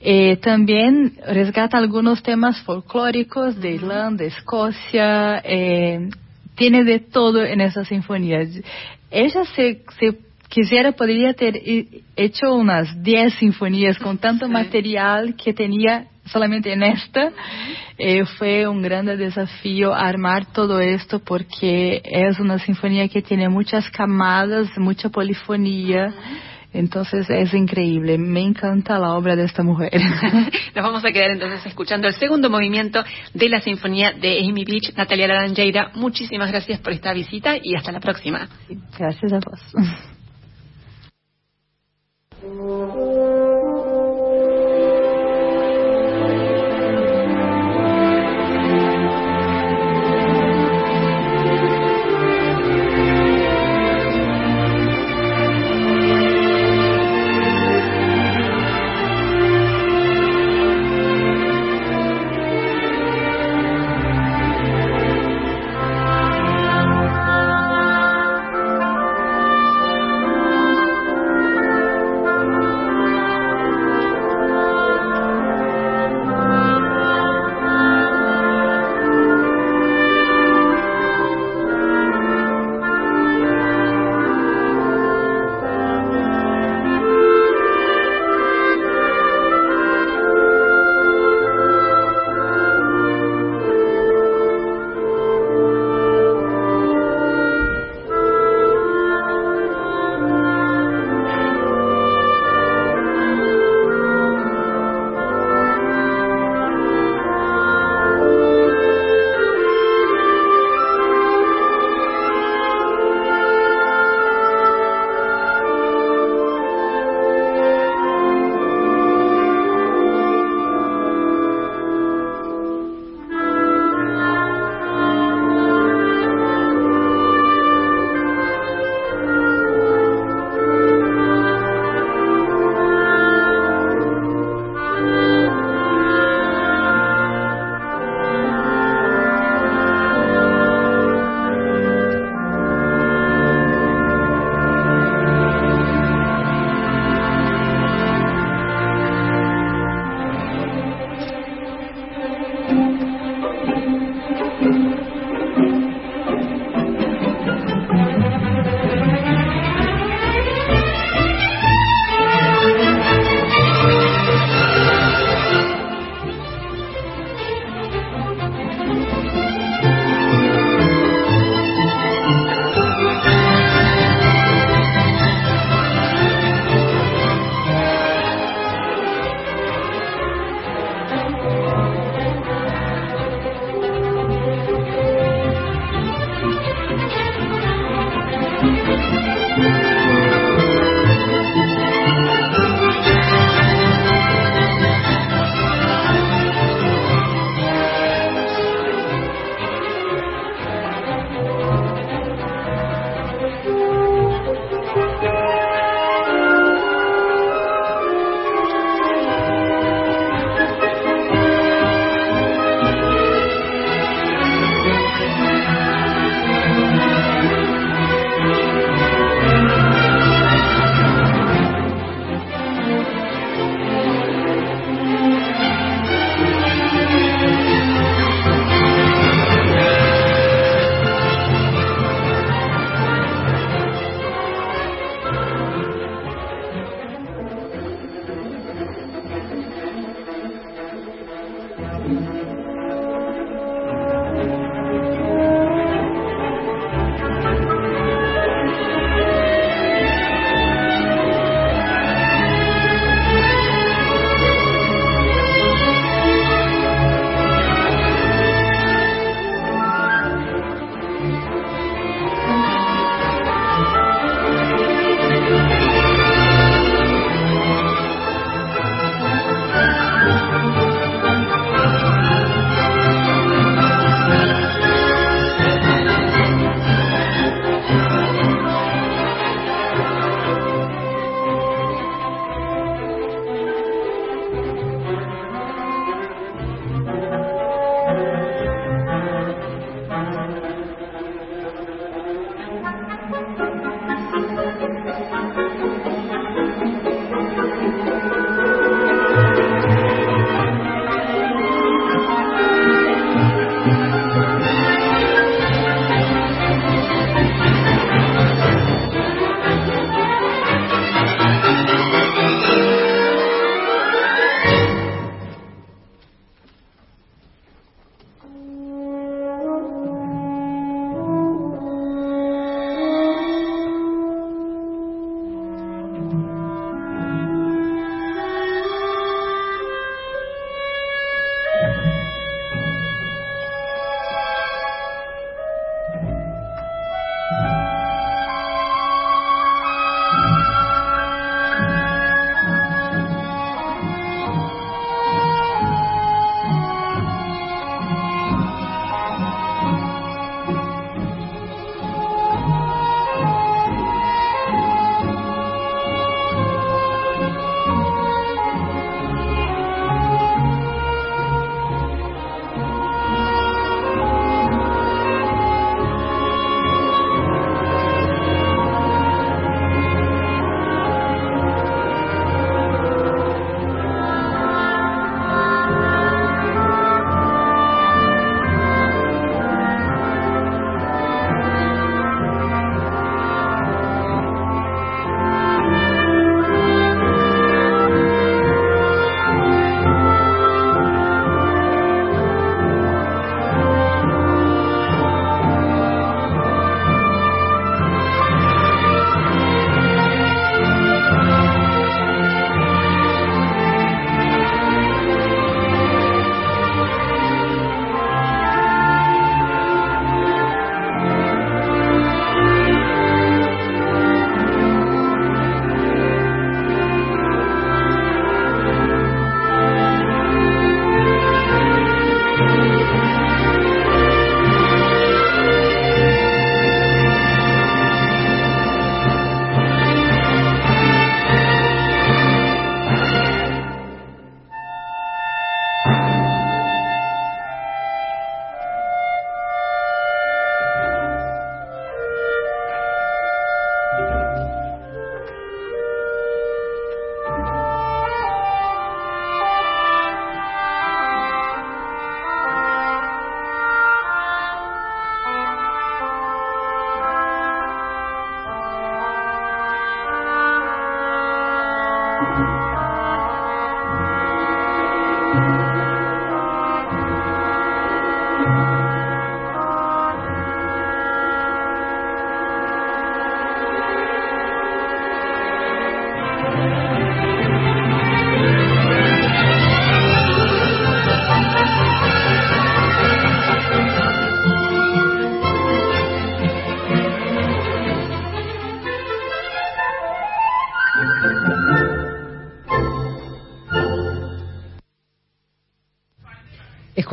Eh, 0.00 0.36
también 0.36 1.18
resgata 1.26 1.78
algunos 1.78 2.22
temas 2.22 2.60
folclóricos 2.62 3.60
de 3.60 3.72
Irlanda, 3.72 4.24
de 4.24 4.28
Escocia. 4.28 5.42
tiene 6.54 6.84
de 6.84 7.00
todo 7.00 7.44
en 7.44 7.60
esa 7.60 7.84
sinfonía. 7.84 8.40
Ella 9.10 9.44
se, 9.56 9.82
se 9.98 10.18
quisiera 10.50 10.92
podría 10.92 11.32
ter 11.32 11.62
hecho 12.16 12.54
unas 12.54 13.02
10 13.02 13.34
sinfonías 13.34 13.98
con 13.98 14.18
tanto 14.18 14.46
sí. 14.46 14.52
material 14.52 15.34
que 15.42 15.54
tenía 15.54 16.08
solamente 16.26 16.72
en 16.72 16.82
esta. 16.82 17.32
Eh, 17.96 18.24
fue 18.38 18.68
un 18.68 18.82
gran 18.82 19.06
desafío 19.06 19.94
armar 19.94 20.46
todo 20.52 20.80
esto 20.80 21.20
porque 21.20 22.02
es 22.04 22.38
una 22.38 22.58
sinfonía 22.58 23.08
que 23.08 23.22
tiene 23.22 23.48
muchas 23.48 23.88
camadas, 23.90 24.68
mucha 24.76 25.08
polifonía. 25.08 26.08
Uh 26.08 26.10
-huh. 26.10 26.50
Entonces 26.72 27.28
es 27.28 27.52
increíble, 27.52 28.16
me 28.16 28.40
encanta 28.40 28.98
la 28.98 29.14
obra 29.14 29.34
de 29.34 29.44
esta 29.44 29.62
mujer. 29.62 29.90
Nos 30.74 30.84
vamos 30.84 31.04
a 31.04 31.10
quedar 31.10 31.30
entonces 31.32 31.66
escuchando 31.66 32.06
el 32.06 32.14
segundo 32.14 32.48
movimiento 32.48 33.02
de 33.34 33.48
la 33.48 33.60
sinfonía 33.60 34.12
de 34.12 34.38
Amy 34.38 34.64
Beach, 34.64 34.94
Natalia 34.96 35.26
Laranjeira. 35.26 35.90
Muchísimas 35.94 36.50
gracias 36.50 36.78
por 36.80 36.92
esta 36.92 37.12
visita 37.12 37.56
y 37.60 37.74
hasta 37.74 37.90
la 37.90 38.00
próxima. 38.00 38.48
Gracias 38.96 39.32
a 39.32 39.40
vos. 39.40 40.19
Thank 42.40 42.94
you. 42.94 43.39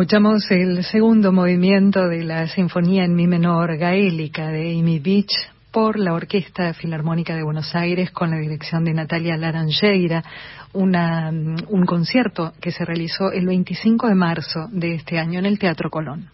Escuchamos 0.08 0.50
el 0.52 0.86
segundo 0.86 1.34
movimiento 1.34 2.08
de 2.08 2.24
la 2.24 2.48
Sinfonía 2.48 3.04
en 3.04 3.14
Mi 3.14 3.28
menor 3.28 3.76
gaélica 3.76 4.48
de 4.48 4.80
Amy 4.80 5.00
Beach 5.00 5.34
por 5.70 6.00
la 6.00 6.14
Orquesta 6.14 6.74
Filarmónica 6.74 7.36
de 7.36 7.44
Buenos 7.44 7.76
Aires 7.76 8.12
con 8.12 8.30
la 8.30 8.38
dirección 8.38 8.86
de 8.86 8.94
Natalia 8.94 9.36
Laranjeira, 9.36 10.24
una, 10.72 11.30
un 11.30 11.86
concierto 11.86 12.54
que 12.62 12.72
se 12.72 12.86
realizó 12.86 13.34
el 13.34 13.48
25 13.48 14.08
de 14.08 14.16
marzo 14.16 14.70
de 14.72 14.96
este 14.96 15.20
año 15.20 15.40
en 15.40 15.46
el 15.46 15.60
Teatro 15.60 15.90
Colón. 15.90 16.30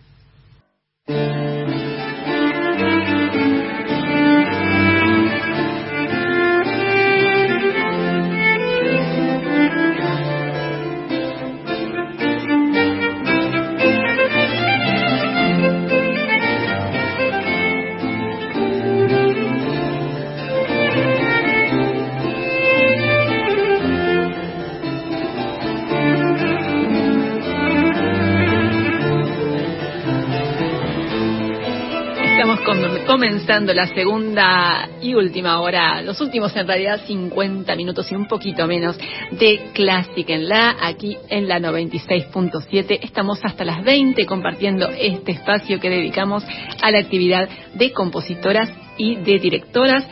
Comenzando 33.13 33.75
la 33.75 33.85
segunda 33.85 34.89
y 34.99 35.13
última 35.13 35.61
hora, 35.61 36.01
los 36.01 36.19
últimos 36.19 36.55
en 36.55 36.65
realidad 36.65 36.99
50 37.05 37.75
minutos 37.75 38.11
y 38.11 38.15
un 38.15 38.27
poquito 38.27 38.65
menos 38.65 38.97
de 39.29 39.69
Clásica 39.71 40.33
en 40.33 40.49
la, 40.49 40.75
aquí 40.81 41.15
en 41.29 41.47
la 41.47 41.59
96.7. 41.59 43.01
Estamos 43.03 43.39
hasta 43.43 43.65
las 43.65 43.83
20 43.83 44.25
compartiendo 44.25 44.89
este 44.89 45.33
espacio 45.33 45.79
que 45.79 45.91
dedicamos 45.91 46.43
a 46.81 46.89
la 46.89 46.97
actividad 46.97 47.47
de 47.75 47.91
compositoras 47.91 48.71
y 48.97 49.17
de 49.17 49.37
directoras. 49.37 50.07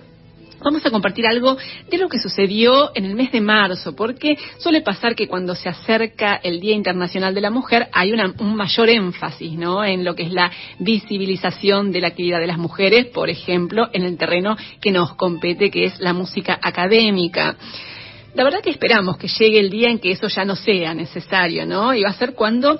vamos 0.62 0.84
a 0.84 0.90
compartir 0.90 1.26
algo 1.26 1.56
de 1.90 1.98
lo 1.98 2.08
que 2.08 2.18
sucedió 2.18 2.90
en 2.94 3.04
el 3.04 3.14
mes 3.14 3.32
de 3.32 3.40
marzo, 3.40 3.94
porque 3.94 4.36
suele 4.58 4.82
pasar 4.82 5.14
que 5.14 5.28
cuando 5.28 5.54
se 5.54 5.68
acerca 5.68 6.36
el 6.36 6.60
Día 6.60 6.74
Internacional 6.74 7.34
de 7.34 7.40
la 7.40 7.50
Mujer 7.50 7.88
hay 7.92 8.12
un 8.12 8.56
mayor 8.56 8.88
énfasis 8.88 9.52
¿no? 9.52 9.84
en 9.84 10.04
lo 10.04 10.14
que 10.14 10.24
es 10.24 10.32
la 10.32 10.50
visibilización 10.78 11.92
de 11.92 12.00
la 12.00 12.08
actividad 12.08 12.40
de 12.40 12.46
las 12.46 12.58
mujeres, 12.58 13.06
por 13.06 13.30
ejemplo, 13.30 13.88
en 13.92 14.02
el 14.02 14.16
terreno 14.16 14.56
que 14.80 14.92
nos 14.92 15.14
compete, 15.14 15.70
que 15.70 15.84
es 15.84 16.00
la 16.00 16.12
música 16.12 16.58
académica. 16.60 17.56
La 18.34 18.44
verdad 18.44 18.60
que 18.62 18.70
esperamos 18.70 19.16
que 19.16 19.28
llegue 19.28 19.58
el 19.58 19.70
día 19.70 19.90
en 19.90 19.98
que 19.98 20.12
eso 20.12 20.28
ya 20.28 20.44
no 20.44 20.56
sea 20.56 20.94
necesario, 20.94 21.66
¿no? 21.66 21.94
Y 21.94 22.02
va 22.02 22.10
a 22.10 22.14
ser 22.14 22.34
cuando 22.34 22.78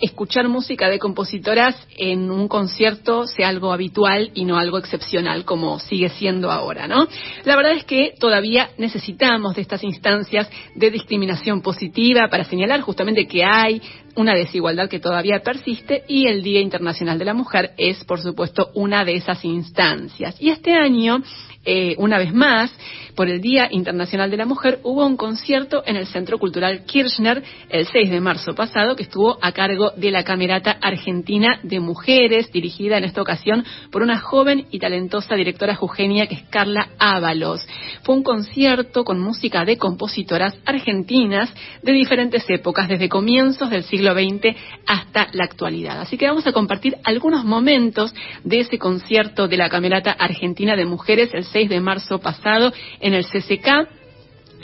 escuchar 0.00 0.48
música 0.48 0.88
de 0.88 0.98
compositoras 0.98 1.76
en 1.96 2.30
un 2.30 2.48
concierto 2.48 3.26
sea 3.26 3.48
algo 3.48 3.72
habitual 3.72 4.30
y 4.34 4.44
no 4.44 4.58
algo 4.58 4.78
excepcional 4.78 5.44
como 5.44 5.78
sigue 5.78 6.10
siendo 6.10 6.50
ahora, 6.50 6.86
¿no? 6.86 7.06
La 7.44 7.56
verdad 7.56 7.72
es 7.72 7.84
que 7.84 8.12
todavía 8.18 8.70
necesitamos 8.76 9.54
de 9.54 9.62
estas 9.62 9.82
instancias 9.82 10.50
de 10.74 10.90
discriminación 10.90 11.62
positiva 11.62 12.28
para 12.28 12.44
señalar 12.44 12.80
justamente 12.82 13.26
que 13.26 13.44
hay 13.44 13.80
una 14.16 14.34
desigualdad 14.34 14.88
que 14.88 15.00
todavía 15.00 15.40
persiste 15.40 16.04
y 16.06 16.26
el 16.26 16.42
Día 16.42 16.60
Internacional 16.60 17.18
de 17.18 17.24
la 17.24 17.34
Mujer 17.34 17.72
es, 17.78 18.04
por 18.04 18.20
supuesto, 18.20 18.70
una 18.74 19.04
de 19.04 19.16
esas 19.16 19.44
instancias. 19.44 20.36
Y 20.40 20.50
este 20.50 20.72
año 20.72 21.22
eh, 21.64 21.94
una 21.98 22.18
vez 22.18 22.32
más, 22.32 22.70
por 23.14 23.28
el 23.28 23.40
Día 23.40 23.68
Internacional 23.70 24.30
de 24.30 24.36
la 24.36 24.46
Mujer, 24.46 24.80
hubo 24.82 25.06
un 25.06 25.16
concierto 25.16 25.82
en 25.86 25.96
el 25.96 26.06
Centro 26.06 26.38
Cultural 26.38 26.84
Kirchner 26.84 27.42
el 27.68 27.86
6 27.86 28.10
de 28.10 28.20
marzo 28.20 28.54
pasado, 28.54 28.96
que 28.96 29.04
estuvo 29.04 29.38
a 29.40 29.52
cargo 29.52 29.92
de 29.96 30.10
la 30.10 30.24
Camerata 30.24 30.76
Argentina 30.80 31.60
de 31.62 31.80
Mujeres, 31.80 32.50
dirigida 32.52 32.98
en 32.98 33.04
esta 33.04 33.22
ocasión 33.22 33.64
por 33.90 34.02
una 34.02 34.18
joven 34.18 34.66
y 34.70 34.78
talentosa 34.78 35.36
directora 35.36 35.74
jujeña 35.74 36.26
que 36.26 36.34
es 36.34 36.42
Carla 36.50 36.88
Ábalos. 36.98 37.66
Fue 38.02 38.16
un 38.16 38.22
concierto 38.22 39.04
con 39.04 39.20
música 39.20 39.64
de 39.64 39.78
compositoras 39.78 40.56
argentinas 40.64 41.52
de 41.82 41.92
diferentes 41.92 42.44
épocas, 42.48 42.88
desde 42.88 43.08
comienzos 43.08 43.70
del 43.70 43.84
siglo 43.84 44.12
XX 44.14 44.56
hasta 44.86 45.28
la 45.32 45.44
actualidad. 45.44 46.00
Así 46.00 46.18
que 46.18 46.26
vamos 46.26 46.46
a 46.46 46.52
compartir 46.52 46.96
algunos 47.04 47.44
momentos 47.44 48.14
de 48.42 48.60
ese 48.60 48.78
concierto 48.78 49.48
de 49.48 49.56
la 49.56 49.68
Camerata 49.68 50.12
Argentina 50.12 50.76
de 50.76 50.84
Mujeres 50.84 51.30
el 51.32 51.44
6 51.54 51.68
de 51.68 51.80
marzo 51.80 52.18
pasado 52.18 52.72
en 53.00 53.14
el 53.14 53.24
CCK 53.24 54.03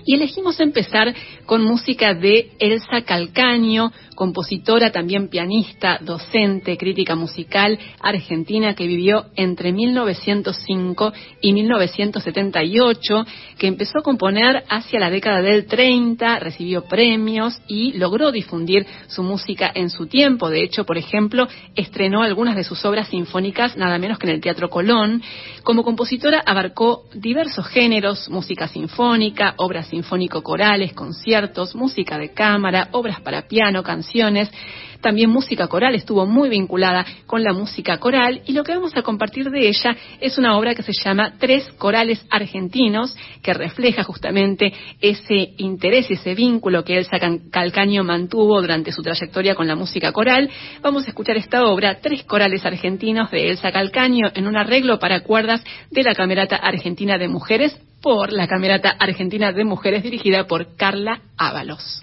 y 0.04 0.14
elegimos 0.14 0.60
empezar 0.60 1.14
con 1.46 1.62
música 1.62 2.14
de 2.14 2.52
Elsa 2.58 3.02
Calcaño, 3.04 3.92
compositora, 4.14 4.92
también 4.92 5.28
pianista, 5.28 5.98
docente, 6.00 6.76
crítica 6.76 7.14
musical 7.14 7.78
argentina 8.00 8.74
que 8.74 8.86
vivió 8.86 9.26
entre 9.34 9.72
1905 9.72 11.12
y 11.40 11.52
1978, 11.52 13.26
que 13.58 13.66
empezó 13.66 13.98
a 13.98 14.02
componer 14.02 14.64
hacia 14.68 15.00
la 15.00 15.10
década 15.10 15.40
del 15.40 15.66
30, 15.66 16.38
recibió 16.38 16.84
premios 16.84 17.60
y 17.66 17.92
logró 17.94 18.30
difundir 18.30 18.86
su 19.08 19.22
música 19.22 19.70
en 19.74 19.90
su 19.90 20.06
tiempo. 20.06 20.50
De 20.50 20.62
hecho, 20.62 20.84
por 20.84 20.98
ejemplo, 20.98 21.48
estrenó 21.74 22.22
algunas 22.22 22.56
de 22.56 22.64
sus 22.64 22.84
obras 22.84 23.08
sinfónicas 23.08 23.76
nada 23.76 23.98
menos 23.98 24.18
que 24.18 24.26
en 24.26 24.34
el 24.34 24.40
Teatro 24.40 24.68
Colón. 24.70 25.22
Como 25.62 25.82
compositora 25.82 26.42
abarcó 26.44 27.04
diversos 27.14 27.66
géneros, 27.68 28.28
música 28.28 28.68
sinfónica, 28.68 29.54
obras 29.56 29.89
sinfónico-corales, 29.90 30.94
conciertos, 30.94 31.74
música 31.74 32.16
de 32.16 32.32
cámara, 32.32 32.88
obras 32.92 33.20
para 33.20 33.42
piano, 33.42 33.82
canciones. 33.82 34.50
También 35.00 35.30
música 35.30 35.66
coral 35.68 35.94
estuvo 35.94 36.26
muy 36.26 36.48
vinculada 36.48 37.06
con 37.26 37.42
la 37.42 37.52
música 37.52 37.98
coral 37.98 38.42
y 38.46 38.52
lo 38.52 38.64
que 38.64 38.74
vamos 38.74 38.96
a 38.96 39.02
compartir 39.02 39.50
de 39.50 39.68
ella 39.68 39.96
es 40.20 40.38
una 40.38 40.58
obra 40.58 40.74
que 40.74 40.82
se 40.82 40.92
llama 40.92 41.34
Tres 41.38 41.70
Corales 41.78 42.24
Argentinos, 42.30 43.16
que 43.42 43.54
refleja 43.54 44.02
justamente 44.02 44.72
ese 45.00 45.54
interés 45.58 46.10
y 46.10 46.14
ese 46.14 46.34
vínculo 46.34 46.84
que 46.84 46.98
Elsa 46.98 47.18
Calcaño 47.50 48.04
mantuvo 48.04 48.60
durante 48.60 48.92
su 48.92 49.02
trayectoria 49.02 49.54
con 49.54 49.66
la 49.66 49.76
música 49.76 50.12
coral. 50.12 50.50
Vamos 50.82 51.06
a 51.06 51.08
escuchar 51.08 51.36
esta 51.36 51.64
obra, 51.64 51.98
Tres 52.00 52.24
Corales 52.24 52.64
Argentinos 52.64 53.30
de 53.30 53.50
Elsa 53.50 53.72
Calcaño, 53.72 54.30
en 54.34 54.46
un 54.46 54.56
arreglo 54.56 54.98
para 54.98 55.20
cuerdas 55.20 55.64
de 55.90 56.02
la 56.02 56.14
Camerata 56.14 56.56
Argentina 56.56 57.18
de 57.18 57.28
Mujeres 57.28 57.76
por 58.02 58.32
la 58.32 58.46
Camerata 58.46 58.90
Argentina 58.98 59.52
de 59.52 59.64
Mujeres 59.64 60.02
dirigida 60.02 60.46
por 60.46 60.76
Carla 60.76 61.20
Ábalos. 61.36 62.02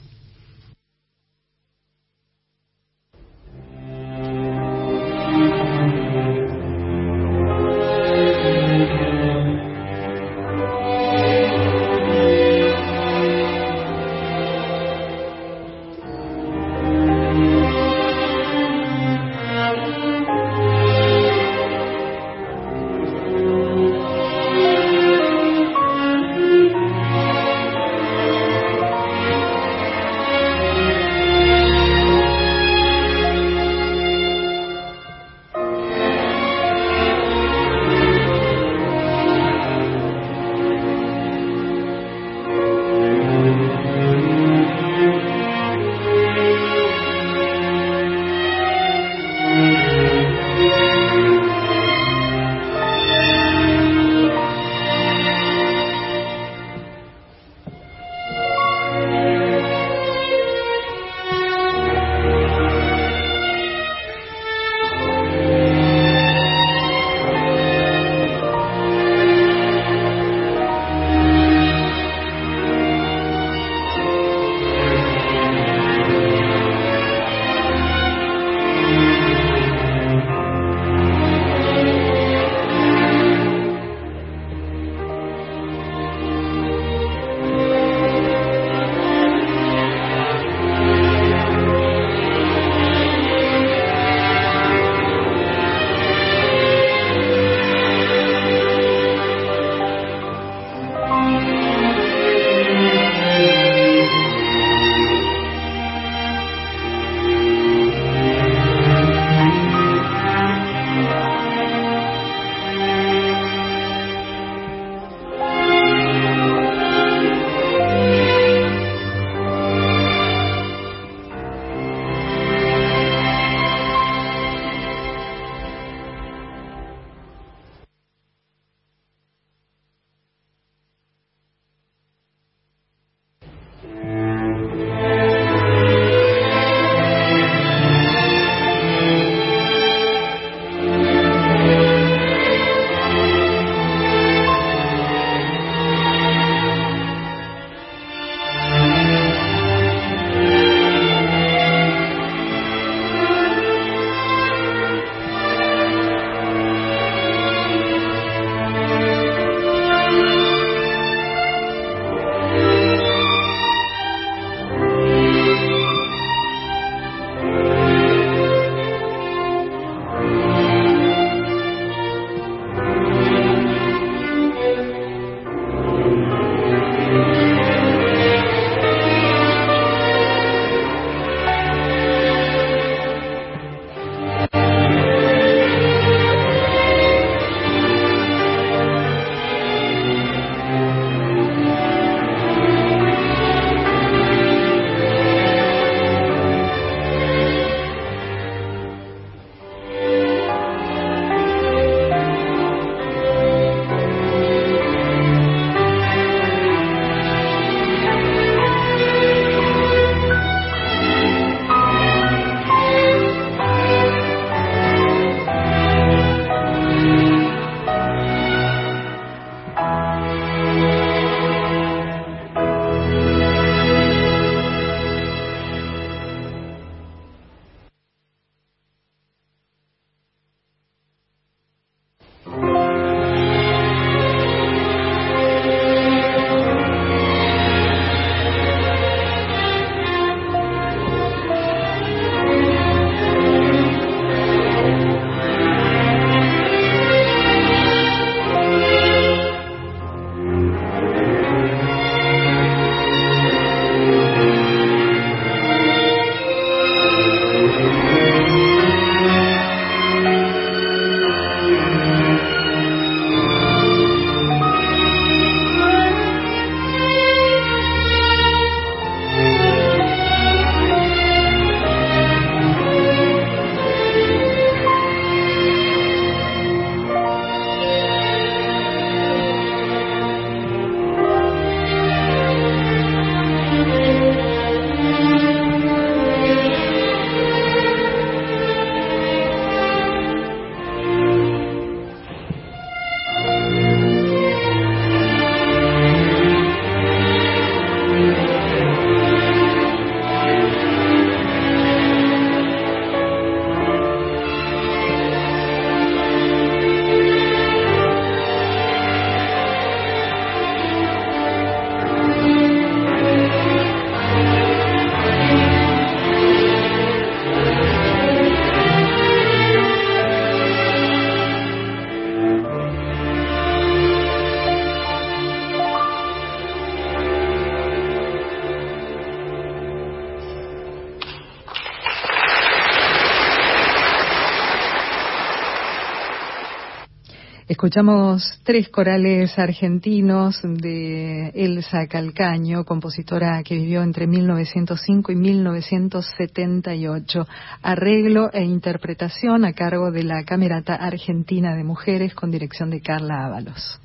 Escuchamos 337.78 338.60
tres 338.64 338.90
corales 338.90 339.60
argentinos 339.60 340.60
de 340.64 341.50
Elsa 341.50 342.08
Calcaño, 342.08 342.84
compositora 342.86 343.62
que 343.62 343.76
vivió 343.76 344.02
entre 344.02 344.26
1905 344.26 345.32
y 345.32 345.36
1978. 345.36 347.48
Arreglo 347.84 348.50
e 348.52 348.64
interpretación 348.64 349.64
a 349.64 349.74
cargo 349.74 350.10
de 350.10 350.24
la 350.24 350.44
Camerata 350.44 350.96
Argentina 350.96 351.76
de 351.76 351.84
Mujeres 351.84 352.34
con 352.34 352.50
dirección 352.50 352.90
de 352.90 353.02
Carla 353.02 353.46
Ábalos. 353.46 354.00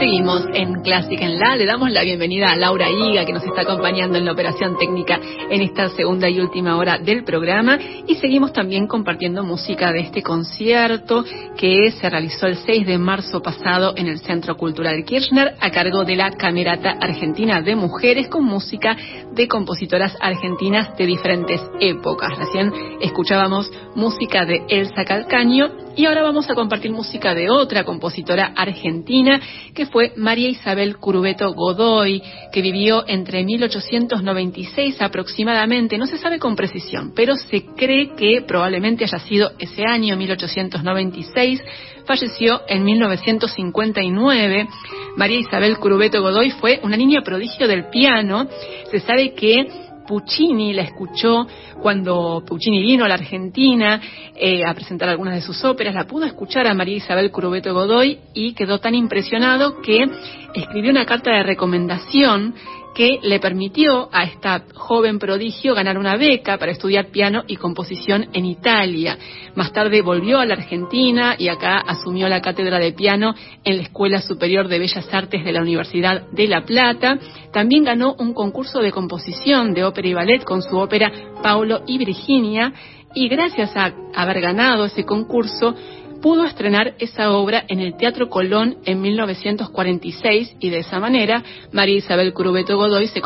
Seguimos 0.00 0.46
en 0.54 0.80
Clásica 0.80 1.26
en 1.26 1.38
La. 1.38 1.56
Le 1.56 1.66
damos 1.66 1.90
la 1.90 2.02
bienvenida 2.02 2.50
a 2.50 2.56
Laura 2.56 2.88
Higa, 2.88 3.26
que 3.26 3.34
nos 3.34 3.44
está 3.44 3.60
acompañando 3.60 4.16
en 4.16 4.24
la 4.24 4.32
operación 4.32 4.78
técnica 4.78 5.20
en 5.50 5.60
esta 5.60 5.90
segunda 5.90 6.26
y 6.26 6.40
última 6.40 6.78
hora 6.78 6.96
del 6.96 7.22
programa. 7.22 7.78
Y 8.06 8.14
seguimos 8.14 8.54
también 8.54 8.86
compartiendo 8.86 9.44
música 9.44 9.92
de 9.92 10.00
este 10.00 10.22
concierto 10.22 11.22
que 11.54 11.90
se 11.90 12.08
realizó 12.08 12.46
el 12.46 12.56
6 12.56 12.86
de 12.86 12.96
marzo 12.96 13.42
pasado 13.42 13.92
en 13.94 14.06
el 14.06 14.20
Centro 14.20 14.56
Cultural 14.56 15.04
Kirchner 15.04 15.56
a 15.60 15.70
cargo 15.70 16.02
de 16.06 16.16
la 16.16 16.30
Camerata 16.30 16.96
Argentina 16.98 17.60
de 17.60 17.76
Mujeres 17.76 18.28
con 18.28 18.46
música 18.46 18.96
de 19.34 19.48
compositoras 19.48 20.16
argentinas 20.18 20.96
de 20.96 21.04
diferentes 21.04 21.60
épocas. 21.78 22.38
Recién 22.38 22.72
escuchábamos 23.02 23.70
música 23.94 24.46
de 24.46 24.64
Elsa 24.66 25.04
Calcaño 25.04 25.89
y 26.00 26.06
ahora 26.06 26.22
vamos 26.22 26.48
a 26.48 26.54
compartir 26.54 26.90
música 26.92 27.34
de 27.34 27.50
otra 27.50 27.84
compositora 27.84 28.54
argentina, 28.56 29.38
que 29.74 29.84
fue 29.84 30.14
María 30.16 30.48
Isabel 30.48 30.96
Curubeto 30.96 31.52
Godoy, 31.52 32.22
que 32.50 32.62
vivió 32.62 33.04
entre 33.06 33.44
1896 33.44 35.02
aproximadamente, 35.02 35.98
no 35.98 36.06
se 36.06 36.16
sabe 36.16 36.38
con 36.38 36.56
precisión, 36.56 37.12
pero 37.14 37.36
se 37.36 37.66
cree 37.76 38.14
que 38.14 38.40
probablemente 38.40 39.04
haya 39.04 39.18
sido 39.18 39.52
ese 39.58 39.82
año, 39.86 40.16
1896, 40.16 41.62
falleció 42.06 42.62
en 42.66 42.82
1959. 42.82 44.68
María 45.16 45.38
Isabel 45.38 45.76
Curubeto 45.76 46.22
Godoy 46.22 46.50
fue 46.52 46.80
una 46.82 46.96
niña 46.96 47.20
prodigio 47.20 47.68
del 47.68 47.90
piano. 47.90 48.48
Se 48.90 49.00
sabe 49.00 49.34
que 49.34 49.89
Puccini 50.10 50.72
la 50.72 50.82
escuchó 50.82 51.46
cuando 51.80 52.42
Puccini 52.44 52.82
vino 52.82 53.04
a 53.04 53.08
la 53.08 53.14
Argentina 53.14 54.00
eh, 54.34 54.64
a 54.64 54.74
presentar 54.74 55.08
algunas 55.08 55.36
de 55.36 55.40
sus 55.40 55.64
óperas, 55.64 55.94
la 55.94 56.08
pudo 56.08 56.24
escuchar 56.24 56.66
a 56.66 56.74
María 56.74 56.96
Isabel 56.96 57.30
Curubeto 57.30 57.72
Godoy 57.72 58.18
y 58.34 58.54
quedó 58.54 58.80
tan 58.80 58.96
impresionado 58.96 59.80
que 59.80 60.04
escribió 60.52 60.90
una 60.90 61.06
carta 61.06 61.30
de 61.30 61.44
recomendación 61.44 62.56
que 62.94 63.18
le 63.22 63.38
permitió 63.38 64.08
a 64.12 64.24
esta 64.24 64.64
joven 64.74 65.18
prodigio 65.18 65.74
ganar 65.74 65.98
una 65.98 66.16
beca 66.16 66.58
para 66.58 66.72
estudiar 66.72 67.06
piano 67.06 67.44
y 67.46 67.56
composición 67.56 68.28
en 68.32 68.44
Italia. 68.44 69.16
Más 69.54 69.72
tarde 69.72 70.02
volvió 70.02 70.38
a 70.38 70.46
la 70.46 70.54
Argentina 70.54 71.36
y 71.38 71.48
acá 71.48 71.78
asumió 71.78 72.28
la 72.28 72.40
cátedra 72.40 72.78
de 72.78 72.92
piano 72.92 73.34
en 73.64 73.76
la 73.76 73.82
Escuela 73.82 74.20
Superior 74.20 74.68
de 74.68 74.78
Bellas 74.78 75.08
Artes 75.12 75.44
de 75.44 75.52
la 75.52 75.62
Universidad 75.62 76.28
de 76.30 76.48
La 76.48 76.64
Plata. 76.64 77.18
También 77.52 77.84
ganó 77.84 78.14
un 78.18 78.34
concurso 78.34 78.80
de 78.80 78.92
composición 78.92 79.72
de 79.74 79.84
ópera 79.84 80.08
y 80.08 80.14
ballet 80.14 80.44
con 80.44 80.62
su 80.62 80.76
ópera 80.76 81.12
Paulo 81.42 81.82
y 81.86 81.98
Virginia 81.98 82.72
y 83.14 83.28
gracias 83.28 83.76
a 83.76 83.92
haber 84.14 84.40
ganado 84.40 84.84
ese 84.84 85.04
concurso 85.04 85.74
pudo 86.20 86.44
estrenar 86.44 86.94
esa 86.98 87.32
obra 87.32 87.64
en 87.68 87.80
el 87.80 87.96
Teatro 87.96 88.28
Colón 88.28 88.76
en 88.84 89.00
1946 89.00 90.56
y 90.60 90.70
de 90.70 90.78
esa 90.78 91.00
manera 91.00 91.42
María 91.72 91.98
Isabel 91.98 92.32
Curubeto 92.32 92.76
Godoy 92.76 93.08
se, 93.08 93.20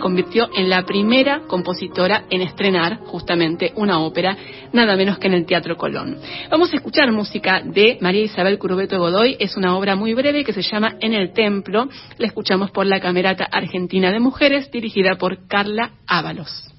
convirtió 0.00 0.48
en 0.56 0.68
la 0.68 0.84
primera 0.84 1.42
compositora 1.46 2.24
en 2.30 2.42
estrenar 2.42 2.98
justamente 2.98 3.72
una 3.76 4.00
ópera, 4.00 4.36
nada 4.72 4.96
menos 4.96 5.18
que 5.18 5.26
en 5.26 5.34
el 5.34 5.46
Teatro 5.46 5.76
Colón. 5.76 6.18
Vamos 6.50 6.72
a 6.72 6.76
escuchar 6.76 7.12
música 7.12 7.62
de 7.64 7.98
María 8.00 8.24
Isabel 8.24 8.58
Curubeto 8.58 8.98
Godoy, 8.98 9.36
es 9.38 9.56
una 9.56 9.76
obra 9.76 9.96
muy 9.96 10.14
breve 10.14 10.44
que 10.44 10.52
se 10.52 10.62
llama 10.62 10.96
En 11.00 11.14
el 11.14 11.32
Templo, 11.32 11.88
la 12.16 12.26
escuchamos 12.26 12.70
por 12.70 12.86
la 12.86 13.00
Camerata 13.00 13.44
Argentina 13.44 14.10
de 14.10 14.20
Mujeres 14.20 14.70
dirigida 14.70 15.16
por 15.16 15.46
Carla 15.46 15.92
Ábalos. 16.06 16.77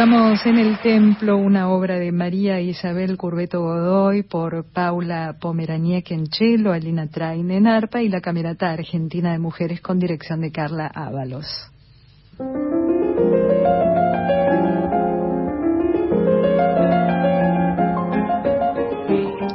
Escuchamos 0.00 0.46
en 0.46 0.56
el 0.56 0.78
templo 0.78 1.36
una 1.36 1.68
obra 1.68 1.98
de 1.98 2.10
María 2.10 2.58
Isabel 2.58 3.18
Curveto 3.18 3.60
Godoy 3.60 4.22
por 4.22 4.64
Paula 4.64 5.36
Pomeraniec 5.38 6.10
en 6.12 6.26
cello, 6.28 6.72
Alina 6.72 7.06
Train 7.08 7.50
en 7.50 7.66
arpa 7.66 8.00
y 8.00 8.08
la 8.08 8.22
Camerata 8.22 8.70
Argentina 8.70 9.32
de 9.32 9.38
Mujeres 9.38 9.82
con 9.82 9.98
dirección 9.98 10.40
de 10.40 10.52
Carla 10.52 10.86
Ábalos. 10.86 11.70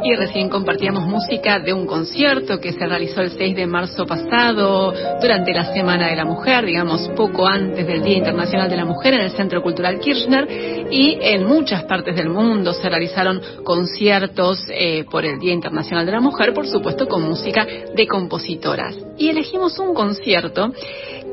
Y 0.06 0.14
recién 0.14 0.49
compartíamos 0.49 1.07
música 1.07 1.57
de 1.57 1.73
un 1.73 1.88
concierto 1.88 2.60
que 2.60 2.73
se 2.73 2.86
realizó 2.86 3.22
el 3.22 3.32
6 3.32 3.56
de 3.56 3.65
marzo 3.65 4.06
pasado 4.06 4.94
durante 5.19 5.52
la 5.52 5.73
Semana 5.73 6.10
de 6.10 6.15
la 6.15 6.26
Mujer, 6.26 6.64
digamos 6.64 7.10
poco 7.15 7.48
antes 7.48 7.88
del 7.88 8.03
Día 8.03 8.18
Internacional 8.18 8.69
de 8.69 8.76
la 8.76 8.86
Mujer 8.86 9.15
en 9.15 9.22
el 9.22 9.32
Centro 9.32 9.64
Cultural 9.64 9.99
Kirchner 9.99 10.48
y 10.91 11.18
en 11.19 11.48
muchas 11.48 11.86
partes 11.86 12.15
del 12.15 12.30
mundo 12.30 12.72
se 12.73 12.88
realizaron 12.88 13.41
conciertos 13.64 14.60
eh, 14.69 15.06
por 15.10 15.26
el 15.26 15.40
Día 15.40 15.53
Internacional 15.53 16.06
de 16.06 16.11
la 16.11 16.22
Mujer, 16.22 16.53
por 16.53 16.68
supuesto 16.68 17.07
con 17.07 17.23
música 17.23 17.65
de 17.65 18.06
compositoras. 18.06 18.95
Y 19.18 19.30
elegimos 19.30 19.80
un 19.80 19.95
concierto 19.95 20.72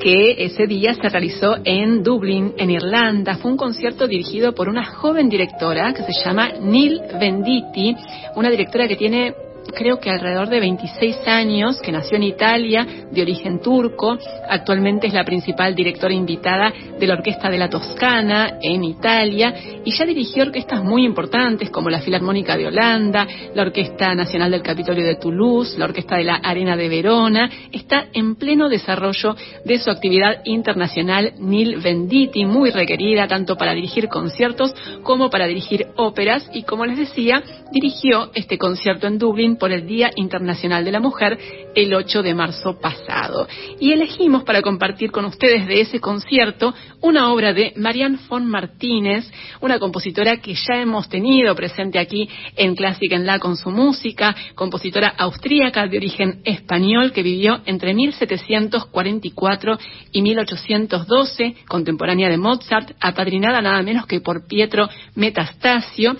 que 0.00 0.44
ese 0.44 0.66
día 0.66 0.94
se 0.94 1.08
realizó 1.08 1.56
en 1.64 2.02
Dublín, 2.02 2.54
en 2.56 2.70
Irlanda. 2.70 3.36
Fue 3.36 3.50
un 3.50 3.56
concierto 3.56 4.06
dirigido 4.06 4.54
por 4.54 4.68
una 4.68 4.84
joven 4.84 5.28
directora 5.28 5.92
que 5.94 6.02
se 6.02 6.12
llama 6.24 6.50
Neil 6.60 7.00
Venditti, 7.18 7.94
una 8.36 8.50
directora 8.50 8.88
que 8.88 8.96
tiene 8.96 9.34
creo 9.74 9.98
que 9.98 10.10
alrededor 10.10 10.48
de 10.48 10.60
26 10.60 11.26
años, 11.26 11.80
que 11.80 11.92
nació 11.92 12.16
en 12.16 12.24
Italia, 12.24 12.86
de 13.10 13.22
origen 13.22 13.60
turco. 13.60 14.18
Actualmente 14.48 15.06
es 15.06 15.12
la 15.12 15.24
principal 15.24 15.74
directora 15.74 16.14
invitada 16.14 16.72
de 16.98 17.06
la 17.06 17.14
Orquesta 17.14 17.50
de 17.50 17.58
la 17.58 17.68
Toscana 17.68 18.58
en 18.60 18.84
Italia 18.84 19.54
y 19.84 19.92
ya 19.92 20.04
dirigió 20.04 20.44
orquestas 20.44 20.82
muy 20.82 21.04
importantes 21.04 21.70
como 21.70 21.90
la 21.90 22.00
Filarmónica 22.00 22.56
de 22.56 22.66
Holanda, 22.66 23.26
la 23.54 23.62
Orquesta 23.62 24.14
Nacional 24.14 24.50
del 24.50 24.62
Capitolio 24.62 25.04
de 25.04 25.16
Toulouse, 25.16 25.78
la 25.78 25.86
Orquesta 25.86 26.16
de 26.16 26.24
la 26.24 26.36
Arena 26.36 26.76
de 26.76 26.88
Verona. 26.88 27.50
Está 27.72 28.06
en 28.12 28.36
pleno 28.36 28.68
desarrollo 28.68 29.36
de 29.64 29.78
su 29.78 29.90
actividad 29.90 30.42
internacional 30.44 31.32
Nil 31.38 31.76
Venditti, 31.78 32.44
muy 32.44 32.70
requerida 32.70 33.26
tanto 33.26 33.56
para 33.56 33.74
dirigir 33.74 34.08
conciertos 34.08 34.74
como 35.02 35.30
para 35.30 35.46
dirigir 35.46 35.86
óperas 35.96 36.48
y 36.52 36.62
como 36.62 36.86
les 36.86 36.98
decía, 36.98 37.42
dirigió 37.72 38.30
este 38.34 38.58
concierto 38.58 39.06
en 39.06 39.18
Dublín 39.18 39.56
por 39.62 39.70
el 39.70 39.86
Día 39.86 40.10
Internacional 40.16 40.84
de 40.84 40.90
la 40.90 40.98
Mujer 40.98 41.38
el 41.76 41.94
8 41.94 42.24
de 42.24 42.34
marzo 42.34 42.80
pasado. 42.80 43.46
Y 43.78 43.92
elegimos 43.92 44.42
para 44.42 44.60
compartir 44.60 45.12
con 45.12 45.24
ustedes 45.24 45.68
de 45.68 45.82
ese 45.82 46.00
concierto 46.00 46.74
una 47.00 47.32
obra 47.32 47.52
de 47.52 47.72
Marianne 47.76 48.18
von 48.28 48.44
Martínez, 48.44 49.24
una 49.60 49.78
compositora 49.78 50.38
que 50.38 50.54
ya 50.54 50.80
hemos 50.80 51.08
tenido 51.08 51.54
presente 51.54 52.00
aquí 52.00 52.28
en 52.56 52.74
Clásica 52.74 53.14
en 53.14 53.24
La 53.24 53.38
con 53.38 53.56
su 53.56 53.70
música, 53.70 54.34
compositora 54.56 55.14
austríaca 55.16 55.86
de 55.86 55.96
origen 55.96 56.40
español 56.42 57.12
que 57.12 57.22
vivió 57.22 57.60
entre 57.64 57.94
1744 57.94 59.78
y 60.10 60.22
1812, 60.22 61.54
contemporánea 61.68 62.28
de 62.28 62.36
Mozart, 62.36 62.96
apadrinada 62.98 63.62
nada 63.62 63.80
menos 63.82 64.06
que 64.06 64.20
por 64.20 64.44
Pietro 64.48 64.88
Metastasio 65.14 66.16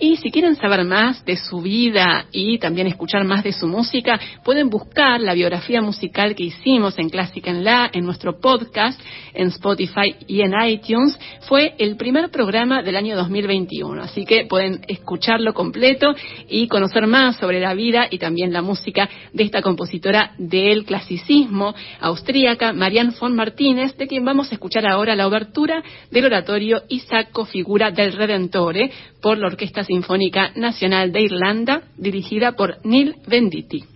y 0.00 0.16
si 0.16 0.30
quieren 0.30 0.56
saber 0.56 0.84
más 0.84 1.24
de 1.24 1.36
su 1.36 1.60
vida 1.60 2.26
y 2.32 2.58
también 2.58 2.86
escuchar 2.86 3.24
más 3.24 3.44
de 3.44 3.52
su 3.52 3.68
música, 3.68 4.18
pueden 4.42 4.68
buscar 4.68 5.20
la 5.20 5.34
biografía 5.34 5.80
musical 5.80 6.34
que 6.34 6.44
hicimos 6.44 6.98
en 6.98 7.08
Clásica 7.08 7.50
en 7.50 7.64
La, 7.64 7.90
en 7.92 8.04
nuestro 8.04 8.40
podcast, 8.40 9.00
en 9.32 9.48
Spotify 9.48 10.16
y 10.26 10.40
en 10.40 10.52
iTunes. 10.66 11.18
Fue 11.42 11.74
el 11.78 11.96
primer 11.96 12.30
programa 12.30 12.82
del 12.82 12.96
año 12.96 13.16
2021, 13.16 14.02
así 14.02 14.24
que 14.24 14.46
pueden 14.46 14.80
escucharlo 14.88 15.54
completo 15.54 16.14
y 16.48 16.66
conocer 16.66 17.06
más 17.06 17.36
sobre 17.36 17.60
la 17.60 17.74
vida 17.74 18.08
y 18.10 18.18
también 18.18 18.52
la 18.52 18.62
música 18.62 19.08
de 19.32 19.44
esta 19.44 19.62
compositora 19.62 20.32
del 20.38 20.84
clasicismo 20.84 21.74
austríaca, 22.00 22.72
Marianne 22.72 23.14
von 23.18 23.34
Martínez, 23.36 23.96
de 23.96 24.08
quien 24.08 24.24
vamos 24.24 24.50
a 24.50 24.54
escuchar 24.54 24.86
ahora 24.86 25.14
la 25.14 25.26
obertura 25.26 25.82
del 26.10 26.24
oratorio 26.24 26.82
Isaco 26.88 27.44
Figura 27.44 27.90
del 27.90 28.12
Redentore 28.12 28.90
por 29.24 29.38
la 29.38 29.46
Orquesta 29.46 29.82
Sinfónica 29.84 30.50
Nacional 30.54 31.10
de 31.10 31.22
Irlanda, 31.22 31.80
dirigida 31.96 32.52
por 32.52 32.84
Neil 32.84 33.14
Venditti. 33.26 33.93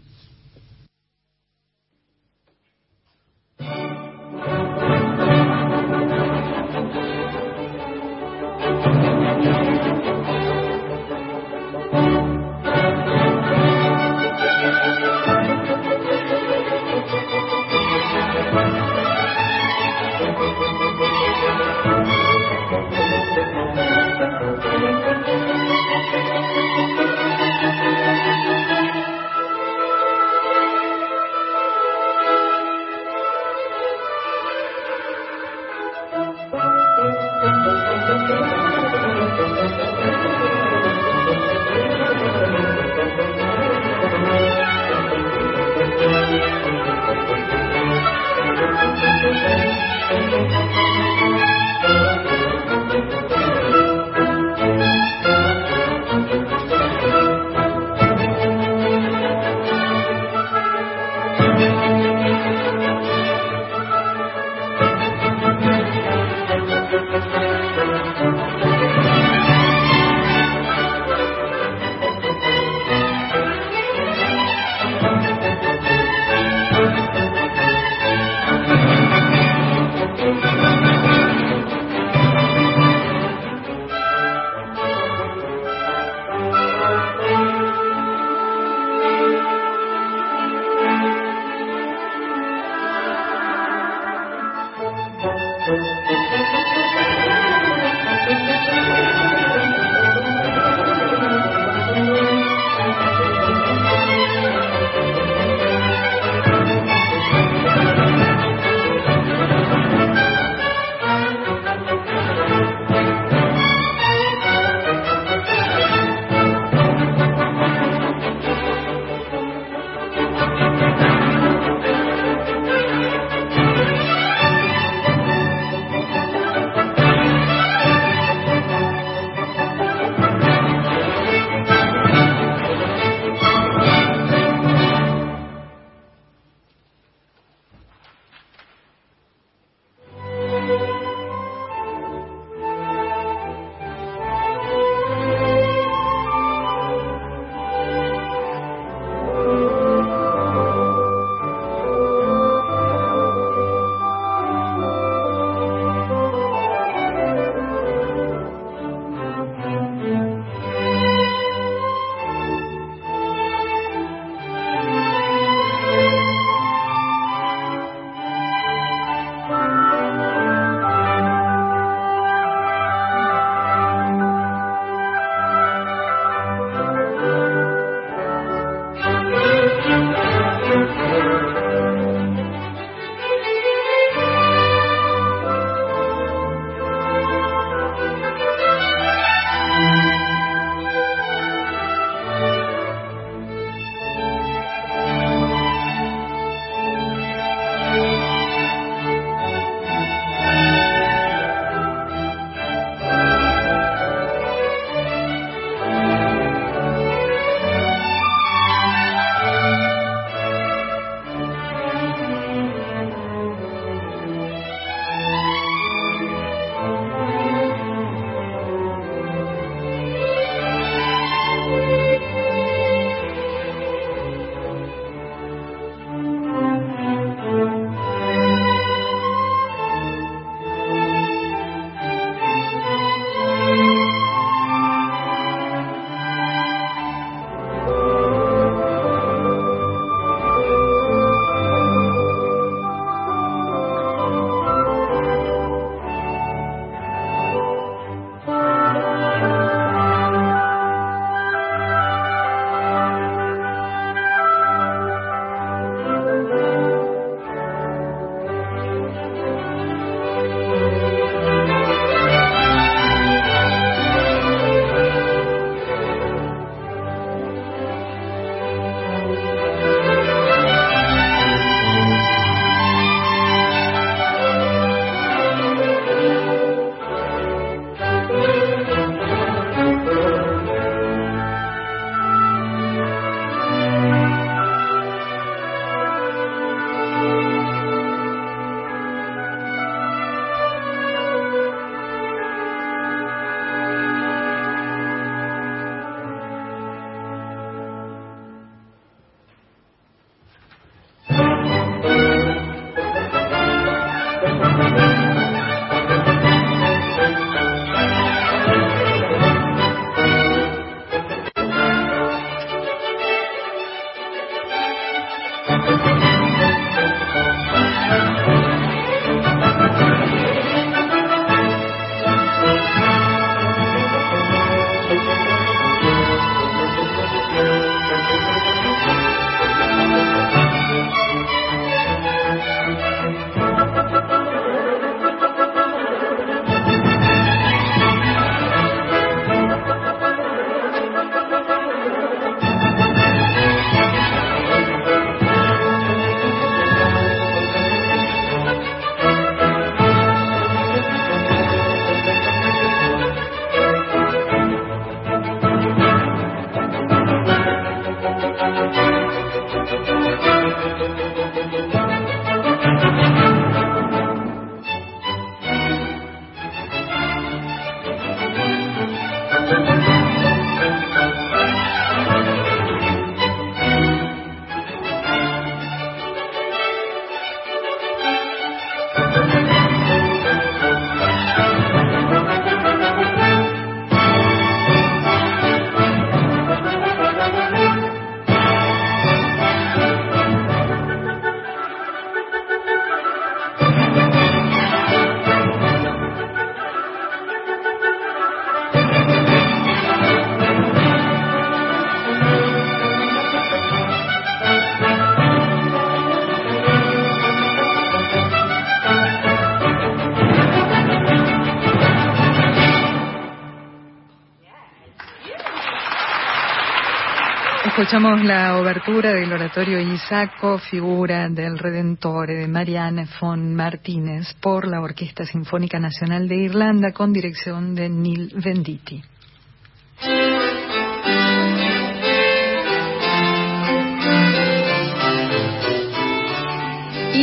Escuchamos 418.08 418.42
la 418.42 418.78
obertura 418.78 419.34
del 419.34 419.52
oratorio 419.52 420.00
Isaco, 420.00 420.78
figura 420.78 421.46
del 421.50 421.78
Redentore 421.78 422.54
de 422.54 422.66
Marianne 422.66 423.28
von 423.38 423.74
Martínez 423.74 424.54
por 424.62 424.88
la 424.88 425.02
Orquesta 425.02 425.44
Sinfónica 425.44 425.98
Nacional 425.98 426.48
de 426.48 426.56
Irlanda 426.56 427.12
con 427.12 427.34
dirección 427.34 427.94
de 427.94 428.08
Neil 428.08 428.54
Venditti. 428.64 429.22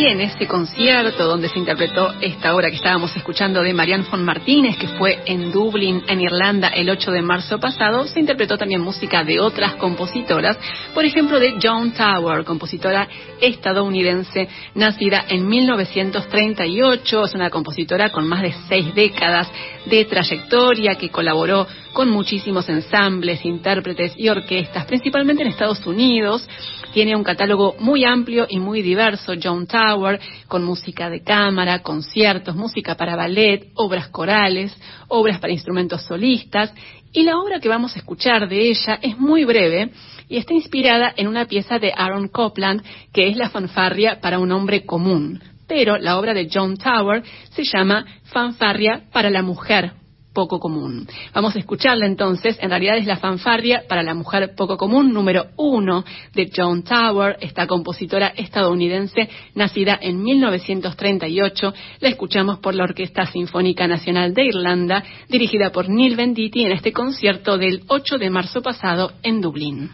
En 0.07 0.21
este 0.21 0.47
concierto 0.47 1.25
donde 1.25 1.49
se 1.49 1.57
interpretó 1.57 2.13
esta 2.21 2.53
obra 2.53 2.69
que 2.69 2.75
estábamos 2.75 3.15
escuchando 3.17 3.63
de 3.63 3.73
Marianne 3.73 4.05
von 4.09 4.23
Martínez, 4.23 4.77
que 4.77 4.87
fue 4.87 5.23
en 5.25 5.51
Dublín, 5.51 6.03
en 6.07 6.21
Irlanda, 6.21 6.67
el 6.67 6.91
8 6.91 7.11
de 7.11 7.23
marzo 7.23 7.59
pasado, 7.59 8.05
se 8.05 8.19
interpretó 8.19 8.55
también 8.55 8.81
música 8.81 9.23
de 9.23 9.39
otras 9.39 9.73
compositoras, 9.77 10.59
por 10.93 11.05
ejemplo 11.05 11.39
de 11.39 11.55
Joan 11.59 11.91
Tower, 11.91 12.45
compositora 12.45 13.07
estadounidense, 13.41 14.47
nacida 14.75 15.25
en 15.27 15.47
1938, 15.47 17.25
es 17.25 17.33
una 17.33 17.49
compositora 17.49 18.11
con 18.11 18.27
más 18.27 18.43
de 18.43 18.53
seis 18.69 18.93
décadas 18.93 19.51
de 19.87 20.05
trayectoria 20.05 20.95
que 20.95 21.09
colaboró 21.09 21.65
con 21.95 22.09
muchísimos 22.09 22.67
ensambles, 22.67 23.45
intérpretes 23.45 24.15
y 24.17 24.27
orquestas, 24.27 24.85
principalmente 24.85 25.43
en 25.43 25.47
Estados 25.47 25.87
Unidos. 25.87 26.45
Tiene 26.93 27.15
un 27.15 27.23
catálogo 27.23 27.73
muy 27.79 28.03
amplio 28.03 28.45
y 28.49 28.59
muy 28.59 28.81
diverso, 28.81 29.31
Joan 29.41 29.65
Tower, 29.65 30.19
con 30.49 30.65
música 30.65 31.09
de 31.09 31.23
cámara, 31.23 31.81
conciertos, 31.81 32.53
música 32.53 32.95
para 32.95 33.15
ballet, 33.15 33.69
obras 33.75 34.09
corales, 34.09 34.75
obras 35.07 35.39
para 35.39 35.53
instrumentos 35.53 36.03
solistas. 36.03 36.73
Y 37.13 37.23
la 37.23 37.37
obra 37.39 37.61
que 37.61 37.69
vamos 37.69 37.95
a 37.95 37.99
escuchar 37.99 38.49
de 38.49 38.71
ella 38.71 38.99
es 39.01 39.17
muy 39.17 39.45
breve 39.45 39.91
y 40.27 40.35
está 40.35 40.53
inspirada 40.53 41.13
en 41.15 41.29
una 41.29 41.45
pieza 41.45 41.79
de 41.79 41.93
Aaron 41.95 42.27
Copland, 42.27 42.83
que 43.13 43.29
es 43.29 43.37
la 43.37 43.49
fanfarria 43.49 44.19
para 44.19 44.37
un 44.37 44.51
hombre 44.51 44.85
común. 44.85 45.41
Pero 45.65 45.97
la 45.97 46.19
obra 46.19 46.33
de 46.33 46.49
John 46.53 46.75
Tower 46.75 47.23
se 47.51 47.63
llama 47.63 48.05
Fanfarria 48.25 49.03
para 49.13 49.29
la 49.29 49.41
mujer 49.41 49.93
poco 50.35 50.59
común. 50.59 51.07
Vamos 51.33 51.55
a 51.55 51.59
escucharla 51.59 52.05
entonces, 52.05 52.59
en 52.61 52.69
realidad 52.69 52.97
es 52.97 53.07
la 53.07 53.17
fanfarria 53.17 53.85
para 53.89 54.03
la 54.03 54.13
mujer 54.13 54.53
poco 54.55 54.77
común 54.77 55.11
número 55.11 55.47
uno 55.55 56.05
de 56.33 56.51
Joan 56.55 56.83
Tower, 56.83 57.37
esta 57.41 57.65
compositora 57.65 58.27
estadounidense 58.35 59.27
nacida 59.55 59.97
en 59.99 60.21
1938. 60.21 61.73
La 62.01 62.09
escuchamos 62.09 62.59
por 62.59 62.75
la 62.75 62.83
Orquesta 62.83 63.25
Sinfónica 63.25 63.87
Nacional 63.87 64.35
de 64.35 64.45
Irlanda, 64.45 65.03
dirigida 65.27 65.71
por 65.71 65.89
Neil 65.89 66.15
Venditti 66.15 66.65
en 66.65 66.73
este 66.73 66.91
concierto 66.91 67.57
del 67.57 67.83
8 67.87 68.17
de 68.19 68.29
marzo 68.29 68.61
pasado 68.61 69.13
en 69.23 69.41
Dublín. 69.41 69.89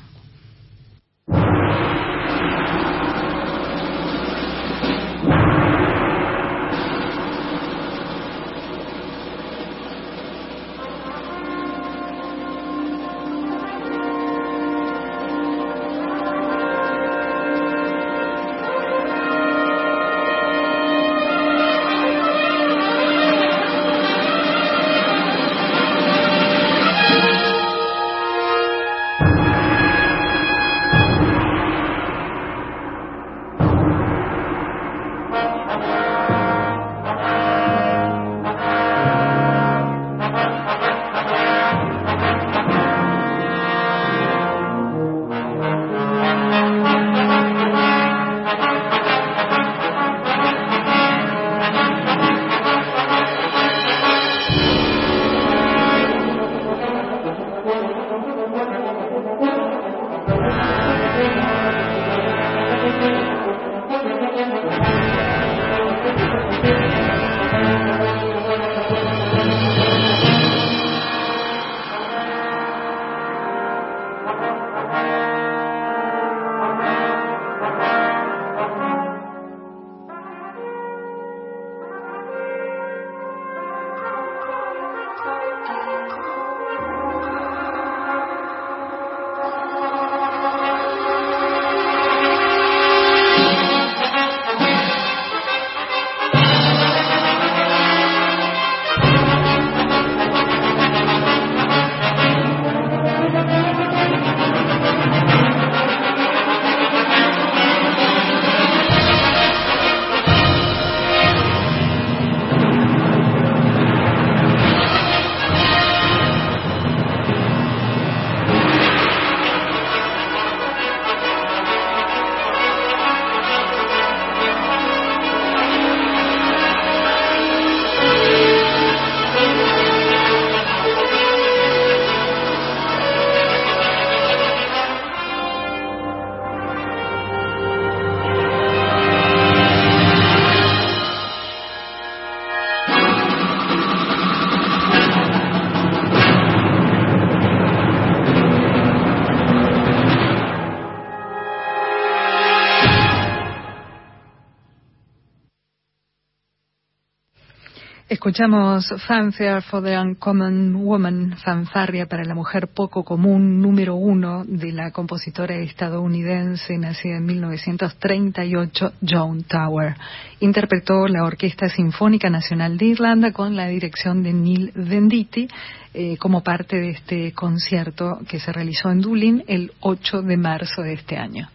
Escuchamos 158.21 158.87
Fanfare 159.07 159.63
for 159.63 159.81
the 159.81 159.97
Uncommon 159.97 160.75
Woman, 160.75 161.37
fanfarria 161.43 162.05
para 162.05 162.23
la 162.23 162.35
mujer 162.35 162.67
poco 162.67 163.03
común, 163.03 163.59
número 163.59 163.95
uno 163.95 164.43
de 164.45 164.71
la 164.71 164.91
compositora 164.91 165.55
estadounidense 165.55 166.77
nacida 166.77 167.17
en 167.17 167.25
1938, 167.25 168.93
Joan 169.01 169.41
Tower. 169.45 169.95
Interpretó 170.39 171.07
la 171.07 171.23
Orquesta 171.23 171.67
Sinfónica 171.67 172.29
Nacional 172.29 172.77
de 172.77 172.85
Irlanda 172.85 173.31
con 173.31 173.55
la 173.55 173.65
dirección 173.69 174.21
de 174.21 174.33
Neil 174.33 174.71
Venditti 174.75 175.47
eh, 175.91 176.15
como 176.17 176.43
parte 176.43 176.75
de 176.75 176.89
este 176.91 177.31
concierto 177.31 178.19
que 178.29 178.39
se 178.39 178.53
realizó 178.53 178.91
en 178.91 179.01
Dublín 179.01 179.43
el 179.47 179.71
8 179.79 180.21
de 180.21 180.37
marzo 180.37 180.83
de 180.83 180.93
este 180.93 181.17
año. 181.17 181.49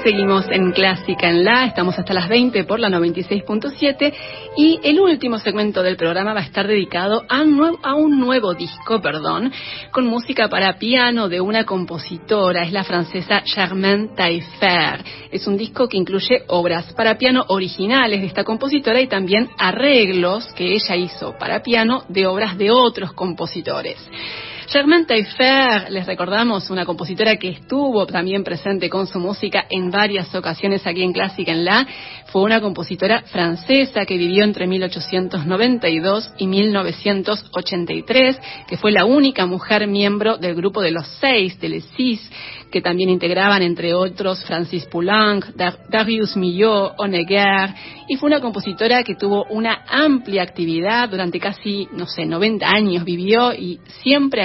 Seguimos 0.02 0.46
en 0.50 0.72
Clásica 0.72 1.28
en 1.28 1.44
La, 1.44 1.66
estamos 1.66 1.98
hasta 1.98 2.14
las 2.14 2.26
20 2.26 2.64
por 2.64 2.80
la 2.80 2.88
96.7 2.88 4.14
y 4.56 4.80
el 4.82 4.98
último 4.98 5.38
segmento 5.38 5.82
del 5.82 5.98
programa 5.98 6.32
va 6.32 6.40
a 6.40 6.44
estar 6.44 6.66
dedicado 6.66 7.24
a 7.28 7.42
un, 7.42 8.18
nuevo 8.18 8.54
disco, 8.54 9.02
perdón, 9.02 9.52
con 9.90 10.06
música 10.06 10.48
para 10.48 10.78
piano 10.78 11.28
de 11.28 11.42
una 11.42 11.64
compositora, 11.64 12.62
es 12.62 12.72
la 12.72 12.82
francesa 12.82 13.42
Germaine 13.44 14.08
Taillefer. 14.16 15.04
Es 15.30 15.46
un 15.46 15.58
disco 15.58 15.86
que 15.86 15.98
incluye 15.98 16.44
obras 16.46 16.94
para 16.94 17.18
piano 17.18 17.44
originales 17.48 18.22
de 18.22 18.26
esta 18.26 18.42
compositora 18.42 19.02
y 19.02 19.06
también 19.06 19.50
arreglos 19.58 20.50
que 20.54 20.72
ella 20.72 20.96
hizo 20.96 21.36
para 21.38 21.62
piano 21.62 22.04
de 22.08 22.26
obras 22.26 22.56
de 22.56 22.70
otros 22.70 23.12
compositores. 23.12 23.98
Germaine 24.70 25.04
Taillefer, 25.04 25.90
les 25.90 26.06
recordamos, 26.06 26.70
una 26.70 26.86
compositora 26.86 27.34
que 27.34 27.48
estuvo 27.48 28.06
también 28.06 28.44
presente 28.44 28.88
con 28.88 29.08
su 29.08 29.18
música 29.18 29.66
en 29.68 29.90
varias 29.90 30.32
ocasiones 30.32 30.86
aquí 30.86 31.02
en 31.02 31.12
Clásica 31.12 31.50
en 31.50 31.64
La, 31.64 31.84
fue 32.26 32.42
una 32.42 32.60
compositora 32.60 33.22
francesa 33.22 34.06
que 34.06 34.16
vivió 34.16 34.44
entre 34.44 34.68
1892 34.68 36.34
y 36.38 36.46
1983, 36.46 38.38
que 38.68 38.76
fue 38.76 38.92
la 38.92 39.06
única 39.06 39.44
mujer 39.44 39.88
miembro 39.88 40.38
del 40.38 40.54
grupo 40.54 40.82
de 40.82 40.92
los 40.92 41.08
seis, 41.20 41.58
de 41.58 41.68
Les 41.68 41.84
Six, 41.96 42.30
que 42.70 42.80
también 42.80 43.10
integraban, 43.10 43.62
entre 43.62 43.92
otros, 43.92 44.44
Francis 44.44 44.86
Poulenc, 44.86 45.46
Darius 45.88 46.36
Milhaud, 46.36 46.92
Honegger, 46.98 47.74
y 48.08 48.14
fue 48.14 48.28
una 48.28 48.40
compositora 48.40 49.02
que 49.02 49.16
tuvo 49.16 49.44
una 49.46 49.84
amplia 49.88 50.44
actividad 50.44 51.08
durante 51.08 51.40
casi, 51.40 51.88
no 51.92 52.06
sé, 52.06 52.24
90 52.24 52.68
años 52.68 53.04
vivió 53.04 53.52
y 53.52 53.80
siempre 54.02 54.42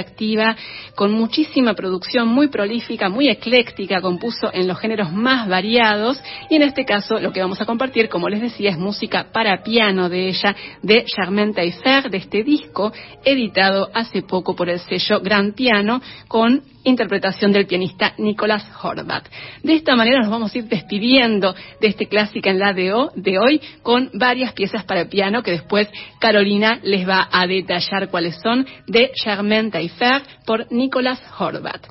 con 0.94 1.12
muchísima 1.12 1.74
producción, 1.74 2.28
muy 2.28 2.48
prolífica, 2.48 3.08
muy 3.08 3.28
ecléctica, 3.28 4.00
compuso 4.00 4.50
en 4.52 4.66
los 4.66 4.78
géneros 4.78 5.12
más 5.12 5.48
variados, 5.48 6.20
y 6.48 6.56
en 6.56 6.62
este 6.62 6.84
caso 6.84 7.20
lo 7.20 7.32
que 7.32 7.40
vamos 7.40 7.60
a 7.60 7.66
compartir, 7.66 8.08
como 8.08 8.28
les 8.28 8.40
decía, 8.40 8.70
es 8.70 8.78
música 8.78 9.26
para 9.32 9.62
piano 9.62 10.08
de 10.08 10.28
ella, 10.28 10.56
de 10.82 11.04
Germaine 11.06 11.52
Taillefer, 11.52 12.10
de 12.10 12.18
este 12.18 12.42
disco, 12.42 12.92
editado 13.24 13.90
hace 13.92 14.22
poco 14.22 14.56
por 14.56 14.68
el 14.70 14.80
sello 14.80 15.20
Gran 15.20 15.52
Piano, 15.52 16.00
con 16.28 16.62
interpretación 16.86 17.52
del 17.52 17.66
pianista 17.66 18.14
Nicolás 18.16 18.66
Horvath. 18.82 19.28
De 19.62 19.74
esta 19.74 19.94
manera 19.94 20.20
nos 20.20 20.30
vamos 20.30 20.54
a 20.54 20.58
ir 20.58 20.64
despidiendo 20.64 21.54
de 21.80 21.88
este 21.88 22.06
clásica 22.06 22.50
en 22.50 22.58
la 22.58 22.72
de, 22.72 22.92
de 23.16 23.38
hoy 23.38 23.60
con 23.82 24.10
varias 24.14 24.52
piezas 24.52 24.84
para 24.84 25.08
piano 25.08 25.42
que 25.42 25.50
después 25.50 25.88
Carolina 26.18 26.80
les 26.82 27.06
va 27.06 27.28
a 27.30 27.46
detallar 27.46 28.08
cuáles 28.08 28.36
son 28.40 28.66
de 28.86 29.10
Germaine 29.14 29.70
Taillefer 29.70 30.22
por 30.46 30.70
Nicolás 30.72 31.20
Horvath. 31.38 31.86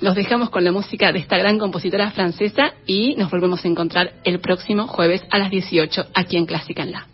Los 0.00 0.14
dejamos 0.14 0.50
con 0.50 0.64
la 0.64 0.72
música 0.72 1.12
de 1.12 1.18
esta 1.18 1.36
gran 1.36 1.58
compositora 1.58 2.10
francesa 2.10 2.72
y 2.86 3.14
nos 3.16 3.30
volvemos 3.30 3.64
a 3.64 3.68
encontrar 3.68 4.14
el 4.24 4.40
próximo 4.40 4.86
jueves 4.86 5.22
a 5.30 5.38
las 5.38 5.50
18 5.50 6.06
aquí 6.14 6.36
en 6.36 6.46
Clásica 6.46 6.82
en 6.82 6.92
la. 6.92 7.06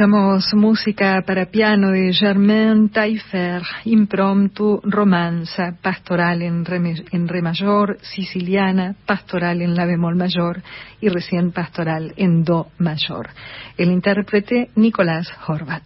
Escuchamos 0.00 0.54
música 0.54 1.22
para 1.26 1.50
piano 1.50 1.90
de 1.90 2.14
Germain 2.14 2.88
Taillefer, 2.88 3.60
impromptu, 3.84 4.80
romanza, 4.82 5.76
pastoral 5.82 6.40
en 6.40 6.64
re, 6.64 7.04
en 7.12 7.28
re 7.28 7.42
mayor, 7.42 7.98
siciliana, 8.00 8.94
pastoral 9.04 9.60
en 9.60 9.74
la 9.74 9.84
bemol 9.84 10.16
mayor 10.16 10.62
y 11.02 11.10
recién 11.10 11.52
pastoral 11.52 12.14
en 12.16 12.44
do 12.44 12.68
mayor. 12.78 13.28
El 13.76 13.90
intérprete 13.90 14.70
Nicolás 14.74 15.28
Horvat. 15.46 15.84